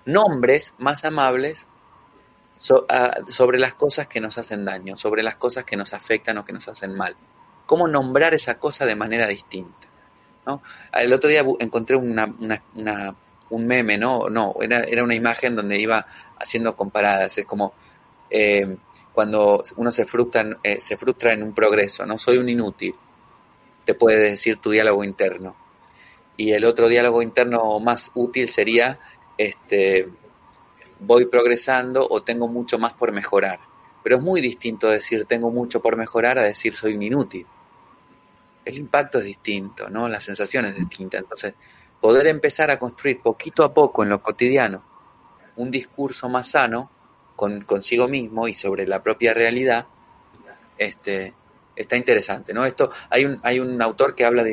nombres 0.05 0.73
más 0.77 1.05
amables 1.05 1.67
sobre 2.57 3.59
las 3.59 3.73
cosas 3.73 4.07
que 4.07 4.21
nos 4.21 4.37
hacen 4.37 4.63
daño, 4.63 4.95
sobre 4.95 5.21
las 5.21 5.35
cosas 5.35 5.65
que 5.65 5.75
nos 5.75 5.93
afectan 5.93 6.37
o 6.37 6.45
que 6.45 6.53
nos 6.53 6.67
hacen 6.67 6.95
mal. 6.95 7.15
¿Cómo 7.65 7.87
nombrar 7.87 8.33
esa 8.33 8.57
cosa 8.57 8.85
de 8.85 8.95
manera 8.95 9.27
distinta? 9.27 9.87
¿no? 10.45 10.61
El 10.93 11.11
otro 11.11 11.29
día 11.29 11.43
encontré 11.59 11.95
una, 11.97 12.33
un 13.49 13.67
meme, 13.67 13.97
¿no? 13.97 14.29
No, 14.29 14.55
era, 14.61 14.83
era 14.83 15.03
una 15.03 15.15
imagen 15.15 15.55
donde 15.55 15.79
iba 15.79 16.05
haciendo 16.39 16.75
comparadas. 16.75 17.37
Es 17.37 17.45
como 17.45 17.73
eh, 18.29 18.77
cuando 19.13 19.61
uno 19.75 19.91
se 19.91 20.05
frustra, 20.05 20.57
eh, 20.63 20.79
se 20.79 20.95
frustra 20.95 21.33
en 21.33 21.43
un 21.43 21.53
progreso, 21.53 22.05
¿no? 22.05 22.17
Soy 22.17 22.37
un 22.37 22.47
inútil, 22.47 22.95
te 23.85 23.93
puede 23.93 24.31
decir 24.31 24.57
tu 24.57 24.71
diálogo 24.71 25.03
interno. 25.03 25.62
Y 26.37 26.51
el 26.51 26.65
otro 26.65 26.87
diálogo 26.87 27.21
interno 27.21 27.79
más 27.79 28.11
útil 28.15 28.49
sería 28.49 28.99
este, 29.37 30.07
voy 30.99 31.25
progresando 31.25 32.07
o 32.09 32.23
tengo 32.23 32.47
mucho 32.47 32.79
más 32.79 32.93
por 32.93 33.11
mejorar. 33.11 33.59
Pero 34.03 34.17
es 34.17 34.21
muy 34.21 34.41
distinto 34.41 34.89
decir 34.89 35.25
tengo 35.25 35.49
mucho 35.51 35.81
por 35.81 35.95
mejorar 35.95 36.39
a 36.39 36.43
decir 36.43 36.73
soy 36.73 36.93
inútil. 36.93 37.45
El 38.65 38.77
impacto 38.77 39.19
es 39.19 39.25
distinto, 39.25 39.89
¿no? 39.89 40.07
La 40.07 40.19
sensación 40.19 40.65
es 40.65 40.75
distinta. 40.75 41.17
Entonces, 41.17 41.53
poder 41.99 42.27
empezar 42.27 42.71
a 42.71 42.79
construir 42.79 43.21
poquito 43.21 43.63
a 43.63 43.73
poco 43.73 44.03
en 44.03 44.09
lo 44.09 44.21
cotidiano 44.21 44.83
un 45.55 45.71
discurso 45.71 46.29
más 46.29 46.49
sano 46.49 46.89
con, 47.35 47.61
consigo 47.61 48.07
mismo 48.07 48.47
y 48.47 48.53
sobre 48.53 48.87
la 48.87 49.01
propia 49.01 49.33
realidad, 49.33 49.87
este, 50.77 51.33
está 51.75 51.95
interesante, 51.97 52.53
¿no? 52.53 52.65
Esto, 52.65 52.91
hay 53.09 53.25
un, 53.25 53.39
hay 53.43 53.59
un 53.59 53.81
autor 53.81 54.15
que 54.15 54.25
habla 54.25 54.43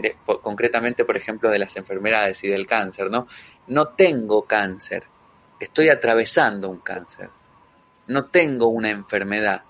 concretamente, 0.42 1.04
por 1.04 1.16
ejemplo, 1.16 1.50
de 1.50 1.58
las 1.58 1.76
enfermedades 1.76 2.42
y 2.44 2.48
del 2.48 2.66
cáncer, 2.66 3.10
¿no? 3.10 3.26
No 3.68 3.88
tengo 3.88 4.46
cáncer, 4.46 5.04
estoy 5.58 5.88
atravesando 5.88 6.68
un 6.68 6.78
cáncer. 6.78 7.28
No 8.06 8.26
tengo 8.26 8.68
una 8.68 8.90
enfermedad, 8.90 9.62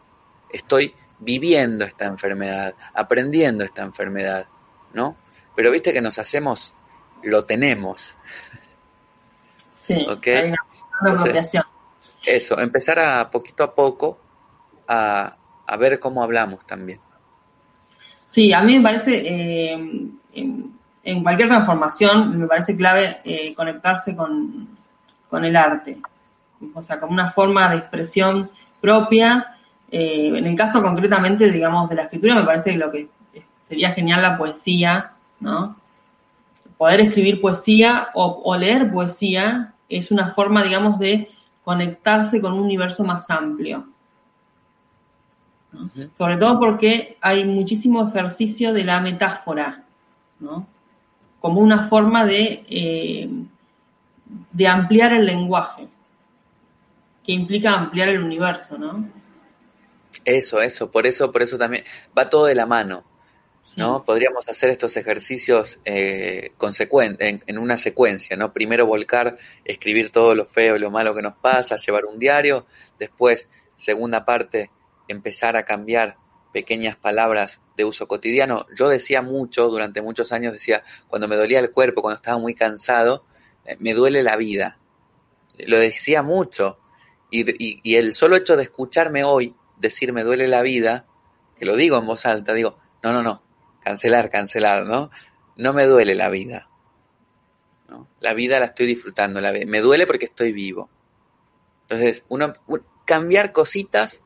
estoy 0.48 0.94
viviendo 1.18 1.84
esta 1.84 2.06
enfermedad, 2.06 2.74
aprendiendo 2.94 3.64
esta 3.64 3.82
enfermedad, 3.82 4.46
¿no? 4.94 5.16
Pero 5.54 5.70
viste 5.70 5.92
que 5.92 6.00
nos 6.00 6.18
hacemos, 6.18 6.74
lo 7.22 7.44
tenemos. 7.44 8.14
Sí, 9.74 9.94
hay 10.26 10.52
una, 11.02 11.66
Eso, 12.24 12.58
empezar 12.58 12.98
a 12.98 13.30
poquito 13.30 13.64
a 13.64 13.74
poco 13.74 14.18
a, 14.88 15.36
a 15.66 15.76
ver 15.76 16.00
cómo 16.00 16.22
hablamos 16.22 16.66
también. 16.66 17.00
Sí, 18.30 18.52
a 18.52 18.60
mí 18.62 18.78
me 18.78 18.84
parece, 18.84 19.22
eh, 19.26 19.72
en, 20.34 21.22
cualquier 21.24 21.48
transformación, 21.48 22.38
me 22.38 22.46
parece 22.46 22.76
clave 22.76 23.18
eh, 23.24 23.52
conectarse 23.56 24.14
con, 24.14 24.68
el 25.32 25.56
arte. 25.56 26.00
O 26.72 26.80
sea, 26.80 27.00
como 27.00 27.12
una 27.12 27.32
forma 27.32 27.68
de 27.70 27.78
expresión 27.78 28.48
propia. 28.80 29.56
Eh, 29.90 30.28
en 30.28 30.46
el 30.46 30.54
caso 30.54 30.80
concretamente, 30.80 31.50
digamos, 31.50 31.88
de 31.88 31.96
la 31.96 32.02
escritura, 32.04 32.36
me 32.36 32.44
parece 32.44 32.70
que 32.70 32.78
lo 32.78 32.92
que 32.92 33.08
sería 33.68 33.92
genial 33.94 34.22
la 34.22 34.38
poesía, 34.38 35.10
¿no? 35.40 35.74
Poder 36.78 37.00
escribir 37.00 37.40
poesía 37.40 38.10
o, 38.14 38.42
o 38.44 38.56
leer 38.56 38.92
poesía 38.92 39.74
es 39.88 40.12
una 40.12 40.34
forma, 40.34 40.62
digamos, 40.62 41.00
de 41.00 41.32
conectarse 41.64 42.40
con 42.40 42.52
un 42.52 42.60
universo 42.60 43.02
más 43.02 43.28
amplio. 43.28 43.86
Sobre 46.16 46.36
todo 46.36 46.58
porque 46.58 47.16
hay 47.20 47.44
muchísimo 47.44 48.08
ejercicio 48.08 48.72
de 48.72 48.84
la 48.84 49.00
metáfora, 49.00 49.84
¿no? 50.40 50.66
Como 51.40 51.60
una 51.60 51.88
forma 51.88 52.24
de, 52.26 52.64
eh, 52.68 53.30
de 54.52 54.66
ampliar 54.66 55.12
el 55.12 55.26
lenguaje, 55.26 55.88
que 57.24 57.32
implica 57.32 57.72
ampliar 57.72 58.08
el 58.08 58.22
universo, 58.22 58.78
¿no? 58.78 59.08
Eso, 60.24 60.60
eso, 60.60 60.90
por 60.90 61.06
eso, 61.06 61.30
por 61.30 61.42
eso 61.42 61.56
también 61.56 61.84
va 62.16 62.28
todo 62.28 62.46
de 62.46 62.54
la 62.54 62.66
mano, 62.66 63.04
¿no? 63.76 64.04
Podríamos 64.04 64.48
hacer 64.48 64.70
estos 64.70 64.96
ejercicios 64.96 65.78
eh, 65.84 66.52
en, 67.00 67.42
en, 67.46 67.58
una 67.58 67.76
secuencia, 67.76 68.36
¿no? 68.36 68.52
Primero 68.52 68.86
volcar, 68.86 69.38
escribir 69.64 70.10
todo 70.10 70.34
lo 70.34 70.44
feo 70.46 70.76
lo 70.78 70.90
malo 70.90 71.14
que 71.14 71.22
nos 71.22 71.36
pasa, 71.36 71.76
llevar 71.76 72.04
un 72.04 72.18
diario, 72.18 72.66
después, 72.98 73.48
segunda 73.76 74.24
parte, 74.24 74.70
empezar 75.12 75.56
a 75.56 75.64
cambiar 75.64 76.16
pequeñas 76.52 76.96
palabras 76.96 77.60
de 77.76 77.84
uso 77.84 78.06
cotidiano. 78.08 78.66
Yo 78.76 78.88
decía 78.88 79.22
mucho, 79.22 79.68
durante 79.68 80.02
muchos 80.02 80.32
años 80.32 80.52
decía, 80.52 80.82
cuando 81.08 81.28
me 81.28 81.36
dolía 81.36 81.60
el 81.60 81.70
cuerpo, 81.70 82.02
cuando 82.02 82.16
estaba 82.16 82.38
muy 82.38 82.54
cansado, 82.54 83.24
eh, 83.64 83.76
me 83.78 83.94
duele 83.94 84.22
la 84.22 84.36
vida. 84.36 84.78
Lo 85.58 85.78
decía 85.78 86.22
mucho. 86.22 86.78
Y, 87.30 87.94
el 87.94 88.14
solo 88.14 88.36
hecho 88.36 88.56
de 88.56 88.64
escucharme 88.64 89.22
hoy 89.22 89.54
decir 89.78 90.12
me 90.12 90.24
duele 90.24 90.48
la 90.48 90.62
vida, 90.62 91.06
que 91.56 91.64
lo 91.64 91.76
digo 91.76 91.96
en 91.96 92.06
voz 92.06 92.26
alta, 92.26 92.52
digo, 92.52 92.78
no, 93.02 93.12
no, 93.12 93.22
no, 93.22 93.42
cancelar, 93.80 94.30
cancelar, 94.30 94.84
¿no? 94.84 95.10
No 95.56 95.72
me 95.72 95.86
duele 95.86 96.14
la 96.14 96.28
vida. 96.28 96.68
La 98.20 98.34
vida 98.34 98.58
la 98.58 98.66
estoy 98.66 98.86
disfrutando, 98.86 99.40
la, 99.40 99.52
me 99.52 99.80
duele 99.80 100.06
porque 100.06 100.26
estoy 100.26 100.52
vivo. 100.52 100.90
Entonces, 101.82 102.24
uno, 102.28 102.52
cambiar 103.04 103.52
cositas 103.52 104.22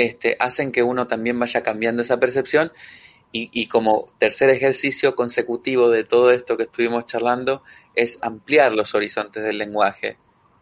este, 0.00 0.36
hacen 0.38 0.72
que 0.72 0.82
uno 0.82 1.06
también 1.06 1.38
vaya 1.38 1.62
cambiando 1.62 2.02
esa 2.02 2.18
percepción 2.18 2.72
y, 3.32 3.50
y, 3.52 3.66
como 3.66 4.06
tercer 4.18 4.50
ejercicio 4.50 5.14
consecutivo 5.14 5.90
de 5.90 6.04
todo 6.04 6.30
esto 6.30 6.56
que 6.56 6.64
estuvimos 6.64 7.06
charlando 7.06 7.62
es 7.94 8.18
ampliar 8.22 8.72
los 8.72 8.94
horizontes 8.94 9.44
del 9.44 9.58
lenguaje 9.58 10.16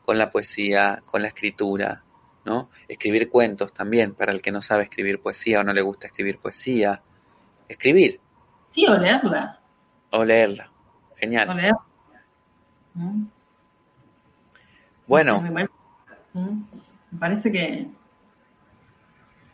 con 0.04 0.18
la 0.18 0.30
poesía, 0.30 1.02
con 1.06 1.22
la 1.22 1.28
escritura, 1.28 2.02
¿no? 2.44 2.68
Escribir 2.88 3.30
cuentos 3.30 3.72
también, 3.72 4.14
para 4.14 4.32
el 4.32 4.42
que 4.42 4.50
no 4.50 4.60
sabe 4.60 4.84
escribir 4.84 5.20
poesía 5.20 5.60
o 5.60 5.64
no 5.64 5.72
le 5.72 5.82
gusta 5.82 6.08
escribir 6.08 6.38
poesía. 6.38 7.00
Escribir. 7.68 8.20
Sí, 8.70 8.86
o 8.86 8.98
leerla. 8.98 9.60
O 10.10 10.24
leerla. 10.24 10.70
Genial. 11.16 11.48
O 11.48 11.54
leerla. 11.54 11.86
¿Mm? 12.94 13.24
Bueno. 15.06 15.40
Me 15.40 17.18
parece 17.18 17.50
que 17.50 17.88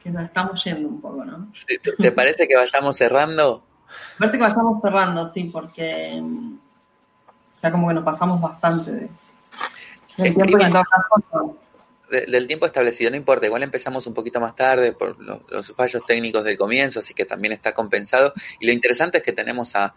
que 0.04 0.10
nos 0.10 0.24
estamos 0.26 0.62
yendo 0.62 0.86
un 0.86 1.00
poco, 1.00 1.24
¿no? 1.24 1.48
¿Te 1.98 2.12
parece 2.12 2.46
que 2.46 2.54
vayamos 2.54 2.94
cerrando? 2.94 3.64
Me 4.18 4.26
parece 4.26 4.36
que 4.36 4.44
vayamos 4.44 4.82
cerrando, 4.82 5.26
sí, 5.26 5.44
porque 5.44 6.20
mm, 6.20 6.58
ya 7.62 7.72
como 7.72 7.88
que 7.88 7.94
nos 7.94 8.04
pasamos 8.04 8.38
bastante 8.38 8.92
de, 8.92 9.08
del, 10.18 10.34
tiempo 10.34 11.56
del 12.10 12.46
tiempo 12.46 12.66
establecido, 12.66 13.10
no 13.10 13.16
importa, 13.16 13.46
igual 13.46 13.62
empezamos 13.62 14.06
un 14.06 14.12
poquito 14.12 14.40
más 14.40 14.54
tarde 14.54 14.92
por 14.92 15.18
los, 15.18 15.72
fallos 15.74 16.04
técnicos 16.06 16.44
del 16.44 16.58
comienzo, 16.58 17.00
así 17.00 17.14
que 17.14 17.24
también 17.24 17.54
está 17.54 17.72
compensado. 17.72 18.34
Y 18.60 18.66
lo 18.66 18.72
interesante 18.72 19.18
es 19.18 19.24
que 19.24 19.32
tenemos 19.32 19.74
a, 19.74 19.94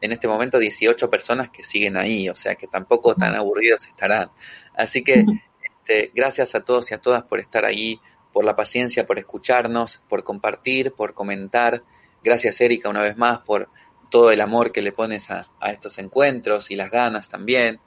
en 0.00 0.12
este 0.12 0.26
momento 0.26 0.58
18 0.58 1.10
personas 1.10 1.50
que 1.50 1.62
siguen 1.62 1.98
ahí, 1.98 2.30
o 2.30 2.34
sea 2.34 2.54
que 2.54 2.66
tampoco 2.66 3.14
tan 3.14 3.34
aburridos 3.34 3.86
estarán. 3.86 4.30
Así 4.74 5.04
que 5.04 5.22
este, 5.80 6.12
gracias 6.14 6.54
a 6.54 6.64
todos 6.64 6.90
y 6.90 6.94
a 6.94 6.98
todas 6.98 7.22
por 7.24 7.40
estar 7.40 7.66
ahí, 7.66 8.00
por 8.32 8.44
la 8.44 8.56
paciencia, 8.56 9.06
por 9.06 9.18
escucharnos, 9.18 10.00
por 10.08 10.24
compartir, 10.24 10.92
por 10.92 11.14
comentar. 11.14 11.82
Gracias, 12.22 12.60
Erika, 12.60 12.88
una 12.88 13.02
vez 13.02 13.16
más, 13.16 13.40
por 13.40 13.68
todo 14.10 14.30
el 14.30 14.40
amor 14.40 14.72
que 14.72 14.82
le 14.82 14.92
pones 14.92 15.30
a, 15.30 15.46
estos 15.70 15.98
encuentros 15.98 16.70
y 16.70 16.76
las 16.76 16.90
ganas 16.90 17.28
también. 17.28 17.80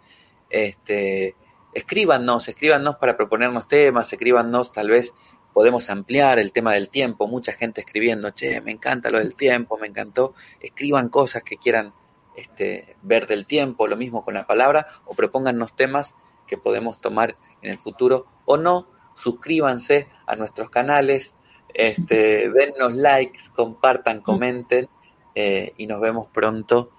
Este, 0.49 1.35
escríbanos, 1.73 2.47
escríbanos 2.47 2.95
para 2.97 3.15
proponernos 3.15 3.67
temas, 3.67 4.11
escríbanos, 4.11 4.71
tal 4.71 4.89
vez 4.89 5.13
podemos 5.53 5.89
ampliar 5.89 6.39
el 6.39 6.51
tema 6.51 6.73
del 6.73 6.89
tiempo. 6.89 7.27
Mucha 7.27 7.53
gente 7.53 7.81
escribiendo, 7.81 8.31
che, 8.31 8.59
me 8.61 8.71
encanta 8.71 9.11
lo 9.11 9.19
del 9.19 9.35
tiempo, 9.35 9.77
me 9.77 9.87
encantó. 9.87 10.33
Escriban 10.59 11.09
cosas 11.09 11.43
que 11.43 11.57
quieran 11.57 11.93
este, 12.35 12.95
ver 13.01 13.27
del 13.27 13.45
tiempo, 13.45 13.87
lo 13.87 13.95
mismo 13.95 14.25
con 14.25 14.33
la 14.33 14.47
palabra, 14.47 14.87
o 15.05 15.13
propóngannos 15.13 15.75
temas 15.75 16.15
que 16.47 16.57
podemos 16.57 16.99
tomar 16.99 17.37
en 17.61 17.71
el 17.71 17.77
futuro 17.77 18.25
o 18.45 18.57
no 18.57 18.92
suscríbanse 19.15 20.07
a 20.25 20.35
nuestros 20.35 20.69
canales, 20.69 21.33
este, 21.73 22.49
dennos 22.49 22.93
likes, 22.93 23.43
compartan, 23.55 24.21
comenten 24.21 24.87
eh, 25.35 25.73
y 25.77 25.87
nos 25.87 25.99
vemos 25.99 26.27
pronto 26.31 26.91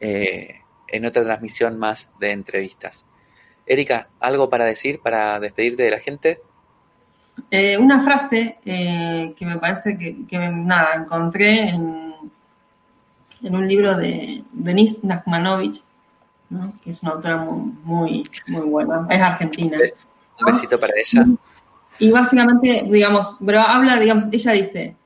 eh, 0.00 0.62
en 0.88 1.04
otra 1.04 1.24
transmisión 1.24 1.78
más 1.78 2.08
de 2.18 2.30
entrevistas. 2.30 3.04
Erika, 3.66 4.08
¿algo 4.20 4.48
para 4.48 4.64
decir, 4.64 5.00
para 5.00 5.38
despedirte 5.40 5.82
de 5.82 5.90
la 5.90 5.98
gente? 5.98 6.40
Eh, 7.50 7.76
una 7.76 8.02
frase 8.02 8.58
que 8.64 9.34
me 9.40 9.58
parece 9.58 9.98
que, 9.98 10.38
nada, 10.38 10.94
encontré 10.94 11.68
en, 11.68 12.14
en 13.42 13.54
un 13.54 13.68
libro 13.68 13.96
de 13.96 14.42
Denise 14.52 15.00
Nachmanovich, 15.02 15.82
que 16.82 16.90
es 16.90 17.02
una 17.02 17.12
autora 17.12 17.36
muy, 17.38 18.24
muy, 18.46 18.60
buena, 18.62 19.06
es 19.10 19.20
argentina. 19.20 19.78
Un 20.40 20.52
besito 20.52 20.78
para 20.78 20.92
ella. 20.96 21.26
Y 21.98 22.10
básicamente, 22.10 22.84
digamos, 22.88 23.36
pero 23.44 23.60
habla, 23.60 23.98
digamos, 23.98 24.32
ella 24.32 24.52
dice, 24.52 24.96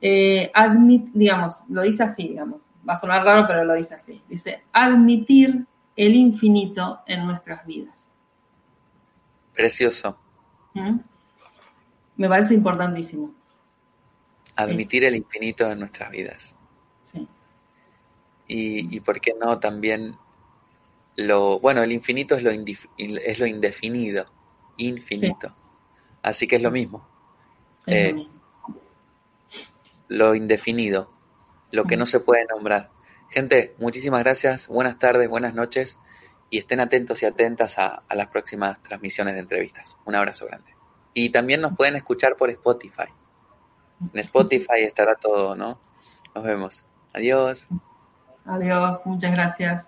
eh, 0.00 0.50
admit, 0.54 1.06
digamos, 1.12 1.62
lo 1.68 1.82
dice 1.82 2.04
así, 2.04 2.28
digamos, 2.28 2.62
va 2.88 2.94
a 2.94 2.98
sonar 2.98 3.24
raro, 3.24 3.46
pero 3.46 3.64
lo 3.64 3.74
dice 3.74 3.94
así. 3.94 4.22
Dice, 4.28 4.62
admitir 4.72 5.66
el 5.96 6.14
infinito 6.14 7.00
en 7.06 7.26
nuestras 7.26 7.66
vidas. 7.66 8.08
Precioso. 9.54 10.16
¿Mm? 10.74 10.98
Me 12.16 12.28
parece 12.28 12.54
importantísimo. 12.54 13.34
Admitir 14.54 15.04
el 15.04 15.16
infinito 15.16 15.68
en 15.70 15.80
nuestras 15.80 16.10
vidas. 16.10 16.54
Sí. 17.04 17.26
Y, 18.46 18.96
y 18.96 19.00
por 19.00 19.20
qué 19.20 19.34
no 19.40 19.58
también 19.58 20.16
lo, 21.18 21.58
bueno, 21.58 21.82
el 21.82 21.90
infinito 21.90 22.36
es 22.36 22.44
lo, 22.44 22.50
es 22.50 23.38
lo 23.40 23.46
indefinido, 23.46 24.26
infinito. 24.78 25.54
Así 26.22 26.46
que 26.46 26.56
es 26.56 26.62
lo 26.62 26.70
mismo. 26.70 27.06
Eh, 27.86 28.26
lo 30.08 30.34
indefinido, 30.34 31.10
lo 31.70 31.84
que 31.84 31.96
no 31.96 32.06
se 32.06 32.20
puede 32.20 32.46
nombrar. 32.46 32.90
Gente, 33.30 33.74
muchísimas 33.78 34.22
gracias, 34.22 34.68
buenas 34.68 34.98
tardes, 34.98 35.28
buenas 35.28 35.54
noches 35.54 35.98
y 36.50 36.58
estén 36.58 36.80
atentos 36.80 37.22
y 37.22 37.26
atentas 37.26 37.78
a, 37.78 38.02
a 38.08 38.14
las 38.14 38.28
próximas 38.28 38.82
transmisiones 38.82 39.34
de 39.34 39.40
entrevistas. 39.40 39.98
Un 40.06 40.14
abrazo 40.14 40.46
grande. 40.46 40.74
Y 41.14 41.30
también 41.30 41.60
nos 41.60 41.76
pueden 41.76 41.96
escuchar 41.96 42.36
por 42.36 42.48
Spotify. 42.50 43.08
En 44.12 44.20
Spotify 44.20 44.82
estará 44.82 45.14
todo, 45.16 45.54
¿no? 45.56 45.78
Nos 46.34 46.44
vemos. 46.44 46.84
Adiós. 47.12 47.68
Adiós, 48.44 49.04
muchas 49.04 49.32
gracias. 49.32 49.86